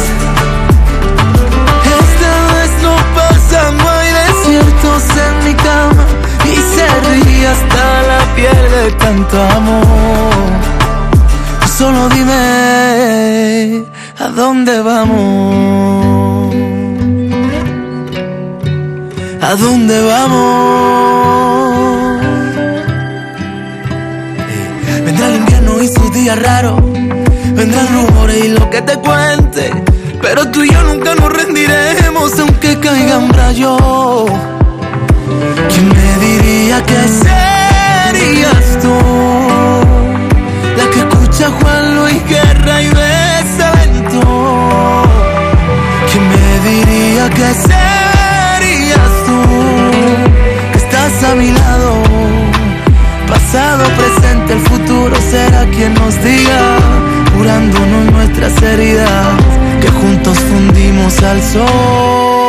Esta 2.00 2.33
vez 2.54 2.70
no 2.83 3.90
hay 3.90 4.11
desiertos 4.12 5.02
en 5.26 5.35
mi 5.44 5.54
cama 5.54 6.04
Y 6.44 6.54
se 6.72 6.87
ríe 7.09 7.46
hasta 7.48 7.85
la 8.11 8.20
piel 8.35 8.64
de 8.70 8.92
tanto 8.92 9.37
amor 9.42 10.50
Solo 11.78 12.09
dime 12.11 13.87
a 14.20 14.28
dónde 14.28 14.80
vamos 14.80 16.54
¿A 19.42 19.54
dónde 19.56 20.00
vamos? 20.04 22.20
Vendrá 25.04 25.28
el 25.28 25.37
invierno 25.37 25.83
y 25.83 25.88
sus 25.88 26.12
días 26.12 26.38
raros. 26.40 26.80
Vendrán 27.54 27.88
rumores 27.92 28.44
y 28.44 28.48
lo 28.48 28.68
que 28.70 28.83
te 28.83 28.96
cuente. 28.98 29.72
Pero 30.22 30.48
tú 30.50 30.62
y 30.62 30.70
yo 30.70 30.83
nunca 30.85 31.16
nos 31.16 31.33
rendiremos 31.33 32.38
aunque 32.38 32.78
caigan 32.78 33.28
rayos. 33.30 34.30
¿Quién 35.70 35.88
me 35.88 36.18
diría 36.26 36.85
que 36.85 37.09
serías 37.24 38.78
tú? 38.83 38.94
La 40.76 40.85
que 40.90 41.00
escucha 41.00 41.46
a 41.46 41.50
Juan 41.50 41.96
Luis 41.96 42.22
Guerra 42.28 42.83
y 42.83 42.90
besa 42.90 43.29
diría 47.20 47.30
que 47.30 47.54
serías 47.54 49.12
tú? 49.26 50.78
Estás 50.78 51.24
a 51.24 51.35
mi 51.35 51.50
lado. 51.50 52.02
Pasado, 53.28 53.85
presente, 53.96 54.52
el 54.54 54.61
futuro 54.61 55.14
será 55.30 55.64
quien 55.66 55.94
nos 55.94 56.14
diga, 56.22 56.78
curándonos 57.37 58.12
nuestras 58.12 58.61
heridas, 58.62 59.11
que 59.80 59.88
juntos 59.88 60.38
fundimos 60.38 61.22
al 61.22 61.42
sol. 61.42 62.39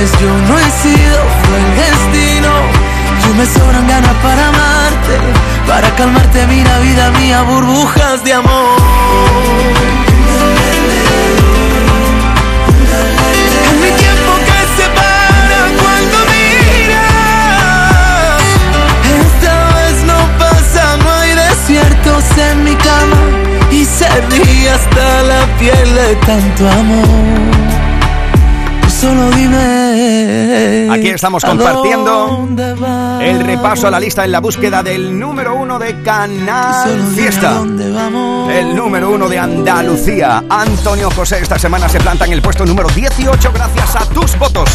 yo 0.00 0.32
no 0.48 0.58
he 0.58 0.70
sido, 0.82 1.18
fue 1.44 1.58
el 1.60 1.76
destino. 1.76 2.48
Yo 3.22 3.34
me 3.34 3.44
sobran 3.44 3.86
ganas 3.86 4.14
para 4.22 4.48
amarte, 4.48 5.18
para 5.66 5.94
calmarte, 5.94 6.46
mira 6.46 6.78
vida 6.78 7.10
mía, 7.18 7.42
burbujas 7.42 8.24
de 8.24 8.32
amor. 8.32 8.80
En 13.68 13.80
mi 13.82 13.90
tiempo 13.90 14.30
que 14.46 14.60
se 14.76 14.88
para 14.88 15.60
cuando 15.82 16.18
miras, 16.32 17.00
esta 19.20 19.54
vez 19.74 19.96
no 20.04 20.18
pasa, 20.38 20.96
no 20.96 21.10
hay 21.12 21.34
desiertos 21.34 22.24
en 22.38 22.64
mi 22.64 22.74
cama 22.76 23.20
y 23.70 23.84
se 23.84 24.08
ríe 24.30 24.70
hasta 24.70 25.22
la 25.24 25.46
piel 25.58 25.94
de 25.94 26.16
tanto 26.26 26.70
amor. 26.70 27.69
Solo 29.00 29.30
dime. 29.30 30.88
Aquí 30.90 31.08
estamos 31.08 31.42
¿a 31.42 31.48
compartiendo? 31.48 32.46
El 33.18 33.40
repaso 33.40 33.86
a 33.86 33.90
la 33.90 33.98
lista 33.98 34.26
en 34.26 34.32
la 34.32 34.40
búsqueda 34.40 34.82
del 34.82 35.18
número 35.18 35.54
uno 35.54 35.78
de 35.78 36.02
Canal 36.02 37.06
Fiesta. 37.14 37.62
El 38.50 38.76
número 38.76 39.08
uno 39.08 39.26
de 39.26 39.38
Andalucía, 39.38 40.44
Antonio 40.50 41.10
José, 41.10 41.38
esta 41.40 41.58
semana 41.58 41.88
se 41.88 41.98
planta 41.98 42.26
en 42.26 42.34
el 42.34 42.42
puesto 42.42 42.66
número 42.66 42.90
18 42.90 43.52
gracias 43.54 43.96
a 43.96 44.04
tus 44.10 44.38
votos. 44.38 44.68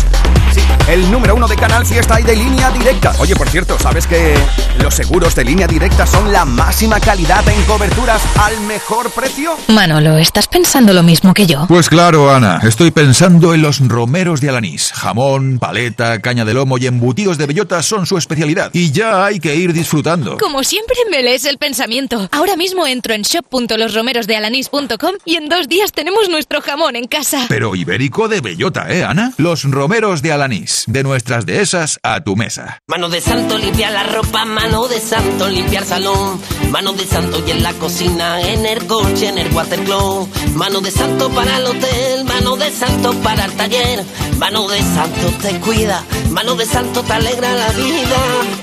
Sí, 0.55 0.61
el 0.87 1.11
número 1.11 1.35
uno 1.35 1.49
de 1.49 1.57
Canal 1.57 1.85
Fiesta 1.85 2.17
y 2.17 2.23
de 2.23 2.33
línea 2.33 2.71
directa. 2.71 3.11
Oye, 3.19 3.35
por 3.35 3.49
cierto, 3.49 3.77
¿sabes 3.77 4.07
que 4.07 4.35
los 4.81 4.95
seguros 4.95 5.35
de 5.35 5.43
línea 5.43 5.67
directa 5.67 6.05
son 6.05 6.31
la 6.31 6.45
máxima 6.45 7.01
calidad 7.01 7.45
en 7.49 7.61
coberturas 7.63 8.21
al 8.37 8.61
mejor 8.61 9.11
precio? 9.11 9.51
Manolo, 9.67 10.17
¿estás 10.17 10.47
pensando 10.47 10.93
lo 10.93 11.03
mismo 11.03 11.33
que 11.33 11.45
yo? 11.45 11.65
Pues 11.67 11.89
claro, 11.89 12.33
Ana, 12.33 12.61
estoy 12.63 12.91
pensando 12.91 13.53
en 13.53 13.63
los 13.63 13.85
romeros 13.85 14.39
de 14.39 14.47
Alanís. 14.47 14.93
Jamón, 14.93 15.59
paleta, 15.59 16.21
caña 16.21 16.45
de 16.45 16.53
lomo 16.53 16.77
y 16.77 16.85
embutidos 16.87 17.37
de 17.37 17.47
bellota 17.47 17.83
son 17.83 18.05
su 18.05 18.17
especialidad. 18.17 18.69
Y 18.71 18.91
ya 18.93 19.25
hay 19.25 19.41
que 19.41 19.57
ir 19.57 19.73
disfrutando. 19.73 20.37
Como 20.37 20.63
siempre 20.63 20.95
me 21.11 21.21
lees 21.21 21.43
el 21.43 21.57
pensamiento. 21.57 22.29
Ahora 22.31 22.55
mismo 22.55 22.87
entro 22.87 23.13
en 23.13 23.23
shop.losromerosdealanís.com 23.23 25.15
y 25.25 25.35
en 25.35 25.49
dos 25.49 25.67
días 25.67 25.91
tenemos 25.91 26.29
nuestro 26.29 26.61
jamón 26.61 26.95
en 26.95 27.07
casa. 27.07 27.45
Pero 27.49 27.75
ibérico 27.75 28.29
de 28.29 28.39
bellota, 28.39 28.85
¿eh, 28.89 29.03
Ana? 29.03 29.33
Los 29.35 29.65
romeros 29.65 30.21
de 30.21 30.31
Alanís. 30.31 30.44
De 30.45 31.01
nuestras 31.01 31.47
dehesas 31.47 31.99
a 32.03 32.23
tu 32.23 32.35
mesa. 32.35 32.77
Mano 32.87 33.09
de 33.09 33.19
santo 33.19 33.57
limpia 33.57 33.89
la 33.89 34.03
ropa, 34.03 34.45
mano 34.45 34.87
de 34.87 34.99
santo 34.99 35.49
limpiar 35.49 35.85
salón, 35.85 36.39
mano 36.69 36.93
de 36.93 37.03
santo 37.03 37.41
y 37.47 37.49
en 37.49 37.63
la 37.63 37.73
cocina, 37.73 38.39
en 38.41 38.63
el 38.63 38.85
coche, 38.85 39.29
en 39.29 39.39
el 39.39 39.51
watercloak, 39.51 40.29
mano 40.53 40.81
de 40.81 40.91
santo 40.91 41.31
para 41.31 41.57
el 41.57 41.65
hotel, 41.65 42.25
mano 42.25 42.57
de 42.57 42.71
santo 42.71 43.13
para 43.23 43.45
el 43.45 43.53
taller, 43.53 44.03
mano 44.37 44.67
de 44.67 44.79
santo 44.81 45.33
te 45.41 45.59
cuida, 45.61 46.03
mano 46.29 46.55
de 46.55 46.65
santo 46.65 47.01
te 47.01 47.13
alegra 47.13 47.51
la 47.55 47.69
vida, 47.71 48.17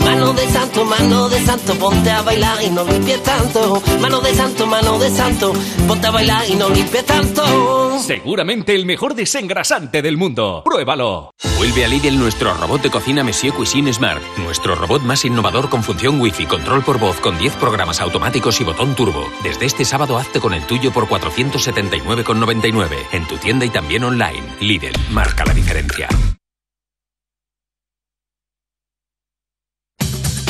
mano 0.05 0.35
de 0.35 0.49
santo, 0.51 0.85
mano 0.85 1.29
de 1.29 1.45
santo, 1.45 1.75
ponte 1.75 2.11
a 2.11 2.23
bailar 2.23 2.63
y 2.63 2.71
no 2.71 2.85
limpies 2.85 3.25
tanto, 3.25 3.83
mano 4.01 4.21
de 4.21 4.35
santo, 4.35 4.67
mano 4.69 5.01
de 5.01 5.11
santo, 5.11 5.53
ponte 5.89 6.07
a 6.07 6.11
bailar 6.13 6.49
y 6.49 6.55
no 6.55 6.69
limpies 6.69 7.05
tanto. 7.07 7.99
Seguramente 7.99 8.73
el 8.75 8.87
mejor 8.87 9.17
desengrasante 9.17 10.01
del 10.01 10.17
mundo. 10.17 10.63
Pruébalo. 10.65 11.33
Vuelve 11.57 11.72
a 11.81 11.89
Lidl 11.89 12.19
nuestro 12.19 12.53
robot 12.53 12.83
de 12.83 12.91
cocina 12.91 13.25
Monsieur 13.25 13.55
Cuisine 13.55 13.93
Smart. 13.95 14.23
Nuestro 14.37 14.75
robot 14.75 15.03
más 15.03 15.25
innovador 15.25 15.71
con 15.71 15.83
función 15.83 16.21
Wi-Fi, 16.21 16.45
control 16.45 16.85
por 16.85 16.99
voz, 16.99 17.19
con 17.19 17.39
10 17.39 17.57
programas 17.57 18.01
automáticos 18.01 18.61
y 18.61 18.65
botón 18.65 18.95
turbo. 18.95 19.31
Desde 19.43 19.65
este 19.65 19.87
sábado 19.87 20.19
hazte 20.19 20.39
con 20.39 20.53
el 20.53 20.67
tuyo 20.67 20.93
por 20.93 21.09
479,99 21.09 22.89
en 23.13 23.27
tu 23.27 23.39
tienda 23.39 23.65
y 23.65 23.71
también 23.71 24.05
online. 24.05 24.43
Lidl, 24.61 24.93
marca 25.11 25.47
la 25.47 25.55
diferencia. 25.55 26.09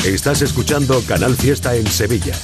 Estás 0.03 0.41
escuchando 0.41 1.01
Canal 1.07 1.35
Fiesta 1.35 1.73
en 1.75 1.87
Sevilla. 1.87 2.35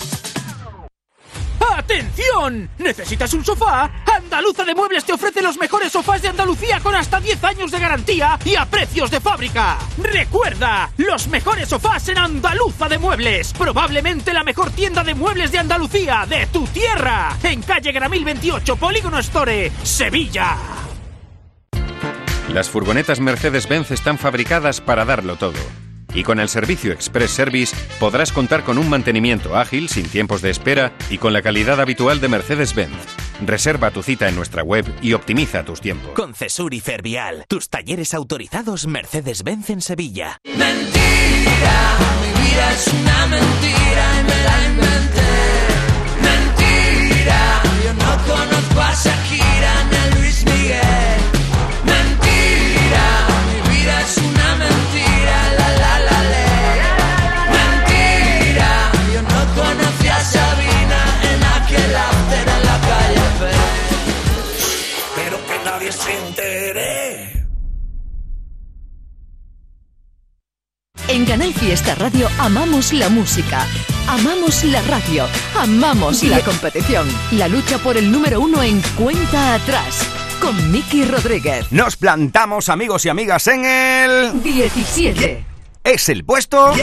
¿Necesitas 2.77 3.33
un 3.33 3.43
sofá? 3.43 3.91
Andaluza 4.15 4.63
de 4.63 4.73
Muebles 4.73 5.03
te 5.03 5.11
ofrece 5.11 5.41
los 5.41 5.57
mejores 5.57 5.91
sofás 5.91 6.21
de 6.21 6.29
Andalucía 6.29 6.79
con 6.79 6.95
hasta 6.95 7.19
10 7.19 7.43
años 7.43 7.69
de 7.69 7.79
garantía 7.79 8.39
y 8.45 8.55
a 8.55 8.65
precios 8.65 9.11
de 9.11 9.19
fábrica. 9.19 9.77
Recuerda, 9.97 10.89
los 10.97 11.27
mejores 11.27 11.67
sofás 11.67 12.07
en 12.07 12.17
Andaluza 12.17 12.87
de 12.87 12.97
Muebles. 12.97 13.51
Probablemente 13.53 14.31
la 14.31 14.45
mejor 14.45 14.71
tienda 14.71 15.03
de 15.03 15.15
muebles 15.15 15.51
de 15.51 15.59
Andalucía, 15.59 16.25
de 16.29 16.47
tu 16.47 16.65
tierra. 16.67 17.35
En 17.43 17.61
calle 17.61 17.91
Gramil 17.91 18.23
28, 18.23 18.77
Polígono 18.77 19.19
Store, 19.19 19.69
Sevilla. 19.83 20.55
Las 22.53 22.69
furgonetas 22.69 23.19
Mercedes-Benz 23.19 23.91
están 23.91 24.17
fabricadas 24.17 24.79
para 24.79 25.03
darlo 25.03 25.35
todo. 25.35 25.59
Y 26.13 26.23
con 26.23 26.39
el 26.39 26.49
servicio 26.49 26.91
Express 26.91 27.31
Service 27.31 27.75
podrás 27.99 28.31
contar 28.31 28.63
con 28.63 28.77
un 28.77 28.89
mantenimiento 28.89 29.55
ágil, 29.55 29.89
sin 29.89 30.07
tiempos 30.07 30.41
de 30.41 30.49
espera 30.49 30.91
y 31.09 31.17
con 31.17 31.33
la 31.33 31.41
calidad 31.41 31.79
habitual 31.79 32.19
de 32.19 32.29
Mercedes-Benz. 32.29 32.95
Reserva 33.45 33.91
tu 33.91 34.03
cita 34.03 34.27
en 34.27 34.35
nuestra 34.35 34.63
web 34.63 34.85
y 35.01 35.13
optimiza 35.13 35.63
tus 35.63 35.81
tiempos. 35.81 36.11
Con 36.13 36.33
Cesur 36.33 36.73
y 36.73 36.79
Fervial, 36.79 37.45
tus 37.47 37.69
talleres 37.69 38.13
autorizados 38.13 38.87
Mercedes-Benz 38.87 39.69
en 39.69 39.81
Sevilla. 39.81 40.39
Mentira, 40.43 41.97
mi 42.21 42.43
vida 42.43 42.73
es 42.73 42.87
una 42.87 43.25
mentira 43.27 44.19
y 44.19 44.23
me 44.23 44.43
la 44.43 44.65
inventé. 44.65 45.31
Mentira, 46.21 47.61
yo 47.85 47.93
no 47.93 48.17
conozco 48.27 48.81
a 48.81 48.93
Shakira 48.93 49.83
ni 49.89 49.95
a 49.95 50.19
Luis 50.19 50.45
Miguel. 50.45 50.98
En 71.09 71.25
Canal 71.25 71.51
Fiesta 71.55 71.95
Radio 71.95 72.29
amamos 72.37 72.93
la 72.93 73.09
música, 73.09 73.65
amamos 74.07 74.63
la 74.63 74.79
radio, 74.83 75.25
amamos 75.57 76.21
la 76.21 76.39
competición. 76.41 77.07
La 77.31 77.47
lucha 77.47 77.79
por 77.79 77.97
el 77.97 78.11
número 78.11 78.39
uno 78.39 78.61
en 78.61 78.79
cuenta 78.95 79.55
atrás. 79.55 80.07
Con 80.39 80.71
Miki 80.71 81.05
Rodríguez. 81.05 81.71
Nos 81.71 81.95
plantamos, 81.95 82.69
amigos 82.69 83.05
y 83.05 83.09
amigas, 83.09 83.47
en 83.47 83.65
el 83.65 84.43
17. 84.43 85.45
Es 85.83 86.09
el 86.09 86.23
puesto 86.23 86.75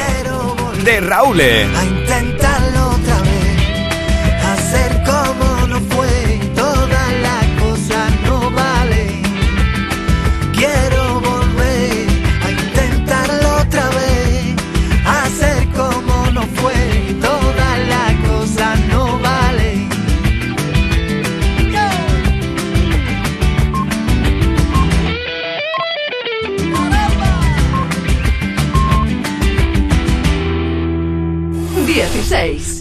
de 0.84 1.00
Raúl. 1.00 1.40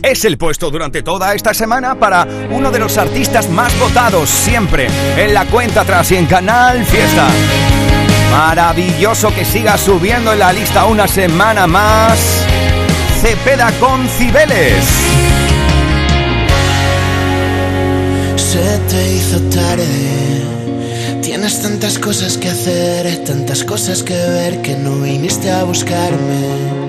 Es 0.06 0.24
el 0.24 0.38
puesto 0.38 0.70
durante 0.70 1.02
toda 1.02 1.34
esta 1.34 1.52
semana 1.56 1.96
para 1.96 2.28
uno 2.52 2.70
de 2.70 2.78
los 2.78 2.96
artistas 3.00 3.50
más 3.50 3.78
votados 3.80 4.30
siempre 4.30 4.88
en 5.18 5.34
la 5.34 5.46
cuenta 5.46 5.82
atrás 5.82 6.12
y 6.12 6.16
en 6.16 6.28
Canal 6.28 6.86
Fiesta. 6.86 7.28
Maravilloso 8.30 9.34
que 9.34 9.44
siga 9.44 9.80
subiendo 9.80 10.32
en 10.32 10.38
la 10.38 10.54
lista 10.54 10.86
una 10.86 11.08
semana 11.08 11.66
más. 11.66 12.46
Cepeda 13.20 13.72
con 13.80 14.08
Cibeles. 14.08 14.86
Se 18.36 18.78
te 18.88 19.12
hizo 19.16 19.40
tarde. 19.50 20.44
Tienes 21.24 21.64
tantas 21.64 21.98
cosas 21.98 22.38
que 22.38 22.50
hacer, 22.50 23.24
tantas 23.24 23.64
cosas 23.64 24.04
que 24.04 24.14
ver 24.14 24.62
que 24.62 24.76
no 24.76 25.02
viniste 25.02 25.50
a 25.50 25.64
buscarme. 25.64 26.85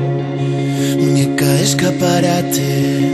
Muñeca 1.37 1.61
escaparate. 1.61 3.11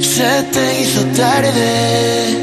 Se 0.00 0.42
te 0.52 0.80
hizo 0.80 1.02
tarde. 1.16 2.38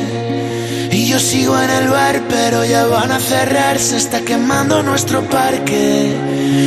Y 0.91 1.07
yo 1.07 1.19
sigo 1.19 1.57
en 1.59 1.69
el 1.69 1.87
bar, 1.89 2.21
pero 2.29 2.65
ya 2.65 2.85
van 2.87 3.11
a 3.11 3.19
cerrar. 3.19 3.79
Se 3.79 3.97
está 3.97 4.21
quemando 4.21 4.83
nuestro 4.83 5.21
parque. 5.29 6.11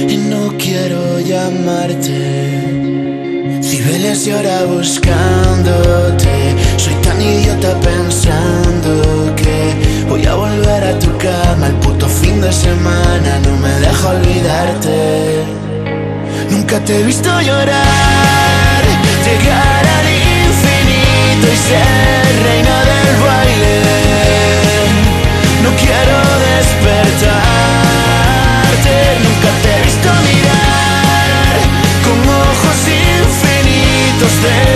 Y 0.08 0.16
no 0.16 0.54
quiero 0.56 1.20
llamarte. 1.20 2.10
Cibeles 3.62 4.24
llora 4.24 4.64
buscándote. 4.64 6.56
Soy 6.76 6.94
tan 7.02 7.20
idiota 7.20 7.78
pensando 7.80 9.34
que 9.36 9.74
voy 10.08 10.24
a 10.24 10.34
volver 10.34 10.84
a 10.84 10.98
tu 10.98 11.08
cama 11.18 11.66
el 11.66 11.74
puto 11.74 12.08
fin 12.08 12.40
de 12.40 12.52
semana. 12.52 13.40
No 13.44 13.56
me 13.58 13.72
deja 13.80 14.08
olvidarte. 14.08 15.69
Nunca 16.50 16.80
te 16.84 16.98
he 16.98 17.02
visto 17.04 17.40
llorar, 17.40 18.82
llegar 19.24 19.86
al 19.98 20.08
infinito 20.08 21.46
y 21.52 21.56
ser 21.56 22.42
reina 22.42 22.76
del 22.90 23.10
baile. 23.24 23.74
No 25.62 25.70
quiero 25.76 26.18
despertarte, 26.48 27.38
nunca 29.24 29.50
te 29.62 29.68
he 29.76 29.80
visto 29.82 30.08
mirar 30.28 31.56
con 32.04 32.18
ojos 32.28 32.78
infinitos, 32.88 34.32
demasiado 34.42 34.69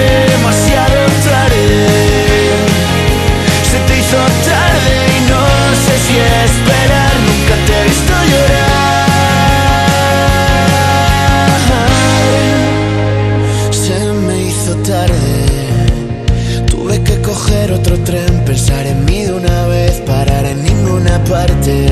otro 17.94 18.04
tren, 18.04 18.44
pensar 18.44 18.86
en 18.86 19.04
mí 19.04 19.22
de 19.22 19.32
una 19.32 19.66
vez, 19.66 20.00
parar 20.06 20.44
en 20.46 20.62
ninguna 20.64 21.22
parte. 21.24 21.86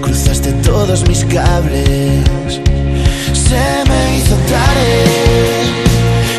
Cruzaste 0.00 0.52
todos 0.64 1.06
mis 1.08 1.24
cables, 1.24 2.24
se 3.32 3.64
me 3.88 4.16
hizo 4.16 4.34
tarde. 4.56 5.04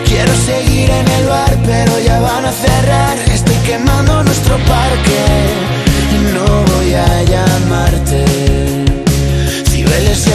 Quiero 0.05 0.33
seguir 0.45 0.89
en 0.89 1.07
el 1.07 1.27
bar, 1.27 1.57
pero 1.65 1.99
ya 1.99 2.19
van 2.19 2.45
a 2.45 2.51
cerrar. 2.51 3.17
Estoy 3.31 3.55
quemando 3.65 4.23
nuestro 4.23 4.57
parque 4.57 5.21
y 6.15 6.33
no 6.33 6.47
voy 6.75 6.93
a 6.93 7.23
llamarte. 7.23 8.25
Cibeles 9.69 10.27
y 10.27 10.33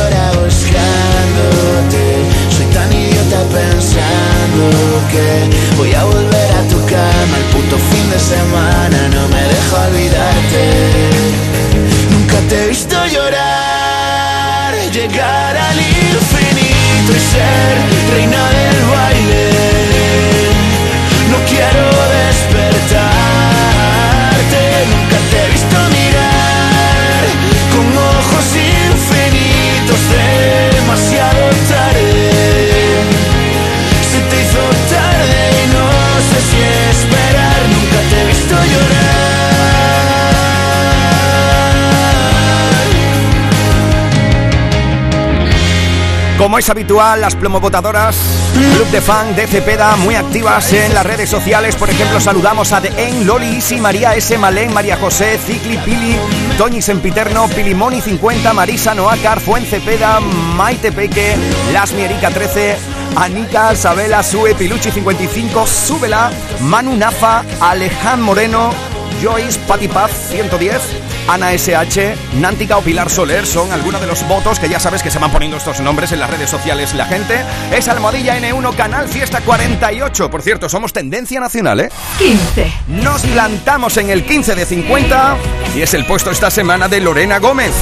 Como 46.48 46.58
es 46.58 46.70
habitual, 46.70 47.20
las 47.20 47.36
plomobotadoras, 47.36 48.16
Club 48.54 48.86
de 48.90 49.02
Fan 49.02 49.36
de 49.36 49.46
Cepeda, 49.46 49.96
muy 49.96 50.14
activas 50.14 50.72
en 50.72 50.94
las 50.94 51.04
redes 51.04 51.28
sociales. 51.28 51.76
Por 51.76 51.90
ejemplo, 51.90 52.18
saludamos 52.20 52.72
a 52.72 52.80
The 52.80 52.88
En, 52.96 53.26
Loli, 53.26 53.58
Isi, 53.58 53.76
María 53.76 54.14
S, 54.14 54.38
Malén, 54.38 54.72
María 54.72 54.96
José, 54.96 55.36
Cicli, 55.36 55.76
Pili, 55.76 56.16
Toñi 56.56 56.80
Sempiterno, 56.80 57.48
Pilimoni 57.48 58.00
50, 58.00 58.54
Marisa, 58.54 58.94
Noacar, 58.94 59.40
Fuencepeda, 59.40 60.20
Maite 60.20 60.90
Peque, 60.90 61.36
Las 61.74 61.92
Mierica 61.92 62.30
13, 62.30 62.78
Anika, 63.16 63.76
Sabela, 63.76 64.22
Sue, 64.22 64.54
Piluchi 64.54 64.90
55, 64.90 65.66
Súbela, 65.66 66.30
Manu 66.60 66.96
Nafa, 66.96 67.44
Aleján 67.60 68.22
Moreno, 68.22 68.70
Joyce, 69.22 69.58
Pati 69.68 69.88
Paz 69.88 70.12
110, 70.30 70.80
Ana 71.28 71.52
SH, 71.52 72.16
Nántica 72.40 72.78
o 72.78 72.80
Pilar 72.80 73.10
Soler 73.10 73.46
son 73.46 73.70
algunos 73.70 74.00
de 74.00 74.06
los 74.06 74.26
votos 74.26 74.58
que 74.58 74.68
ya 74.68 74.80
sabes 74.80 75.02
que 75.02 75.10
se 75.10 75.18
van 75.18 75.30
poniendo 75.30 75.58
estos 75.58 75.78
nombres 75.80 76.10
en 76.12 76.20
las 76.20 76.30
redes 76.30 76.48
sociales 76.48 76.94
la 76.94 77.04
gente. 77.04 77.44
Es 77.70 77.86
Almohadilla 77.86 78.38
N1 78.38 78.74
Canal 78.74 79.08
Fiesta 79.08 79.42
48. 79.42 80.30
Por 80.30 80.40
cierto, 80.40 80.70
somos 80.70 80.94
tendencia 80.94 81.38
nacional, 81.38 81.80
¿eh? 81.80 81.90
15. 82.16 82.72
Nos 82.88 83.22
plantamos 83.22 83.98
en 83.98 84.08
el 84.08 84.24
15 84.24 84.54
de 84.54 84.64
50 84.64 85.36
y 85.76 85.82
es 85.82 85.92
el 85.92 86.06
puesto 86.06 86.30
esta 86.30 86.50
semana 86.50 86.88
de 86.88 87.02
Lorena 87.02 87.38
Gómez. 87.38 87.74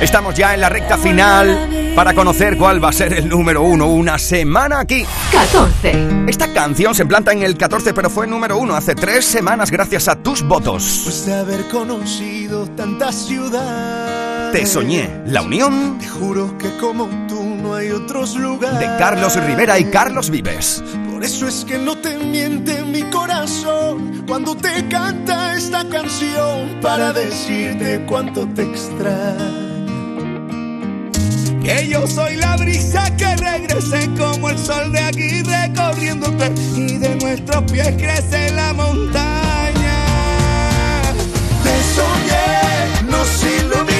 Estamos 0.00 0.34
ya 0.34 0.52
en 0.52 0.60
la 0.60 0.68
recta 0.68 0.98
final 0.98 1.92
para 1.96 2.12
conocer 2.12 2.58
cuál 2.58 2.84
va 2.84 2.90
a 2.90 2.92
ser 2.92 3.14
el 3.14 3.28
número 3.30 3.62
uno. 3.62 3.86
Una 3.86 4.18
semana 4.18 4.80
aquí. 4.80 5.06
14. 5.32 6.26
Esta 6.28 6.52
canción 6.52 6.94
se 6.94 7.06
planta 7.06 7.32
en 7.32 7.42
el 7.42 7.56
14, 7.56 7.94
pero 7.94 8.10
fue 8.10 8.26
número 8.26 8.58
uno 8.58 8.76
hace 8.76 8.94
tres 8.94 9.24
semanas 9.24 9.70
gracias 9.70 10.06
a 10.08 10.16
tus 10.16 10.42
votos. 10.42 10.82
Después 10.84 11.24
de 11.26 11.34
haber 11.34 11.68
conocido 11.68 12.66
tantas 12.76 13.14
ciudades. 13.26 14.52
Te 14.52 14.66
soñé. 14.66 15.08
La 15.26 15.40
unión 15.42 15.98
Te 15.98 16.08
juro 16.08 16.56
que 16.58 16.76
como 16.76 17.06
tú 17.26 17.42
no 17.42 17.74
hay 17.74 17.90
otros 17.90 18.36
lugares. 18.36 18.78
de 18.78 18.86
Carlos 18.98 19.34
Rivera 19.42 19.78
y 19.78 19.86
Carlos 19.86 20.28
Vives. 20.28 20.84
Por 21.10 21.24
eso 21.24 21.48
es 21.48 21.64
que 21.64 21.78
no 21.78 21.96
te 21.96 22.18
miente 22.18 22.82
mi 22.82 23.02
corazón 23.04 24.24
cuando 24.26 24.54
te 24.54 24.86
canta 24.88 25.54
esta 25.56 25.88
canción 25.88 26.80
para 26.82 27.14
decirte 27.14 28.04
cuánto 28.06 28.46
te 28.48 28.62
extraño. 28.62 29.75
Que 31.66 31.88
yo 31.88 32.06
soy 32.06 32.36
la 32.36 32.56
brisa 32.56 33.10
que 33.16 33.34
regrese 33.34 34.08
como 34.16 34.50
el 34.50 34.56
sol 34.56 34.92
de 34.92 35.00
aquí 35.00 35.42
recorriéndote 35.42 36.52
y 36.76 36.96
de 36.96 37.16
nuestros 37.16 37.64
pies 37.72 37.92
crece 37.98 38.52
la 38.52 38.72
montaña. 38.72 40.04
Te 41.64 41.74
soñé, 41.96 43.10
nos 43.10 43.42
iluminaba 43.42 43.95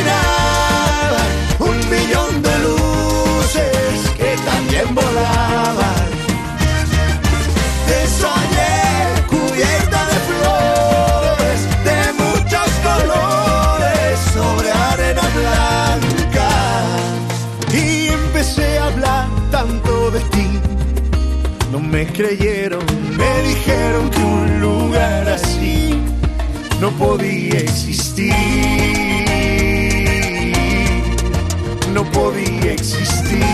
No 21.77 21.83
me 21.83 22.07
creyeron, 22.07 22.83
me 23.18 23.43
dijeron 23.49 24.09
que 24.09 24.18
un 24.18 24.61
lugar 24.62 25.29
así 25.29 25.95
no 26.81 26.91
podía 26.93 27.59
existir. 27.59 28.33
No 31.93 32.03
podía 32.12 32.72
existir. 32.72 33.45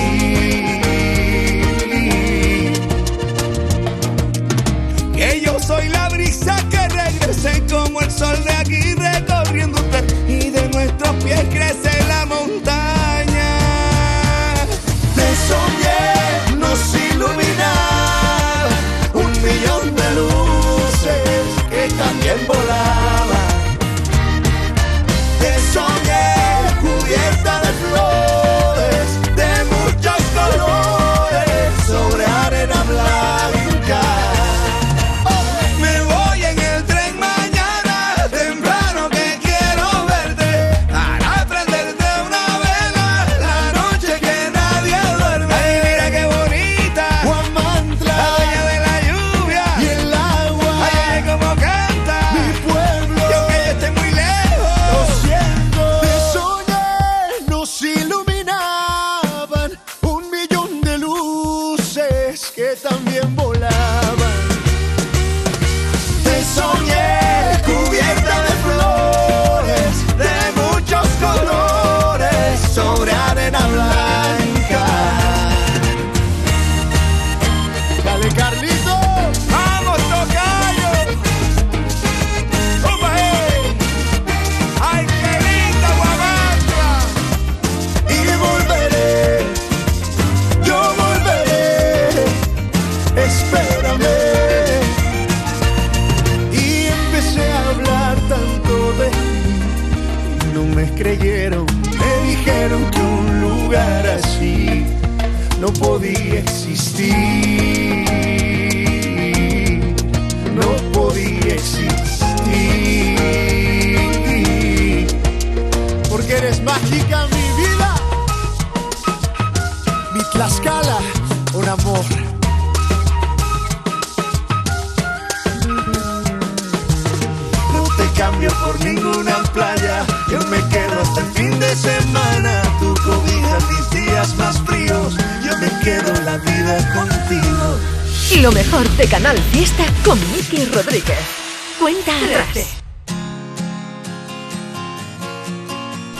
Que 5.16 5.42
yo 5.44 5.58
soy 5.58 5.88
la 5.88 6.08
brisa 6.08 6.56
que 6.70 6.88
regrese 6.90 7.60
como 7.68 8.02
el 8.02 8.10
sol 8.12 8.36
de 8.44 8.52
aquí 8.52 8.94
recorriéndote 8.94 10.04
y 10.28 10.50
de 10.50 10.68
nuestros 10.68 11.24
pies 11.24 11.44
crece 11.50 11.90
la 12.06 12.26
montaña. 12.26 12.91
Que 22.46 23.01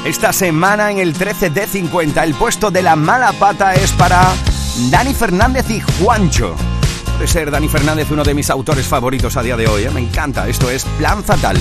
Esta 0.05 0.32
semana 0.32 0.90
en 0.90 0.98
el 0.98 1.12
13 1.12 1.50
de 1.50 1.64
50 1.64 2.24
el 2.24 2.34
puesto 2.34 2.72
de 2.72 2.82
la 2.82 2.96
mala 2.96 3.32
pata 3.32 3.74
es 3.74 3.92
para 3.92 4.34
Dani 4.90 5.14
Fernández 5.14 5.70
y 5.70 5.80
Juancho. 5.80 6.57
Puede 7.14 7.28
ser 7.28 7.53
Dani 7.53 7.68
Fernández 7.68 8.11
uno 8.11 8.24
de 8.24 8.34
mis 8.34 8.50
autores 8.50 8.84
favoritos 8.86 9.36
a 9.36 9.42
día 9.44 9.57
de 9.57 9.68
hoy. 9.68 9.84
¿eh? 9.84 9.90
Me 9.90 10.00
encanta. 10.00 10.48
Esto 10.48 10.68
es 10.70 10.84
Plan 10.98 11.22
Fatal. 11.22 11.57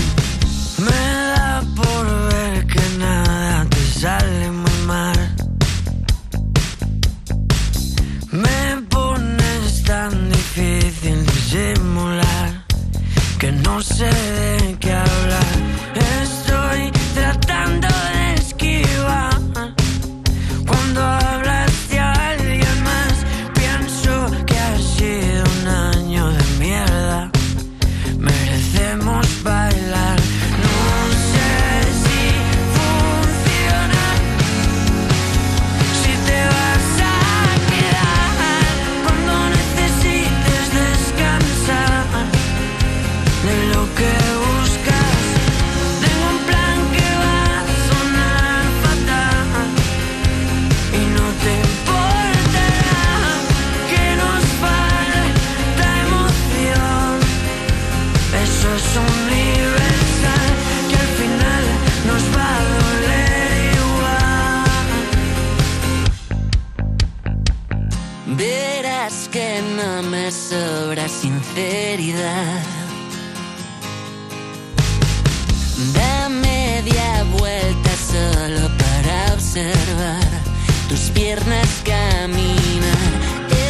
piernas. 81.31 81.71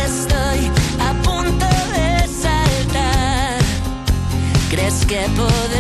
Estoy 0.04 0.72
a 1.00 1.14
punto 1.22 1.68
de 1.94 2.28
saltar. 2.28 3.60
¿Crees 4.72 5.06
que 5.06 5.22
podré? 5.36 5.71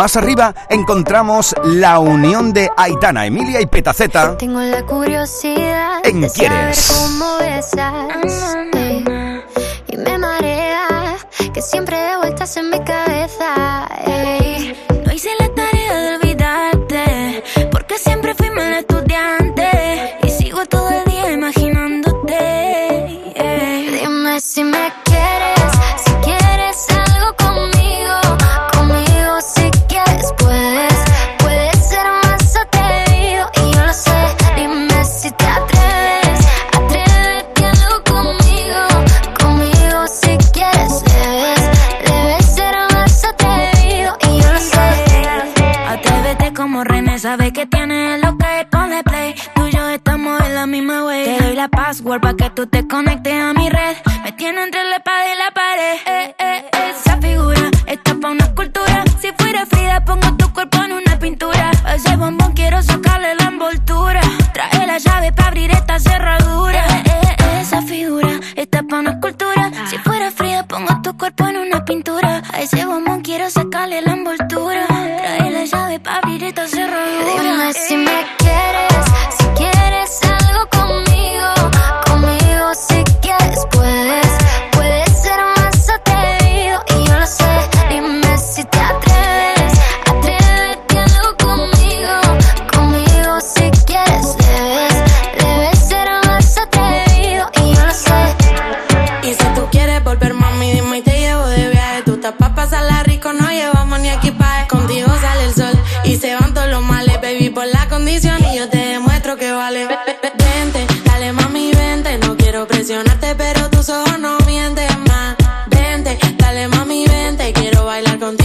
Más 0.00 0.16
arriba 0.16 0.54
encontramos 0.70 1.54
la 1.62 1.98
unión 1.98 2.54
de 2.54 2.70
Aitana, 2.74 3.26
Emilia 3.26 3.60
y 3.60 3.66
Petaceta. 3.66 4.34
Tengo 4.38 4.58
la 4.58 4.82
curiosidad 4.86 6.00
en 6.02 6.22
de 6.22 6.30
Quieres. 6.30 6.78
Saber 6.78 7.02
cómo 7.02 7.36
besas, 7.36 8.56
eh, 8.76 9.44
y 9.88 9.96
me 9.98 10.16
marea 10.16 11.18
que 11.52 11.60
siempre 11.60 11.98
de 11.98 12.16
vueltas 12.16 12.56
en 12.56 12.70
mi 12.70 12.82
cara 12.82 12.99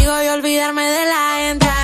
contigo 0.06 0.24
y 0.24 0.28
olvidarme 0.28 0.84
de 0.84 1.06
la 1.06 1.38
gente. 1.39 1.74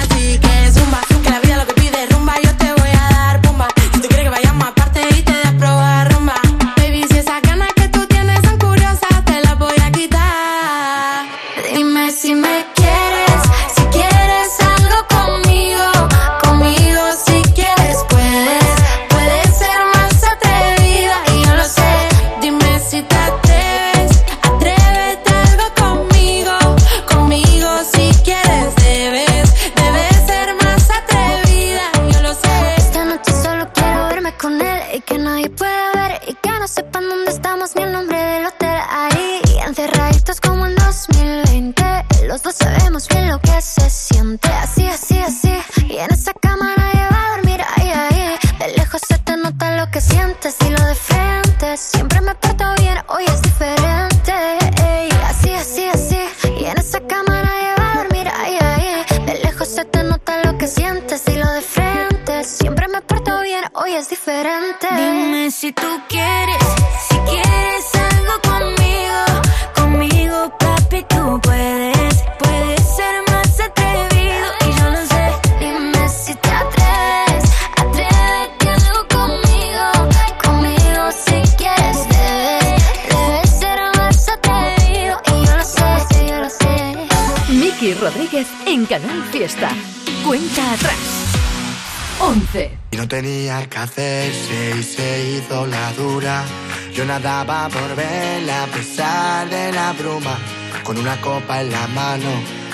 daba 97.22 97.69
por 97.69 97.95
verla 97.95 98.63
a 98.63 98.67
pesar 98.67 99.49
de 99.49 99.72
la 99.72 99.93
bruma. 99.93 100.38
Con 100.84 100.97
una 100.97 101.19
copa 101.22 101.61
en 101.61 101.72
la 101.72 101.88
mano 101.88 102.30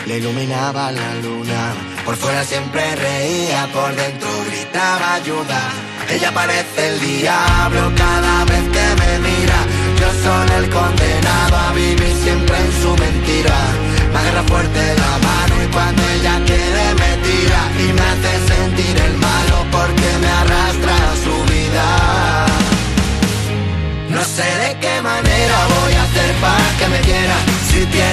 le 0.05 0.17
iluminaba 0.17 0.91
la 0.91 1.15
luna. 1.15 1.73
Por 2.05 2.15
fuera 2.15 2.43
siempre 2.43 2.95
reía, 2.95 3.67
por 3.73 3.93
dentro 3.95 4.29
gritaba 4.49 5.15
ayuda. 5.15 5.59
Ella 6.09 6.31
parece 6.33 6.87
el 6.89 6.99
diablo 6.99 7.91
cada 7.97 8.45
vez 8.45 8.63
que 8.75 8.85
me 9.01 9.11
mira. 9.27 9.59
Yo 9.99 10.09
soy 10.23 10.63
el 10.63 10.69
condenado 10.69 11.57
a 11.57 11.73
vivir 11.73 12.15
siempre 12.23 12.57
en 12.57 12.71
su 12.81 12.89
mentira. 12.95 13.57
Me 14.13 14.19
agarra 14.19 14.43
fuerte 14.43 14.95
la 14.95 15.13
mano 15.27 15.63
y 15.63 15.67
cuando 15.67 16.01
ella 16.15 16.41
quiere 16.45 16.85
me 17.01 17.11
tira 17.27 17.61
y 17.83 17.93
me 17.93 18.01
hace 18.01 18.47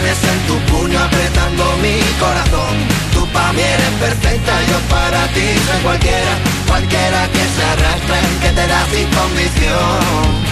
tienes 0.04 0.24
en 0.24 0.46
tu 0.46 0.58
puño 0.72 0.98
apretando 0.98 1.64
mi 1.78 1.98
corazón. 2.18 2.76
Tú 3.12 3.26
para 3.32 3.52
mí 3.52 3.60
eres 3.60 3.90
perfecta, 4.00 4.52
yo 4.70 4.78
para 4.90 5.26
ti 5.28 5.46
soy 5.66 5.82
cualquiera, 5.82 6.38
cualquiera 6.66 7.28
que 7.32 7.44
se 7.54 7.64
arrastra, 7.72 8.16
que 8.42 8.48
te 8.48 8.66
da 8.66 8.86
sin 8.92 9.08
condición. 9.18 10.44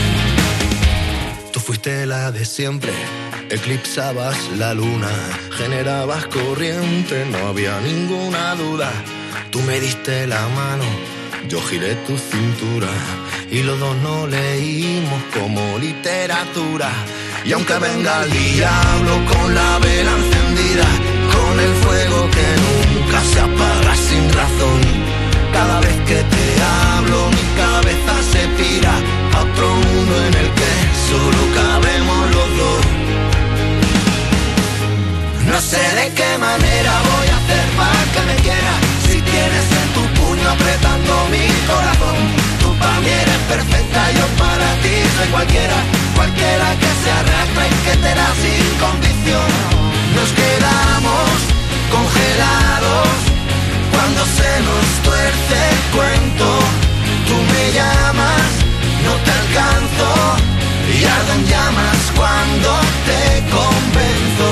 Tú 1.53 1.61
fuiste 1.61 2.07
la 2.07 2.30
de 2.32 2.44
siempre. 2.44 2.92
Eclipsabas 3.50 4.36
la 4.57 4.72
luna, 4.72 5.11
generabas 5.59 6.24
corriente, 6.26 7.26
no 7.30 7.48
había 7.48 7.78
ninguna 7.80 8.55
duda. 8.55 8.90
Tú 9.50 9.61
me 9.61 9.78
diste 9.80 10.26
la 10.26 10.48
mano, 10.48 10.84
yo 11.48 11.61
giré 11.61 11.94
tu 12.07 12.16
cintura 12.16 12.88
y 13.50 13.62
los 13.62 13.78
dos 13.78 13.94
no 13.96 14.26
leímos 14.26 15.22
como 15.34 15.78
literatura. 15.78 16.90
Y 17.45 17.53
aunque 17.53 17.76
venga 17.78 18.22
el 18.22 18.30
diablo 18.30 19.14
con 19.26 19.55
la 19.55 19.78
vela 19.80 20.12
encendida, 20.12 20.86
con 21.34 21.59
el 21.59 21.74
fuego 21.82 22.30
que 22.30 22.47
nunca 22.64 23.20
se 23.24 23.40
apaga 23.40 23.97
sin 23.97 24.32
razón, 24.32 24.80
cada 25.53 25.80
vez 25.80 25.97
que 26.07 26.22
te 26.22 26.45
hablo 26.62 27.30
mi 27.30 27.45
cabeza 27.57 28.14
se 28.30 28.47
tira 28.62 28.95
a 29.34 29.43
otro 29.43 29.68
mundo 29.68 30.16
en 30.28 30.34
el 30.34 30.51
que 30.61 30.72
solo 31.11 31.43
cabemos 31.61 32.30
los 32.36 32.49
dos. 32.61 32.84
No 35.51 35.61
sé 35.61 35.82
de 35.97 36.14
qué 36.14 36.38
manera 36.38 36.93
voy 37.11 37.28
a 37.28 37.36
hacer 37.38 37.66
para 37.76 38.03
que 38.12 38.20
me 38.28 38.36
quieras, 38.43 38.80
si 39.09 39.20
tienes 39.20 39.66
en 39.82 39.88
tu 39.97 40.20
puño 40.20 40.49
apretando 40.49 41.12
mi 41.32 41.47
corazón 41.66 42.51
para 42.83 43.01
mí 43.01 43.09
eres 43.09 43.43
perfecta, 43.55 44.01
yo 44.18 44.26
para 44.43 44.68
ti 44.83 44.95
soy 45.16 45.28
cualquiera, 45.37 45.78
cualquiera 46.16 46.66
que 46.83 46.91
se 47.03 47.11
arrastra 47.20 47.62
y 47.72 47.74
que 47.87 47.95
te 48.05 48.12
da 48.20 48.28
sin 48.43 48.64
condición. 48.85 49.51
Nos 50.16 50.28
quedamos 50.41 51.30
congelados 51.95 53.09
cuando 53.95 54.20
se 54.39 54.51
nos 54.68 54.87
tuerce 55.07 55.57
el 55.72 55.80
cuento. 55.97 56.47
Tú 57.28 57.37
me 57.53 57.64
llamas, 57.76 58.51
no 59.07 59.12
te 59.24 59.30
alcanzo 59.41 60.09
y 60.95 60.99
ardo 61.16 61.33
en 61.39 61.45
llamas 61.53 62.01
cuando 62.18 62.70
te 63.09 63.22
convenzo. 63.57 64.49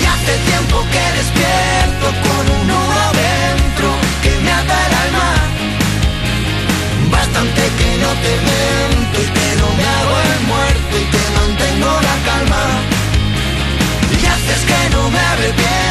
Y 0.00 0.02
hace 0.12 0.32
tiempo 0.50 0.76
que 0.92 1.04
despierto 1.18 1.79
te 8.22 8.32
miento 8.46 9.16
y 9.22 9.28
que 9.36 9.48
no 9.60 9.68
me 9.76 9.84
hago 9.96 10.14
el 10.32 10.40
muerto 10.46 10.94
y 10.98 11.04
que 11.12 11.24
mantengo 11.38 11.92
la 12.08 12.16
calma. 12.28 12.64
Y 14.10 14.26
haces 14.26 14.62
que 14.68 14.96
no 14.96 15.10
me 15.10 15.18
arrepiento. 15.18 15.89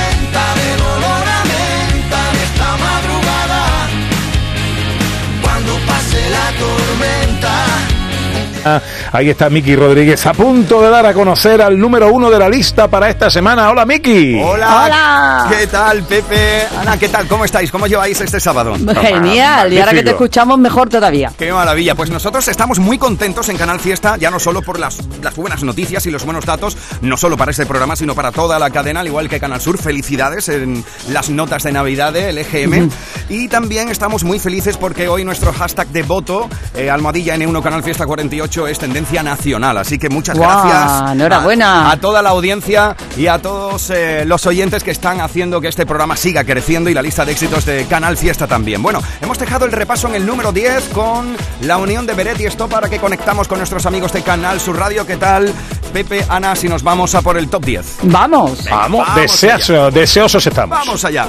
Ahí 9.12 9.30
está 9.30 9.50
Miki 9.50 9.76
Rodríguez 9.76 10.26
a 10.26 10.34
punto 10.34 10.82
de 10.82 10.90
dar 10.90 11.06
a 11.06 11.14
conocer 11.14 11.62
al 11.62 11.78
número 11.80 12.12
uno 12.12 12.30
de 12.30 12.40
la 12.40 12.50
lista 12.50 12.88
para 12.88 13.10
esta 13.10 13.30
semana. 13.30 13.70
Hola 13.70 13.86
Miki. 13.86 14.40
Hola. 14.42 15.48
¿Qué 15.50 15.68
tal, 15.68 16.04
Pepe? 16.04 16.68
Ana, 16.80 16.98
¿qué 16.98 17.10
tal? 17.10 17.28
¿Cómo 17.28 17.46
estáis? 17.46 17.72
¿Cómo 17.72 17.88
lleváis 17.88 18.20
este 18.22 18.40
sábado? 18.40 18.76
Genial, 19.02 19.74
y 19.74 19.80
ahora 19.80 19.94
que 19.94 20.04
te 20.04 20.12
escuchamos 20.12 20.58
mejor 20.60 20.90
todavía. 20.90 21.32
Qué 21.38 21.52
maravilla. 21.52 21.96
Pues 21.96 22.10
nosotros 22.10 22.48
estamos 22.48 22.80
muy 22.80 22.98
contentos 22.98 23.50
en 23.50 23.58
Canal 23.58 23.80
Fiesta, 23.80 24.18
ya 24.18 24.32
no 24.32 24.40
solo 24.40 24.62
por 24.62 24.80
las, 24.80 25.00
las 25.22 25.36
buenas 25.36 25.64
noticias 25.64 26.06
y 26.06 26.12
los 26.12 26.26
buenos 26.26 26.46
datos, 26.46 26.78
no 27.02 27.18
solo 27.18 27.38
para 27.38 27.52
este 27.52 27.66
programa, 27.66 27.96
sino 27.96 28.16
para 28.16 28.32
toda 28.32 28.60
la 28.60 28.70
cadena, 28.70 29.02
al 29.02 29.08
igual 29.08 29.30
que 29.30 29.40
Canal 29.40 29.62
Sur. 29.62 29.78
Felicidades 29.78 30.50
en 30.50 30.84
las 31.10 31.30
notas 31.30 31.64
de 31.64 31.72
Navidad 31.72 32.14
del 32.14 32.38
EGM. 32.38 32.90
Y 33.30 33.48
también 33.48 33.90
estamos 33.90 34.24
muy 34.24 34.40
felices 34.40 34.78
porque 34.78 35.08
hoy 35.08 35.24
nuestro 35.24 35.54
hashtag 35.54 35.88
de 35.90 36.04
voto, 36.04 36.50
eh, 36.76 36.90
almohadilla 36.90 37.36
N1 37.36 37.62
Canal 37.62 37.84
Fiesta 37.84 38.06
48, 38.06 38.59
es 38.68 38.80
tendencia 38.80 39.24
nacional. 39.24 39.78
Así 39.78 39.98
que 39.98 40.10
muchas 40.10 40.38
gracias. 40.38 41.12
enhorabuena. 41.12 41.90
A, 41.90 41.92
a 41.92 41.98
toda 41.98 42.22
la 42.22 42.30
audiencia 42.30 42.96
y 43.18 43.28
a 43.28 43.40
todos 43.40 43.90
eh, 43.90 44.24
los 44.26 44.46
oyentes 44.46 44.84
que 44.84 44.92
están 44.92 45.22
haciendo 45.22 45.62
que 45.62 45.68
este 45.68 45.86
programa 45.86 46.16
siga 46.16 46.44
creciendo 46.44 46.90
y 46.90 46.94
la 46.94 47.02
lista 47.02 47.26
de 47.26 47.32
éxitos 47.32 47.66
de 47.66 47.86
Canal 47.86 48.18
Fiesta 48.18 48.48
también. 48.48 48.82
Bueno, 48.82 49.02
hemos 49.22 49.38
dejado 49.40 49.66
el 49.66 49.72
repaso 49.72 50.08
en 50.08 50.16
el 50.16 50.26
número 50.26 50.52
10 50.52 50.90
con 50.94 51.36
la 51.62 51.78
unión 51.78 52.06
de 52.06 52.14
Beret 52.14 52.40
y 52.40 52.46
Stop 52.46 52.70
para 52.72 52.90
que 52.90 53.00
conectamos 53.00 53.48
con 53.48 53.58
nuestros 53.60 53.86
amigos 53.86 54.12
de 54.14 54.22
Canal 54.22 54.60
Sur 54.60 54.78
Radio. 54.78 55.06
¿Qué 55.06 55.18
tal? 55.18 55.52
Pepe, 55.94 56.24
Ana, 56.30 56.56
si 56.56 56.70
nos 56.70 56.84
vamos 56.84 57.16
a 57.16 57.22
por 57.22 57.38
el 57.38 57.50
top 57.50 57.66
10. 57.66 57.98
Vamos. 58.04 58.66
Vamos, 58.70 59.08
vamos 59.08 59.16
deseoso- 59.16 59.90
deseosos 59.92 60.46
estamos. 60.46 60.78
Vamos 60.78 61.04
allá. 61.06 61.26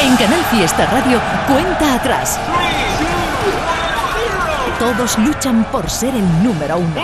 En 0.00 0.16
Canal 0.16 0.44
Fiesta 0.50 0.86
Radio, 0.86 1.20
cuenta 1.46 1.94
atrás. 1.94 2.38
Todos 4.80 5.18
luchan 5.18 5.70
por 5.70 5.90
ser 5.90 6.14
el 6.14 6.42
número 6.42 6.78
uno. 6.78 7.02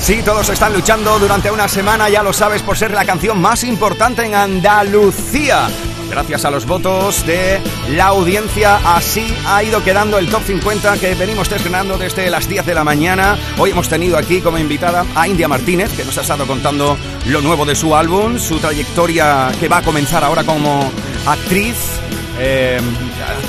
Sí, 0.00 0.22
todos 0.24 0.48
están 0.48 0.72
luchando 0.72 1.18
durante 1.18 1.50
una 1.50 1.68
semana, 1.68 2.08
ya 2.08 2.22
lo 2.22 2.32
sabes, 2.32 2.62
por 2.62 2.78
ser 2.78 2.92
la 2.92 3.04
canción 3.04 3.38
más 3.38 3.62
importante 3.62 4.24
en 4.24 4.34
Andalucía. 4.34 5.68
Gracias 6.08 6.46
a 6.46 6.50
los 6.50 6.64
votos 6.64 7.26
de 7.26 7.60
la 7.90 8.06
audiencia, 8.06 8.80
así 8.96 9.36
ha 9.46 9.62
ido 9.62 9.84
quedando 9.84 10.16
el 10.16 10.30
top 10.30 10.42
50 10.44 10.96
que 10.96 11.14
venimos 11.14 11.52
estrenando 11.52 11.98
desde 11.98 12.30
las 12.30 12.48
10 12.48 12.64
de 12.64 12.74
la 12.74 12.84
mañana. 12.84 13.36
Hoy 13.58 13.72
hemos 13.72 13.90
tenido 13.90 14.16
aquí 14.16 14.40
como 14.40 14.56
invitada 14.56 15.04
a 15.14 15.28
India 15.28 15.46
Martínez, 15.46 15.94
que 15.94 16.06
nos 16.06 16.16
ha 16.16 16.22
estado 16.22 16.46
contando 16.46 16.96
lo 17.26 17.42
nuevo 17.42 17.66
de 17.66 17.74
su 17.74 17.94
álbum, 17.94 18.38
su 18.38 18.58
trayectoria 18.60 19.52
que 19.60 19.68
va 19.68 19.76
a 19.76 19.82
comenzar 19.82 20.24
ahora 20.24 20.42
como 20.42 20.90
actriz. 21.26 22.00
Eh, 22.42 22.80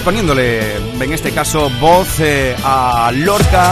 poniéndole 0.03 0.75
en 0.75 1.13
este 1.13 1.31
caso 1.31 1.69
voz 1.79 2.19
eh, 2.19 2.55
a 2.63 3.11
Lorca 3.13 3.71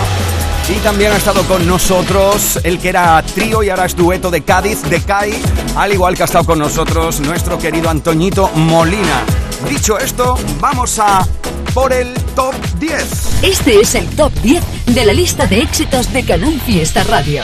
y 0.69 0.79
también 0.79 1.11
ha 1.11 1.17
estado 1.17 1.43
con 1.43 1.67
nosotros 1.67 2.59
el 2.63 2.79
que 2.79 2.89
era 2.89 3.21
trío 3.23 3.61
y 3.63 3.69
ahora 3.69 3.85
es 3.85 3.95
dueto 3.95 4.31
de 4.31 4.41
Cádiz, 4.41 4.81
de 4.83 5.01
CAI, 5.01 5.33
al 5.75 5.91
igual 5.91 6.15
que 6.15 6.23
ha 6.23 6.25
estado 6.25 6.45
con 6.45 6.59
nosotros 6.59 7.19
nuestro 7.19 7.57
querido 7.57 7.89
Antoñito 7.89 8.49
Molina. 8.55 9.23
Dicho 9.67 9.97
esto, 9.97 10.37
vamos 10.61 10.99
a 10.99 11.27
por 11.73 11.91
el 11.91 12.13
top 12.35 12.53
10. 12.79 13.43
Este 13.43 13.81
es 13.81 13.95
el 13.95 14.07
top 14.15 14.31
10 14.41 14.63
de 14.87 15.05
la 15.05 15.13
lista 15.13 15.47
de 15.47 15.61
éxitos 15.61 16.13
de 16.13 16.23
Canal 16.23 16.59
Fiesta 16.65 17.03
Radio. 17.03 17.43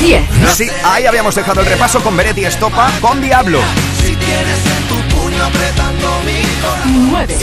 10. 0.00 0.22
Sí, 0.54 0.68
ahí 0.84 1.06
habíamos 1.06 1.34
dejado 1.34 1.60
el 1.60 1.66
repaso 1.66 2.00
con 2.00 2.16
Beretti 2.16 2.44
Estopa, 2.44 2.90
con 3.00 3.20
Diablo. 3.22 3.60
Si 4.00 4.14
tienes 4.16 4.60
en 4.66 4.88
tu 4.88 5.16
puño 5.16 5.44
apretando 5.44 6.20
mi 6.24 6.45
9. 6.84 7.36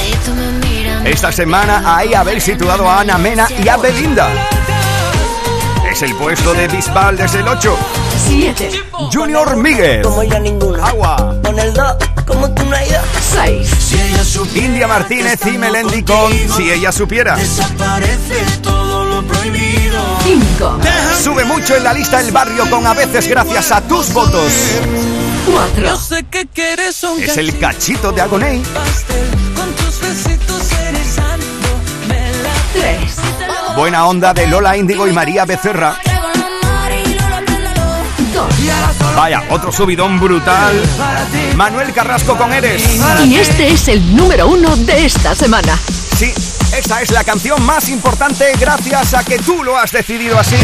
Esta 1.06 1.32
semana 1.32 1.98
ahí 1.98 2.14
habéis 2.14 2.44
situado 2.44 2.90
a 2.90 3.02
Ana 3.02 3.18
Mena 3.18 3.48
y 3.64 3.68
a 3.68 3.78
Belinda. 3.78 4.30
Es 5.92 6.02
el 6.02 6.16
puesto 6.16 6.54
de 6.54 6.68
Bisbal 6.68 7.18
desde 7.18 7.42
el 7.42 7.48
8. 7.48 7.78
7. 8.28 8.72
Junior 9.12 9.56
Miguel. 9.58 10.02
Como 10.02 10.24
ya 10.24 10.40
ninguno. 10.40 10.84
Agua. 10.84 11.36
Con 11.44 11.60
el 11.60 11.74
2, 11.74 11.96
como 12.26 12.50
tú 12.52 12.66
no 12.66 12.76
hay 12.76 12.90
dos. 12.90 13.02
6. 13.34 13.68
Si 13.68 14.00
ella 14.00 14.24
supiera 14.24 14.66
India 14.66 14.88
Martínez 14.88 15.40
y 15.46 15.58
Melendi 15.58 16.04
con 16.04 16.32
Si 16.56 16.72
ella 16.72 16.92
supiera. 16.92 17.36
Desaparece 17.36 18.44
todo 18.62 19.06
lo 19.06 19.24
prohibido. 19.24 20.02
5. 20.24 20.80
Sube 21.22 21.44
mucho 21.44 21.76
en 21.76 21.84
la 21.84 21.94
lista 21.94 22.22
el 22.22 22.32
barrio 22.32 22.70
con 22.70 22.88
a 22.88 22.94
veces 22.94 23.28
gracias 23.28 23.72
a 23.72 23.82
tus 23.82 24.12
votos. 24.14 24.52
4. 25.52 25.98
sé 25.98 26.24
que 26.24 26.48
quieres 26.48 27.04
un 27.04 27.22
Es 27.22 27.38
el 27.38 27.58
cachito 27.60 28.12
de 28.12 28.22
pastel. 28.22 29.28
Con 29.56 29.72
tus 29.74 30.00
besitos 30.00 30.72
eres 30.88 31.08
santo. 31.08 31.68
Me 32.08 32.32
la 32.44 32.54
3. 32.74 33.76
Buena 33.76 34.06
onda 34.06 34.34
de 34.34 34.48
Lola 34.48 34.78
Índigo 34.78 35.08
y 35.08 35.14
María 35.14 35.46
Becerra. 35.46 35.98
2. 38.34 39.16
Vaya, 39.16 39.44
otro 39.50 39.72
subidón 39.72 40.20
brutal. 40.20 40.82
Manuel 41.56 41.94
Carrasco 41.94 42.36
con 42.38 42.52
Eres. 42.54 42.84
Y 43.26 43.36
este 43.36 43.70
es 43.70 43.88
el 43.88 44.16
número 44.16 44.48
uno 44.48 44.76
de 44.76 45.06
esta 45.06 45.36
semana. 45.36 45.78
Sí, 46.16 46.34
esta 46.76 47.02
es 47.02 47.12
la 47.12 47.24
canción 47.24 47.62
más 47.64 47.90
importante 47.90 48.52
gracias 48.60 49.14
a 49.14 49.24
que 49.24 49.38
tú 49.40 49.64
lo 49.64 49.78
has 49.78 49.92
decidido 49.92 50.40
así. 50.40 50.56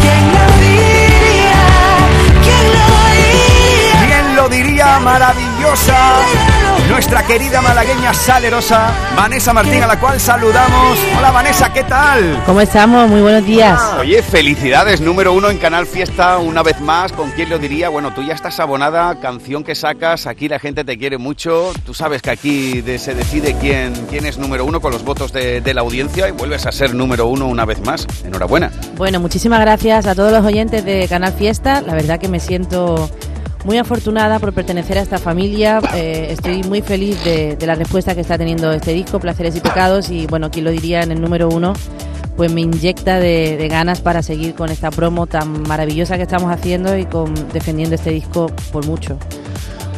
¿Quién 0.00 0.32
lo 4.40 4.48
diría? 4.48 4.98
Maravillosa. 5.00 5.96
Nuestra 6.88 7.22
querida 7.24 7.60
malagueña 7.60 8.12
salerosa, 8.14 8.90
Vanessa 9.14 9.52
Martín, 9.52 9.82
a 9.82 9.86
la 9.86 10.00
cual 10.00 10.18
saludamos. 10.18 10.98
Hola 11.18 11.30
Vanessa, 11.30 11.72
¿qué 11.72 11.84
tal? 11.84 12.42
¿Cómo 12.46 12.60
estamos? 12.60 13.08
Muy 13.08 13.20
buenos 13.20 13.44
días. 13.44 13.78
Oye, 14.00 14.22
felicidades, 14.22 15.00
número 15.00 15.32
uno 15.34 15.50
en 15.50 15.58
Canal 15.58 15.86
Fiesta 15.86 16.38
una 16.38 16.62
vez 16.62 16.80
más. 16.80 17.12
¿Con 17.12 17.30
quién 17.32 17.50
lo 17.50 17.58
diría? 17.58 17.90
Bueno, 17.90 18.12
tú 18.14 18.22
ya 18.22 18.34
estás 18.34 18.58
abonada, 18.60 19.20
canción 19.20 19.62
que 19.62 19.74
sacas, 19.74 20.26
aquí 20.26 20.48
la 20.48 20.58
gente 20.58 20.84
te 20.84 20.96
quiere 20.98 21.18
mucho. 21.18 21.72
Tú 21.84 21.92
sabes 21.94 22.22
que 22.22 22.30
aquí 22.30 22.80
de- 22.80 22.98
se 22.98 23.14
decide 23.14 23.54
quién, 23.60 23.92
quién 24.08 24.24
es 24.26 24.38
número 24.38 24.64
uno 24.64 24.80
con 24.80 24.90
los 24.90 25.04
votos 25.04 25.32
de, 25.32 25.60
de 25.60 25.74
la 25.74 25.82
audiencia 25.82 26.28
y 26.28 26.32
vuelves 26.32 26.66
a 26.66 26.72
ser 26.72 26.94
número 26.94 27.26
uno 27.26 27.46
una 27.46 27.66
vez 27.66 27.80
más. 27.84 28.06
Enhorabuena. 28.24 28.70
Bueno, 28.96 29.20
muchísimas 29.20 29.60
gracias 29.60 30.06
a 30.06 30.14
todos 30.14 30.32
los 30.32 30.44
oyentes 30.44 30.84
de 30.84 31.06
Canal 31.08 31.32
Fiesta. 31.34 31.82
La 31.82 31.92
verdad 31.94 32.18
que 32.18 32.28
me 32.28 32.40
siento 32.40 33.08
muy 33.64 33.78
afortunada 33.78 34.38
por 34.38 34.52
pertenecer 34.52 34.98
a 34.98 35.02
esta 35.02 35.18
familia. 35.18 35.80
Eh, 35.94 36.28
estoy 36.30 36.62
muy 36.62 36.82
feliz 36.82 37.22
de, 37.24 37.56
de 37.56 37.66
la 37.66 37.74
respuesta 37.74 38.14
que 38.14 38.20
está 38.20 38.38
teniendo 38.38 38.72
este 38.72 38.92
disco, 38.92 39.20
Placeres 39.20 39.56
y 39.56 39.60
Pecados. 39.60 40.10
Y 40.10 40.26
bueno, 40.26 40.50
quien 40.50 40.64
lo 40.64 40.70
diría 40.70 41.02
en 41.02 41.12
el 41.12 41.20
número 41.20 41.48
uno, 41.48 41.72
pues 42.36 42.50
me 42.52 42.62
inyecta 42.62 43.20
de, 43.20 43.56
de 43.58 43.68
ganas 43.68 44.00
para 44.00 44.22
seguir 44.22 44.54
con 44.54 44.70
esta 44.70 44.90
promo 44.90 45.26
tan 45.26 45.62
maravillosa 45.62 46.16
que 46.16 46.22
estamos 46.22 46.50
haciendo 46.50 46.96
y 46.96 47.04
con 47.04 47.34
defendiendo 47.52 47.96
este 47.96 48.10
disco 48.10 48.50
por 48.72 48.86
mucho. 48.86 49.18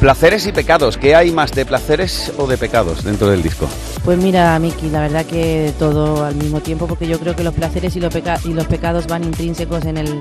Placeres 0.00 0.48
y 0.48 0.52
pecados. 0.52 0.98
¿Qué 0.98 1.14
hay 1.14 1.30
más 1.30 1.52
de 1.52 1.64
placeres 1.64 2.32
o 2.36 2.48
de 2.48 2.58
pecados 2.58 3.04
dentro 3.04 3.28
del 3.30 3.40
disco? 3.40 3.68
Pues 4.04 4.18
mira, 4.18 4.58
Miki, 4.58 4.90
la 4.90 5.00
verdad 5.02 5.24
que 5.24 5.72
todo 5.78 6.24
al 6.24 6.34
mismo 6.34 6.58
tiempo, 6.58 6.88
porque 6.88 7.06
yo 7.06 7.20
creo 7.20 7.36
que 7.36 7.44
los 7.44 7.54
placeres 7.54 7.94
y 7.94 8.00
los, 8.00 8.12
peca- 8.12 8.40
y 8.44 8.52
los 8.52 8.66
pecados 8.66 9.06
van 9.06 9.22
intrínsecos 9.22 9.84
en 9.84 9.98
el, 9.98 10.18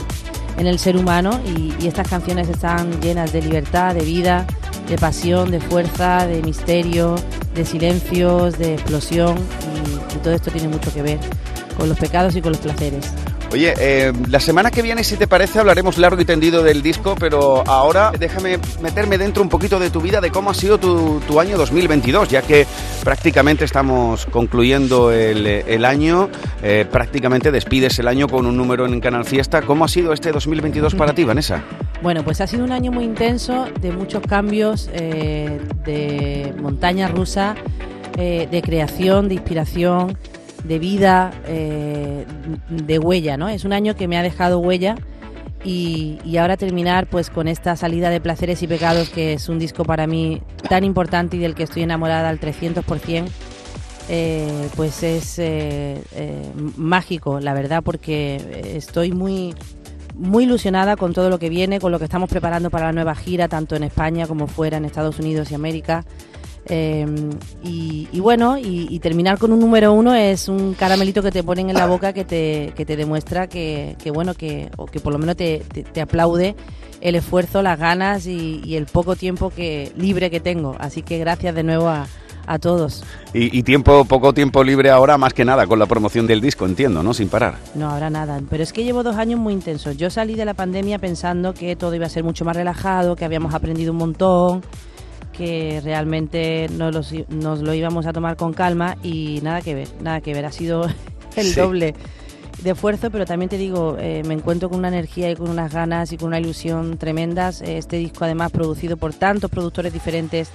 en 0.62 0.68
el 0.68 0.78
ser 0.78 0.95
humano 0.95 1.41
y, 1.43 1.88
estas 1.88 2.07
canciones 2.07 2.47
están 2.47 3.01
llenas 3.01 3.34
de 3.34 3.41
libertad, 3.41 3.95
de 3.95 4.05
vida, 4.05 4.45
de 4.88 4.95
pasión, 4.95 5.49
de 5.49 5.59
fuerza, 5.59 6.28
de 6.28 6.43
misterio, 6.43 7.16
de 7.55 7.66
silencios, 7.66 8.59
de 8.59 8.76
explosión 8.76 9.36
y 10.16 10.20
todo 10.20 10.36
esto 10.36 10.51
tiene 10.51 10.68
mucho 10.68 10.93
que 10.93 11.01
ver 11.01 11.20
con 11.76 11.89
los 11.89 11.97
pecados 11.97 12.36
y 12.36 12.41
con 12.41 12.51
los 12.51 12.62
placeres. 12.62 13.12
Oye, 13.51 13.73
eh, 13.79 14.13
la 14.29 14.39
semana 14.39 14.71
que 14.71 14.81
viene, 14.81 15.03
si 15.03 15.17
te 15.17 15.27
parece, 15.27 15.59
hablaremos 15.59 15.97
largo 15.97 16.21
y 16.21 16.25
tendido 16.25 16.63
del 16.63 16.81
disco, 16.81 17.15
pero 17.19 17.67
ahora 17.67 18.13
déjame 18.17 18.57
meterme 18.81 19.17
dentro 19.17 19.43
un 19.43 19.49
poquito 19.49 19.77
de 19.77 19.89
tu 19.89 19.99
vida, 19.99 20.21
de 20.21 20.31
cómo 20.31 20.51
ha 20.51 20.53
sido 20.53 20.77
tu, 20.77 21.19
tu 21.27 21.37
año 21.37 21.57
2022, 21.57 22.29
ya 22.29 22.41
que 22.43 22.65
prácticamente 23.03 23.65
estamos 23.65 24.25
concluyendo 24.27 25.11
el, 25.11 25.83
año, 25.83 26.29
eh, 26.63 26.85
prácticamente 26.89 27.51
despides 27.51 27.99
el 27.99 28.07
año 28.07 28.29
con 28.29 28.45
un 28.45 28.55
número 28.55 28.85
en 28.85 29.01
Canal 29.01 29.25
Fiesta. 29.25 29.61
¿Cómo 29.63 29.83
ha 29.83 29.89
sido 29.89 30.13
este 30.13 30.31
2022 30.31 30.95
para 30.95 31.13
ti, 31.13 31.25
Vanessa? 31.25 31.61
Bueno, 32.01 32.23
pues 32.23 32.39
ha 32.39 32.47
sido 32.47 32.63
un 32.63 32.71
año 32.71 32.91
muy 32.91 33.03
intenso, 33.03 33.67
de 33.81 33.91
muchos 33.91 34.21
cambios, 34.23 34.89
eh, 34.93 35.59
de 35.83 36.53
montaña 36.57 37.09
rusa, 37.09 37.55
eh, 38.17 38.47
de 38.49 38.61
creación, 38.61 39.27
de 39.27 39.35
inspiración, 39.35 40.17
de 40.64 40.80
vida, 40.80 41.32
eh, 41.45 42.26
de 42.70 42.99
huella, 42.99 43.38
¿no? 43.38 43.49
Es 43.49 43.66
un 43.66 43.74
año 43.74 43.95
que 43.95 44.07
me 44.07 44.18
ha 44.18 44.24
dejado 44.24 44.59
huella 44.59 44.95
y, 45.64 46.20
y 46.26 46.38
ahora 46.38 46.57
terminar 46.57 47.07
pues 47.07 47.30
con 47.30 47.47
esta 47.47 47.76
salida 47.76 48.09
de 48.09 48.22
Placeres 48.22 48.62
y 48.64 48.68
Pecados, 48.68 49.09
que 49.09 49.34
es 49.34 49.49
un 49.49 49.59
disco 49.59 49.86
para 49.86 50.07
mí 50.07 50.41
tan 50.70 50.84
importante 50.84 51.38
y 51.38 51.39
del 51.39 51.55
que 51.55 51.64
estoy 51.64 51.84
enamorada 51.84 52.30
al 52.30 52.39
300%, 52.39 53.26
eh, 54.09 54.70
pues 54.76 55.03
es 55.03 55.36
eh, 55.38 56.01
mágico, 56.76 57.39
la 57.39 57.53
verdad, 57.53 57.84
porque 57.84 58.76
estoy 58.76 59.12
muy 59.12 59.53
muy 60.16 60.43
ilusionada 60.43 60.95
con 60.95 61.14
todo 61.14 61.30
lo 61.30 61.39
que 61.39 61.49
viene, 61.49 61.80
con 61.80 61.91
lo 61.91 61.97
que 61.99 62.05
estamos 62.05 62.30
preparando 62.30 62.70
para 62.70 62.88
la 62.88 62.91
nueva 62.91 63.16
gira, 63.16 63.47
tanto 63.47 63.76
en 63.76 63.84
España 63.84 64.28
como 64.28 64.47
fuera, 64.47 64.78
en 64.78 64.86
Estados 64.86 65.20
Unidos 65.20 65.51
y 65.51 65.55
América. 65.55 66.05
Eh, 66.68 67.05
y, 67.64 68.07
y 68.12 68.20
bueno, 68.20 68.57
y, 68.57 68.88
y 68.89 68.99
terminar 68.99 69.38
con 69.39 69.51
un 69.51 69.59
número 69.59 69.93
uno 69.93 70.14
es 70.14 70.47
un 70.47 70.74
caramelito 70.76 71.22
que 71.24 71.32
te 71.32 71.43
ponen 71.43 71.70
en 71.70 71.76
la 71.76 71.88
boca 71.88 72.14
que 72.14 72.24
te, 72.24 72.72
que 72.76 72.86
te 72.86 72.95
demuestra 72.95 73.47
que, 73.47 73.95
que 74.01 74.12
bueno, 74.12 74.34
que, 74.36 74.70
o 74.78 74.86
que 74.86 74.99
por 74.99 75.12
lo 75.12 75.20
menos 75.20 75.36
te, 75.36 75.64
te- 75.74 75.84
te 75.84 76.01
aplaude 76.01 76.55
el 77.01 77.16
esfuerzo, 77.16 77.62
las 77.64 77.80
ganas 77.80 78.28
y, 78.28 78.62
y 78.64 78.76
el 78.76 78.86
poco 78.86 79.16
tiempo 79.16 79.49
que 79.49 79.91
libre 79.97 80.30
que 80.30 80.39
tengo. 80.39 80.76
Así 80.80 81.01
que 81.01 81.18
gracias 81.18 81.55
de 81.55 81.64
nuevo 81.64 81.88
a, 81.89 82.05
a 82.45 82.59
todos. 82.59 83.03
Y, 83.34 83.57
y 83.57 83.64
tiempo, 83.64 84.05
poco 84.05 84.34
tiempo 84.34 84.64
libre 84.64 84.91
ahora, 84.91 85.18
más 85.18 85.34
que 85.34 85.43
nada, 85.43 85.66
con 85.66 85.80
la 85.80 85.88
promoción 85.88 86.28
del 86.28 86.41
disco, 86.41 86.68
entiendo, 86.68 87.01
¿no? 87.01 87.16
Sin 87.16 87.28
parar. 87.28 87.55
No 87.74 87.89
habrá 87.89 88.12
nada, 88.12 88.39
pero 88.51 88.62
es 88.62 88.72
que 88.72 88.84
llevo 88.84 89.01
dos 89.01 89.16
años 89.16 89.39
muy 89.39 89.51
intensos. 89.53 89.97
Yo 89.97 90.12
salí 90.12 90.36
de 90.36 90.45
la 90.45 90.53
pandemia 90.53 90.99
pensando 90.99 91.55
que 91.55 91.76
todo 91.76 91.95
iba 91.95 92.05
a 92.05 92.09
ser 92.09 92.24
mucho 92.24 92.45
más 92.45 92.55
relajado, 92.55 93.16
que 93.16 93.26
habíamos 93.26 93.55
aprendido 93.55 93.91
un 93.93 93.97
montón, 93.97 94.62
que 95.41 95.81
realmente 95.83 96.67
nos, 96.77 96.93
los 96.93 97.11
nos 97.29 97.61
lo 97.61 97.73
íbamos 97.73 98.05
a 98.05 98.13
tomar 98.13 98.35
con 98.35 98.53
calma 98.53 98.95
y 99.01 99.39
nada 99.41 99.61
que 99.61 99.73
ver, 99.73 99.87
nada 99.99 100.21
que 100.21 100.35
ver. 100.35 100.45
Ha 100.45 100.51
sido 100.51 100.83
el 101.35 101.45
Sí. 101.47 101.59
doble 101.59 101.95
de 102.61 102.69
esfuerzo, 102.71 103.09
pero 103.09 103.25
también 103.25 103.49
te 103.49 103.57
digo, 103.57 103.97
eh, 103.99 104.21
me 104.27 104.35
encuentro 104.35 104.69
con 104.69 104.77
una 104.77 104.89
energía 104.89 105.31
y 105.31 105.35
con 105.35 105.49
unas 105.49 105.73
ganas 105.73 106.11
y 106.11 106.17
con 106.17 106.27
una 106.27 106.39
ilusión 106.39 106.97
tremendas. 106.99 107.61
Eh, 107.63 107.79
Este 107.79 107.97
disco 107.97 108.23
además 108.25 108.51
producido 108.51 108.97
por 108.97 109.15
tantos 109.15 109.49
productores 109.49 109.91
diferentes, 109.93 110.49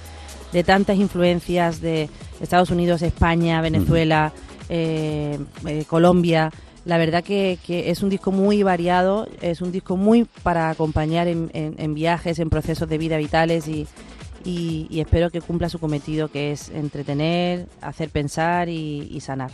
de 0.53 0.63
tantas 0.63 0.95
influencias 0.95 1.81
de 1.81 2.09
Estados 2.39 2.69
Unidos, 2.69 3.01
España, 3.01 3.59
Venezuela, 3.59 4.31
eh, 4.69 5.37
eh, 5.65 5.83
Colombia. 5.85 6.49
La 6.85 6.97
verdad 6.97 7.21
que, 7.25 7.57
que 7.67 7.89
es 7.89 8.01
un 8.01 8.09
disco 8.09 8.31
muy 8.31 8.63
variado, 8.63 9.27
es 9.41 9.59
un 9.61 9.73
disco 9.73 9.97
muy 9.97 10.23
para 10.43 10.69
acompañar 10.69 11.27
en, 11.27 11.49
en- 11.53 11.75
en 11.77 11.93
viajes, 11.93 12.39
en 12.39 12.49
procesos 12.49 12.87
de 12.87 12.97
vida 12.97 13.17
vitales 13.17 13.67
y, 13.67 13.85
y- 14.47 14.99
espero 15.01 15.29
que 15.29 15.41
cumpla 15.41 15.69
su 15.69 15.79
cometido, 15.79 16.29
que 16.29 16.51
es 16.51 16.69
entretener, 16.69 17.67
hacer 17.81 18.09
pensar 18.09 18.69
y, 18.69 19.19
sanar. 19.19 19.51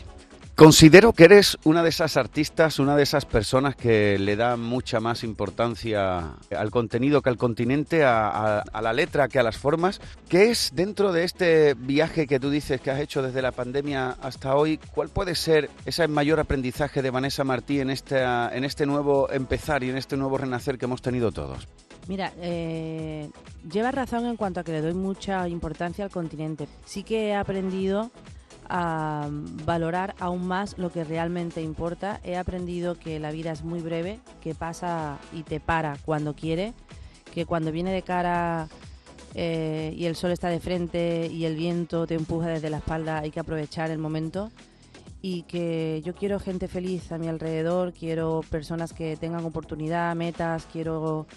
Considero 0.55 1.13
que 1.13 1.23
eres 1.23 1.57
una 1.63 1.81
de 1.81 1.89
esas 1.89 2.15
artistas, 2.15 2.77
una 2.77 2.95
de 2.95 3.01
esas 3.01 3.25
personas 3.25 3.75
que 3.75 4.19
le 4.19 4.35
da 4.35 4.55
mucha 4.55 4.99
más 4.99 5.23
importancia 5.23 6.35
al 6.55 6.69
contenido 6.69 7.23
que 7.23 7.29
al 7.29 7.37
continente, 7.37 8.03
a, 8.03 8.63
la 8.79 8.93
letra 8.93 9.27
que 9.29 9.39
a 9.39 9.43
las 9.43 9.57
formas. 9.57 9.99
¿Qué 10.29 10.51
es 10.51 10.69
dentro 10.75 11.11
de 11.11 11.23
este 11.23 11.73
viaje 11.73 12.27
que 12.27 12.39
tú 12.39 12.51
dices 12.51 12.79
que 12.81 12.91
has 12.91 12.99
hecho 12.99 13.23
desde 13.23 13.41
la 13.41 13.51
pandemia 13.51 14.15
hasta 14.21 14.55
hoy? 14.55 14.79
¿Cuál 14.93 15.09
puede 15.09 15.33
ser 15.33 15.71
ese 15.85 16.07
mayor 16.07 16.39
aprendizaje 16.39 17.01
de 17.01 17.09
Vanessa 17.09 17.43
Martí 17.43 17.79
en, 17.79 17.89
esta, 17.89 18.55
en 18.55 18.63
este 18.63 18.85
nuevo 18.85 19.31
empezar 19.31 19.83
y 19.83 19.89
en 19.89 19.97
este 19.97 20.17
nuevo 20.17 20.37
renacer 20.37 20.77
que 20.77 20.85
hemos 20.85 21.01
tenido 21.01 21.31
todos? 21.31 21.67
Mira, 22.07 22.33
eh, 22.41 23.29
llevas 23.71 23.95
razón 23.95 24.25
en 24.25 24.35
cuanto 24.35 24.59
a 24.59 24.63
que 24.63 24.73
le 24.73 24.81
doy 24.81 24.93
mucha 24.93 25.47
importancia 25.47 26.03
al 26.03 26.11
continente. 26.11 26.67
Sí 26.85 27.03
que 27.03 27.29
he 27.29 27.35
aprendido 27.35 28.11
a 28.69 29.29
valorar 29.65 30.15
aún 30.19 30.45
más 30.47 30.77
lo 30.77 30.91
que 30.91 31.03
realmente 31.03 31.61
importa. 31.61 32.19
He 32.23 32.37
aprendido 32.37 32.95
que 32.95 33.19
la 33.19 33.31
vida 33.31 33.51
es 33.51 33.63
muy 33.63 33.79
breve, 33.79 34.19
que 34.41 34.53
pasa 34.55 35.17
y 35.31 35.43
te 35.43 35.59
para 35.59 35.97
cuando 36.05 36.35
quiere, 36.35 36.73
que 37.33 37.45
cuando 37.45 37.71
viene 37.71 37.93
de 37.93 38.01
cara 38.01 38.67
eh, 39.33 39.93
y 39.95 40.05
el 40.05 40.15
sol 40.15 40.31
está 40.31 40.49
de 40.49 40.59
frente 40.59 41.27
y 41.31 41.45
el 41.45 41.55
viento 41.55 42.05
te 42.05 42.15
empuja 42.15 42.47
desde 42.47 42.69
la 42.69 42.77
espalda, 42.77 43.19
hay 43.19 43.31
que 43.31 43.39
aprovechar 43.39 43.91
el 43.91 43.97
momento 43.97 44.51
y 45.21 45.43
que 45.43 46.01
yo 46.03 46.13
quiero 46.13 46.37
gente 46.37 46.67
feliz 46.67 47.11
a 47.13 47.17
mi 47.17 47.29
alrededor, 47.29 47.93
quiero 47.93 48.41
personas 48.49 48.91
que 48.91 49.15
tengan 49.15 49.45
oportunidad, 49.45 50.13
metas, 50.15 50.67
quiero 50.71 51.27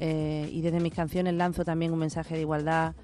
eh, 0.00 0.48
y 0.50 0.62
desde 0.62 0.80
mis 0.80 0.94
canciones 0.94 1.34
lanzo 1.34 1.64
también 1.64 1.92
un 1.92 1.98
mensaje 1.98 2.34
de 2.34 2.40
igualdad, 2.40 2.94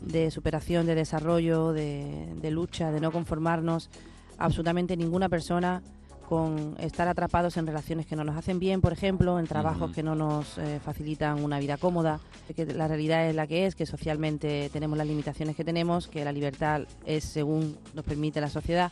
de 0.00 0.30
superación, 0.30 0.86
de 0.86 0.94
desarrollo, 0.94 1.72
de, 1.72 2.28
de 2.40 2.50
lucha, 2.50 2.92
de 2.92 3.00
no 3.00 3.10
conformarnos. 3.10 3.90
Absolutamente 4.38 4.96
ninguna 4.96 5.28
persona 5.28 5.82
con 6.28 6.76
estar 6.78 7.06
atrapados 7.08 7.56
en 7.56 7.66
relaciones 7.66 8.06
que 8.06 8.16
no 8.16 8.24
nos 8.24 8.36
hacen 8.36 8.58
bien, 8.58 8.80
por 8.80 8.92
ejemplo, 8.92 9.38
en 9.38 9.46
trabajos 9.46 9.92
que 9.92 10.02
no 10.02 10.14
nos 10.14 10.56
eh, 10.58 10.80
facilitan 10.82 11.44
una 11.44 11.58
vida 11.58 11.76
cómoda, 11.76 12.18
que 12.56 12.64
la 12.66 12.88
realidad 12.88 13.28
es 13.28 13.34
la 13.34 13.46
que 13.46 13.66
es, 13.66 13.74
que 13.74 13.84
socialmente 13.84 14.70
tenemos 14.72 14.96
las 14.96 15.06
limitaciones 15.06 15.54
que 15.54 15.64
tenemos, 15.64 16.08
que 16.08 16.24
la 16.24 16.32
libertad 16.32 16.82
es 17.04 17.24
según 17.24 17.76
nos 17.94 18.04
permite 18.04 18.40
la 18.40 18.48
sociedad 18.48 18.90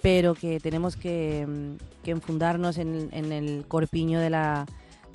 pero 0.00 0.34
que 0.34 0.60
tenemos 0.60 0.96
que, 0.96 1.44
mm, 1.46 2.04
que 2.04 2.12
enfundarnos 2.12 2.78
en, 2.78 3.08
en 3.12 3.32
el 3.32 3.64
corpiño 3.66 4.20
de, 4.20 4.30
la, 4.30 4.64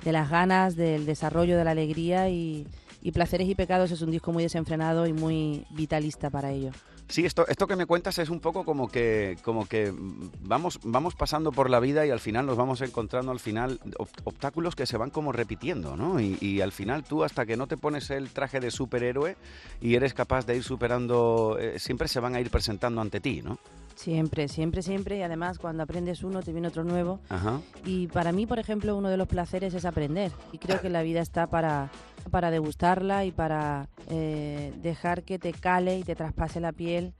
de 0.04 0.12
las 0.12 0.30
ganas, 0.30 0.76
del 0.76 1.06
desarrollo, 1.06 1.56
de 1.56 1.64
la 1.64 1.70
alegría 1.72 2.28
y, 2.28 2.66
Placeres 3.12 3.48
y 3.48 3.54
Pecados 3.54 3.90
es 3.90 4.00
un 4.00 4.10
disco 4.10 4.32
muy 4.32 4.42
desenfrenado 4.42 5.06
y 5.06 5.12
muy 5.12 5.66
vitalista 5.70 6.30
para 6.30 6.50
ello. 6.52 6.70
Sí, 7.06 7.26
esto, 7.26 7.46
esto 7.48 7.66
que 7.66 7.76
me 7.76 7.84
cuentas 7.84 8.18
es 8.18 8.30
un 8.30 8.40
poco 8.40 8.64
como 8.64 8.88
que, 8.88 9.36
como 9.42 9.66
que 9.66 9.92
vamos, 10.40 10.80
vamos 10.84 11.14
pasando 11.14 11.52
por 11.52 11.68
la 11.68 11.80
vida 11.80 12.06
y 12.06 12.10
al 12.10 12.18
final 12.18 12.46
nos 12.46 12.56
vamos 12.56 12.80
encontrando 12.80 13.30
al 13.30 13.40
final 13.40 13.78
ob- 13.98 14.08
obstáculos 14.24 14.74
que 14.74 14.86
se 14.86 14.96
van 14.96 15.10
como 15.10 15.30
repitiendo, 15.32 15.98
¿no? 15.98 16.18
Y, 16.18 16.38
y 16.40 16.62
al 16.62 16.72
final 16.72 17.04
tú 17.04 17.22
hasta 17.22 17.44
que 17.44 17.58
no 17.58 17.66
te 17.66 17.76
pones 17.76 18.08
el 18.08 18.30
traje 18.30 18.58
de 18.58 18.70
superhéroe 18.70 19.36
y 19.82 19.96
eres 19.96 20.14
capaz 20.14 20.46
de 20.46 20.56
ir 20.56 20.62
superando, 20.64 21.58
eh, 21.60 21.78
siempre 21.78 22.08
se 22.08 22.20
van 22.20 22.34
a 22.34 22.40
ir 22.40 22.50
presentando 22.50 23.02
ante 23.02 23.20
ti, 23.20 23.42
¿no? 23.42 23.58
Siempre, 23.94 24.48
siempre, 24.48 24.82
siempre 24.82 25.18
y 25.18 25.22
además 25.22 25.58
cuando 25.58 25.82
aprendes 25.84 26.24
uno 26.24 26.42
te 26.42 26.52
viene 26.52 26.68
otro 26.68 26.82
nuevo 26.84 27.20
Ajá. 27.28 27.60
y 27.86 28.08
para 28.08 28.32
mí, 28.32 28.44
por 28.44 28.58
ejemplo, 28.58 28.96
uno 28.96 29.08
de 29.08 29.16
los 29.16 29.28
placeres 29.28 29.72
es 29.72 29.84
aprender 29.84 30.32
y 30.52 30.58
creo 30.58 30.80
que 30.80 30.90
la 30.90 31.02
vida 31.02 31.20
está 31.20 31.46
para, 31.46 31.90
para 32.30 32.50
degustarla 32.50 33.24
y 33.24 33.30
para 33.30 33.88
eh, 34.10 34.72
dejar 34.82 35.22
que 35.22 35.38
te 35.38 35.52
cale 35.52 35.98
y 35.98 36.02
te 36.02 36.16
traspase 36.16 36.60
la 36.60 36.72
piel 36.72 37.12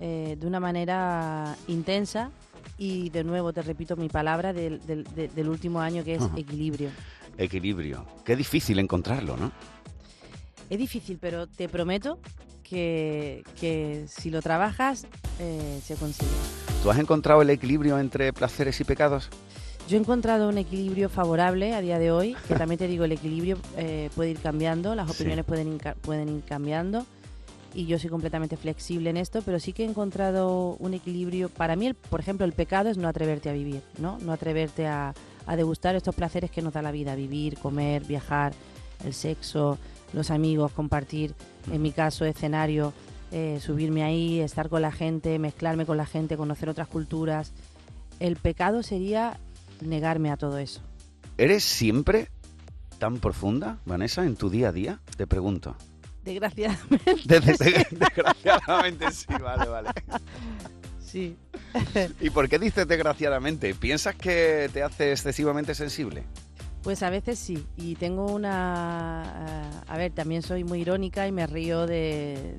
eh, 0.00 0.36
de 0.38 0.46
una 0.46 0.58
manera 0.60 1.54
intensa 1.68 2.30
y 2.76 3.08
de 3.10 3.22
nuevo 3.24 3.52
te 3.52 3.62
repito 3.62 3.96
mi 3.96 4.08
palabra 4.08 4.52
del, 4.52 4.84
del- 4.84 5.04
de- 5.14 5.28
del 5.28 5.48
último 5.48 5.80
año 5.80 6.02
que 6.04 6.16
es 6.16 6.22
Ajá. 6.22 6.36
equilibrio. 6.36 6.90
Equilibrio. 7.38 8.04
Qué 8.24 8.34
difícil 8.34 8.78
encontrarlo, 8.80 9.36
¿no? 9.36 9.52
Es 10.68 10.78
difícil, 10.78 11.18
pero 11.20 11.46
te 11.46 11.68
prometo 11.68 12.18
que, 12.68 13.44
que 13.60 14.04
si 14.08 14.30
lo 14.30 14.42
trabajas 14.42 15.06
eh, 15.38 15.80
se 15.84 15.94
consigue. 15.96 16.30
¿Tú 16.82 16.90
has 16.90 16.98
encontrado 16.98 17.42
el 17.42 17.50
equilibrio 17.50 17.98
entre 17.98 18.32
placeres 18.32 18.80
y 18.80 18.84
pecados? 18.84 19.28
Yo 19.88 19.96
he 19.96 20.00
encontrado 20.00 20.48
un 20.48 20.58
equilibrio 20.58 21.08
favorable 21.08 21.74
a 21.74 21.80
día 21.80 21.98
de 21.98 22.10
hoy, 22.10 22.36
que 22.48 22.54
también 22.58 22.78
te 22.78 22.88
digo, 22.88 23.04
el 23.04 23.12
equilibrio 23.12 23.56
eh, 23.76 24.10
puede 24.16 24.30
ir 24.30 24.38
cambiando, 24.40 24.94
las 24.94 25.06
Sí. 25.10 25.14
opiniones 25.22 25.44
pueden, 25.44 25.72
ir, 25.74 25.80
ca- 25.80 25.94
pueden 26.00 26.28
ir 26.28 26.42
cambiando 26.42 27.06
y 27.74 27.86
yo 27.86 27.98
soy 27.98 28.08
completamente 28.10 28.56
flexible 28.56 29.10
en 29.10 29.16
esto, 29.18 29.42
pero 29.44 29.60
sí 29.60 29.72
que 29.72 29.84
he 29.84 29.86
encontrado 29.86 30.76
un 30.80 30.94
equilibrio. 30.94 31.48
Para 31.50 31.76
mí, 31.76 31.86
el- 31.86 31.94
por 31.94 32.20
ejemplo, 32.20 32.46
el 32.46 32.52
pecado 32.52 32.88
es 32.88 32.96
no 32.96 33.06
atreverte 33.06 33.50
a 33.50 33.52
vivir, 33.52 33.82
¿no? 33.98 34.18
No 34.22 34.32
atreverte 34.32 34.86
a, 34.86 35.12
a 35.46 35.56
degustar 35.56 35.94
estos 35.94 36.14
placeres 36.14 36.50
que 36.50 36.62
nos 36.62 36.72
da 36.72 36.82
la 36.82 36.90
vida, 36.90 37.14
vivir, 37.14 37.58
comer, 37.58 38.02
viajar, 38.04 38.54
el 39.04 39.12
sexo, 39.12 39.78
los 40.16 40.32
amigos, 40.32 40.72
compartir, 40.72 41.34
en 41.70 41.80
mi 41.82 41.92
caso, 41.92 42.24
escenario, 42.24 42.92
eh, 43.30 43.60
subirme 43.62 44.02
ahí, 44.02 44.40
estar 44.40 44.68
con 44.68 44.82
la 44.82 44.90
gente, 44.90 45.38
mezclarme 45.38 45.86
con 45.86 45.96
la 45.96 46.06
gente, 46.06 46.36
conocer 46.36 46.68
otras 46.68 46.88
culturas. 46.88 47.52
El 48.18 48.34
pecado 48.36 48.82
sería 48.82 49.38
negarme 49.80 50.30
a 50.30 50.36
todo 50.36 50.58
eso. 50.58 50.80
¿Eres 51.38 51.62
siempre 51.62 52.28
tan 52.98 53.18
profunda, 53.18 53.78
Vanessa, 53.84 54.24
en 54.24 54.36
tu 54.36 54.48
día 54.48 54.70
a 54.70 54.72
día? 54.72 55.00
Te 55.16 55.26
pregunto. 55.26 55.76
Desgraciadamente. 56.24 57.14
De- 57.26 57.40
de- 57.40 57.52
de- 57.52 57.86
desgraciadamente 57.90 59.12
sí, 59.12 59.26
vale, 59.40 59.68
vale. 59.68 59.90
Sí. 61.04 61.36
¿Y 62.20 62.30
por 62.30 62.48
qué 62.48 62.58
dices 62.58 62.88
desgraciadamente? 62.88 63.74
¿Piensas 63.74 64.14
que 64.16 64.68
te 64.72 64.82
hace 64.82 65.12
excesivamente 65.12 65.74
sensible? 65.74 66.24
Pues 66.86 67.02
a 67.02 67.10
veces 67.10 67.36
sí, 67.40 67.66
y 67.76 67.96
tengo 67.96 68.26
una... 68.32 69.22
ah, 69.24 69.70
A 69.88 69.98
ver, 69.98 70.12
también 70.12 70.42
soy 70.42 70.62
muy 70.62 70.82
irónica 70.82 71.26
y 71.26 71.32
me 71.32 71.44
río 71.44 71.84
de, 71.84 72.54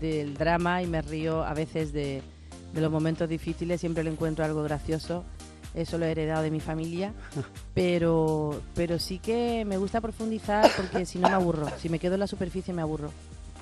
del 0.00 0.34
drama 0.34 0.80
y 0.80 0.86
me 0.86 1.02
río 1.02 1.42
a 1.42 1.52
veces 1.52 1.92
de, 1.92 2.22
de 2.72 2.80
los 2.80 2.88
momentos 2.88 3.28
difíciles, 3.28 3.80
siempre 3.80 4.04
le 4.04 4.10
encuentro 4.10 4.44
algo 4.44 4.62
gracioso, 4.62 5.24
eso 5.74 5.98
lo 5.98 6.06
he 6.06 6.12
heredado 6.12 6.44
de 6.44 6.52
mi 6.52 6.60
familia, 6.60 7.14
pero, 7.74 8.62
pero 8.76 9.00
sí 9.00 9.18
que 9.18 9.64
me 9.64 9.76
gusta 9.76 10.00
profundizar 10.00 10.70
porque 10.76 11.04
si 11.04 11.18
no 11.18 11.26
me 11.28 11.34
aburro, 11.34 11.66
si 11.80 11.88
me 11.88 11.98
quedo 11.98 12.14
en 12.14 12.20
la 12.20 12.28
superficie 12.28 12.72
me 12.72 12.82
aburro. 12.82 13.10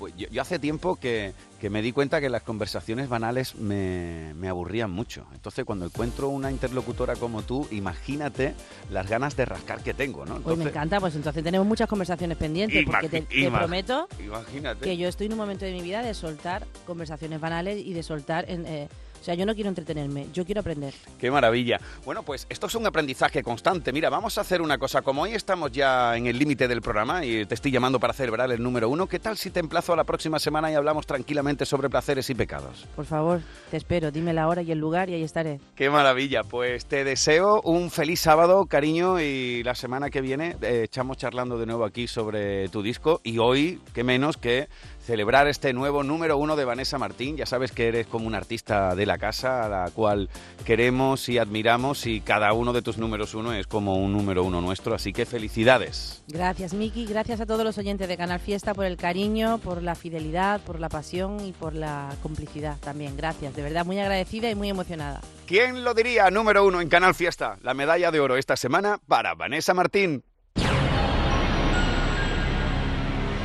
Pues 0.01 0.15
yo, 0.17 0.27
yo 0.31 0.41
hace 0.41 0.57
tiempo 0.57 0.95
que, 0.95 1.31
que 1.59 1.69
me 1.69 1.83
di 1.83 1.91
cuenta 1.91 2.19
que 2.19 2.27
las 2.27 2.41
conversaciones 2.41 3.07
banales 3.07 3.53
me, 3.53 4.33
me 4.33 4.49
aburrían 4.49 4.89
mucho. 4.89 5.27
Entonces, 5.31 5.63
cuando 5.63 5.85
encuentro 5.85 6.27
una 6.29 6.49
interlocutora 6.49 7.15
como 7.15 7.43
tú, 7.43 7.67
imagínate 7.69 8.55
las 8.89 9.07
ganas 9.07 9.35
de 9.37 9.45
rascar 9.45 9.83
que 9.83 9.93
tengo, 9.93 10.25
¿no? 10.25 10.33
Me 10.33 10.37
Entonces, 10.39 10.65
encanta, 10.65 10.99
pues 10.99 11.13
entonces 11.15 11.43
tenemos 11.43 11.67
muchas 11.67 11.87
conversaciones 11.87 12.35
pendientes, 12.35 12.83
porque 12.83 13.09
te, 13.09 13.51
prometo 13.51 14.07
Imagínate. 14.19 14.83
que 14.83 14.97
yo 14.97 15.07
estoy 15.07 15.27
en 15.27 15.33
un 15.33 15.37
momento 15.37 15.65
de 15.65 15.71
mi 15.71 15.83
vida 15.83 16.01
de 16.01 16.15
soltar 16.15 16.65
conversaciones 16.87 17.39
banales 17.39 17.77
y 17.85 17.93
de 17.93 18.01
soltar 18.01 18.49
en, 18.49 18.65
eh, 18.65 18.89
O 19.21 19.23
sea, 19.23 19.35
yo 19.35 19.45
no 19.45 19.53
quiero 19.53 19.69
entretenerme, 19.69 20.27
yo 20.33 20.43
quiero 20.45 20.61
aprender. 20.61 20.95
Qué 21.19 21.29
maravilla. 21.29 21.79
Bueno, 22.03 22.23
pues 22.23 22.47
esto 22.49 22.65
es 22.65 22.73
un 22.73 22.87
aprendizaje 22.87 23.43
constante. 23.43 23.93
Mira, 23.93 24.09
vamos 24.09 24.39
a 24.39 24.41
hacer 24.41 24.63
una 24.63 24.79
cosa. 24.79 25.03
Como 25.03 25.21
hoy 25.21 25.33
estamos 25.33 25.71
ya 25.71 26.17
en 26.17 26.25
el 26.25 26.39
límite 26.39 26.67
del 26.67 26.81
programa 26.81 27.23
y 27.23 27.45
te 27.45 27.53
estoy 27.53 27.71
llamando 27.71 27.99
para 27.99 28.13
celebrar 28.13 28.51
el 28.51 28.63
número 28.63 28.89
uno, 28.89 29.05
¿qué 29.05 29.19
tal 29.19 29.37
si 29.37 29.51
te 29.51 29.59
emplazo 29.59 29.93
a 29.93 29.95
la 29.95 30.05
próxima 30.05 30.39
semana 30.39 30.71
y 30.71 30.73
hablamos 30.73 31.05
tranquilamente 31.05 31.67
sobre 31.67 31.87
placeres 31.87 32.31
y 32.31 32.33
pecados? 32.33 32.87
Por 32.95 33.05
favor, 33.05 33.41
te 33.69 33.77
espero, 33.77 34.09
dime 34.09 34.33
la 34.33 34.47
hora 34.47 34.63
y 34.63 34.71
el 34.71 34.79
lugar 34.79 35.07
y 35.09 35.13
ahí 35.13 35.23
estaré. 35.23 35.59
Qué 35.75 35.91
maravilla. 35.91 36.43
Pues 36.43 36.87
te 36.87 37.03
deseo 37.03 37.61
un 37.61 37.91
feliz 37.91 38.21
sábado, 38.21 38.65
cariño, 38.65 39.19
y 39.19 39.61
la 39.61 39.75
semana 39.75 40.09
que 40.09 40.21
viene 40.21 40.55
eh, 40.63 40.81
echamos 40.85 41.17
charlando 41.17 41.59
de 41.59 41.67
nuevo 41.67 41.85
aquí 41.85 42.07
sobre 42.07 42.69
tu 42.69 42.81
disco 42.81 43.21
y 43.23 43.37
hoy, 43.37 43.79
qué 43.93 44.03
menos 44.03 44.37
que 44.37 44.67
celebrar 45.05 45.47
este 45.47 45.73
nuevo 45.73 46.03
número 46.03 46.37
uno 46.37 46.55
de 46.55 46.65
Vanessa 46.65 46.97
Martín. 46.97 47.37
Ya 47.37 47.45
sabes 47.45 47.71
que 47.71 47.87
eres 47.87 48.07
como 48.07 48.27
un 48.27 48.35
artista 48.35 48.95
de 48.95 49.05
la 49.05 49.17
casa 49.17 49.65
a 49.65 49.69
la 49.69 49.91
cual 49.91 50.29
queremos 50.65 51.27
y 51.29 51.37
admiramos 51.37 52.05
y 52.05 52.21
cada 52.21 52.53
uno 52.53 52.73
de 52.73 52.81
tus 52.81 52.97
números 52.97 53.33
uno 53.33 53.53
es 53.53 53.67
como 53.67 53.95
un 53.95 54.13
número 54.13 54.43
uno 54.43 54.61
nuestro, 54.61 54.95
así 54.95 55.13
que 55.13 55.25
felicidades. 55.25 56.23
Gracias, 56.27 56.73
Miki. 56.73 57.05
Gracias 57.05 57.41
a 57.41 57.45
todos 57.45 57.63
los 57.63 57.77
oyentes 57.77 58.07
de 58.07 58.17
Canal 58.17 58.39
Fiesta 58.39 58.73
por 58.73 58.85
el 58.85 58.97
cariño, 58.97 59.57
por 59.59 59.81
la 59.81 59.95
fidelidad, 59.95 60.61
por 60.61 60.79
la 60.79 60.89
pasión 60.89 61.45
y 61.45 61.51
por 61.51 61.73
la 61.73 62.15
complicidad 62.21 62.77
también. 62.79 63.17
Gracias, 63.17 63.55
de 63.55 63.61
verdad, 63.61 63.85
muy 63.85 63.99
agradecida 63.99 64.49
y 64.49 64.55
muy 64.55 64.69
emocionada. 64.69 65.21
¿Quién 65.45 65.83
lo 65.83 65.93
diría? 65.93 66.29
Número 66.29 66.65
uno 66.65 66.79
en 66.79 66.89
Canal 66.89 67.15
Fiesta. 67.15 67.57
La 67.61 67.73
medalla 67.73 68.11
de 68.11 68.19
oro 68.19 68.37
esta 68.37 68.55
semana 68.55 68.99
para 69.07 69.35
Vanessa 69.35 69.73
Martín. 69.73 70.23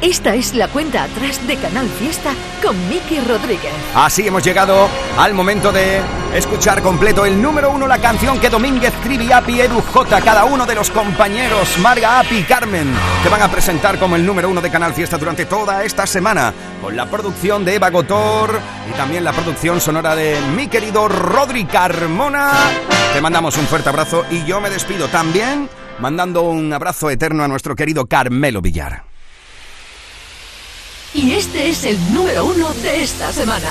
Esta 0.03 0.35
es 0.35 0.55
la 0.55 0.69
cuenta 0.69 1.05
atrás 1.05 1.47
de 1.49 1.57
Canal 1.57 1.89
Fiesta 1.89 2.33
con 2.63 2.77
Miki 2.91 3.19
Rodríguez. 3.21 3.73
Así 3.95 4.27
hemos 4.27 4.45
llegado 4.45 4.89
al 5.19 5.33
momento 5.33 5.73
de 5.73 6.03
escuchar 6.35 6.83
completo 6.83 7.25
el 7.25 7.41
número 7.41 7.71
uno, 7.71 7.87
la 7.87 7.99
canción 7.99 8.39
que 8.39 8.51
Domínguez, 8.51 8.93
Trivi, 9.03 9.33
Api, 9.33 9.59
Edu, 9.59 9.81
J, 9.81 10.21
cada 10.21 10.45
uno 10.45 10.67
de 10.67 10.75
los 10.75 10.91
compañeros, 10.91 11.79
Marga, 11.79 12.21
Api, 12.21 12.43
Carmen, 12.43 12.93
te 13.23 13.31
van 13.31 13.41
a 13.41 13.51
presentar 13.51 13.99
como 13.99 14.17
el 14.17 14.27
número 14.27 14.51
uno 14.51 14.61
de 14.61 14.71
Canal 14.71 14.93
Fiesta 14.93 15.17
durante 15.17 15.47
toda 15.47 15.83
esta 15.83 16.07
semana, 16.07 16.53
con 16.83 16.95
la 16.95 17.07
producción 17.07 17.65
de 17.65 17.77
Eva 17.77 17.89
Gotor 17.89 18.61
y 18.91 18.97
también 18.99 19.25
la 19.25 19.33
producción 19.33 19.81
sonora 19.81 20.15
de 20.15 20.39
mi 20.55 20.69
querido 20.69 21.09
Rodri 21.09 21.65
Carmona. 21.65 22.53
Te 23.15 23.23
mandamos 23.23 23.57
un 23.57 23.67
fuerte 23.67 23.89
abrazo 23.89 24.27
y 24.31 24.45
yo 24.45 24.61
me 24.61 24.69
despido 24.69 25.09
también 25.09 25.71
mandando 25.99 26.43
un 26.43 26.71
abrazo 26.71 27.09
eterno 27.09 27.45
a 27.45 27.49
nuestro 27.49 27.75
querido 27.75 28.05
Carmelo 28.05 28.61
Villar. 28.61 29.16
Y 31.17 31.33
este 31.33 31.71
es 31.71 31.85
el 31.85 31.97
número 32.13 32.45
uno 32.45 32.69
de 32.83 33.03
esta 33.03 33.33
semana. 33.33 33.69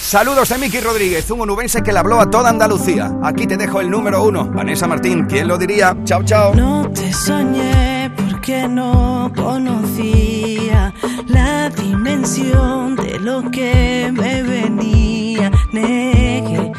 Saludos 0.00 0.48
de 0.48 0.56
Miki 0.56 0.80
Rodríguez, 0.80 1.30
un 1.30 1.42
onubense 1.42 1.82
que 1.82 1.92
le 1.92 1.98
habló 1.98 2.18
a 2.18 2.30
toda 2.30 2.48
Andalucía. 2.48 3.12
Aquí 3.22 3.46
te 3.46 3.58
dejo 3.58 3.82
el 3.82 3.90
número 3.90 4.24
uno, 4.24 4.50
Vanessa 4.50 4.86
Martín. 4.86 5.26
¿Quién 5.26 5.46
lo 5.46 5.58
diría? 5.58 5.94
Chao, 6.04 6.22
chao. 6.24 6.54
No 6.54 6.90
te 6.90 7.12
soñé 7.12 8.10
porque 8.16 8.66
no 8.66 9.30
conocía 9.36 10.94
la 11.26 11.68
dimensión 11.68 12.96
de 12.96 13.18
lo 13.18 13.50
que 13.50 14.10
me 14.10 14.42
venía. 14.42 15.50
Negué 15.74 16.72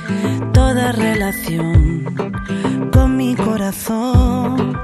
toda 0.51 0.91
relación 0.93 2.05
con 2.91 3.15
mi 3.15 3.35
corazón. 3.35 4.79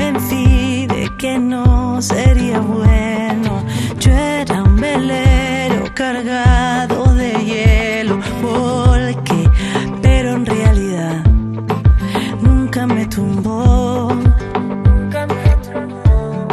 convencí 0.00 0.86
de 0.86 1.10
que 1.18 1.38
no 1.38 2.00
sería 2.00 2.60
bueno. 2.60 3.64
Yo 3.98 4.10
era 4.12 4.62
un 4.62 4.76
velero 4.76 5.84
cargado 5.94 7.14
de 7.14 7.32
hielo, 7.44 8.18
porque, 8.40 9.48
pero 10.00 10.32
en 10.32 10.46
realidad 10.46 11.22
nunca 12.40 12.86
me 12.86 13.06
tumbó. 13.06 14.14
Nunca 14.84 15.26
me 15.26 15.50
tumbó. 15.66 16.48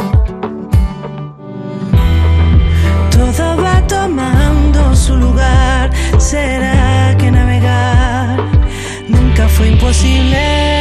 Todo 3.10 3.62
va 3.62 3.86
tomando 3.86 4.94
su 4.94 5.16
lugar, 5.16 5.90
será 6.18 7.16
que 7.18 7.30
navegar 7.30 8.40
nunca 9.08 9.48
fue 9.48 9.68
imposible. 9.68 10.77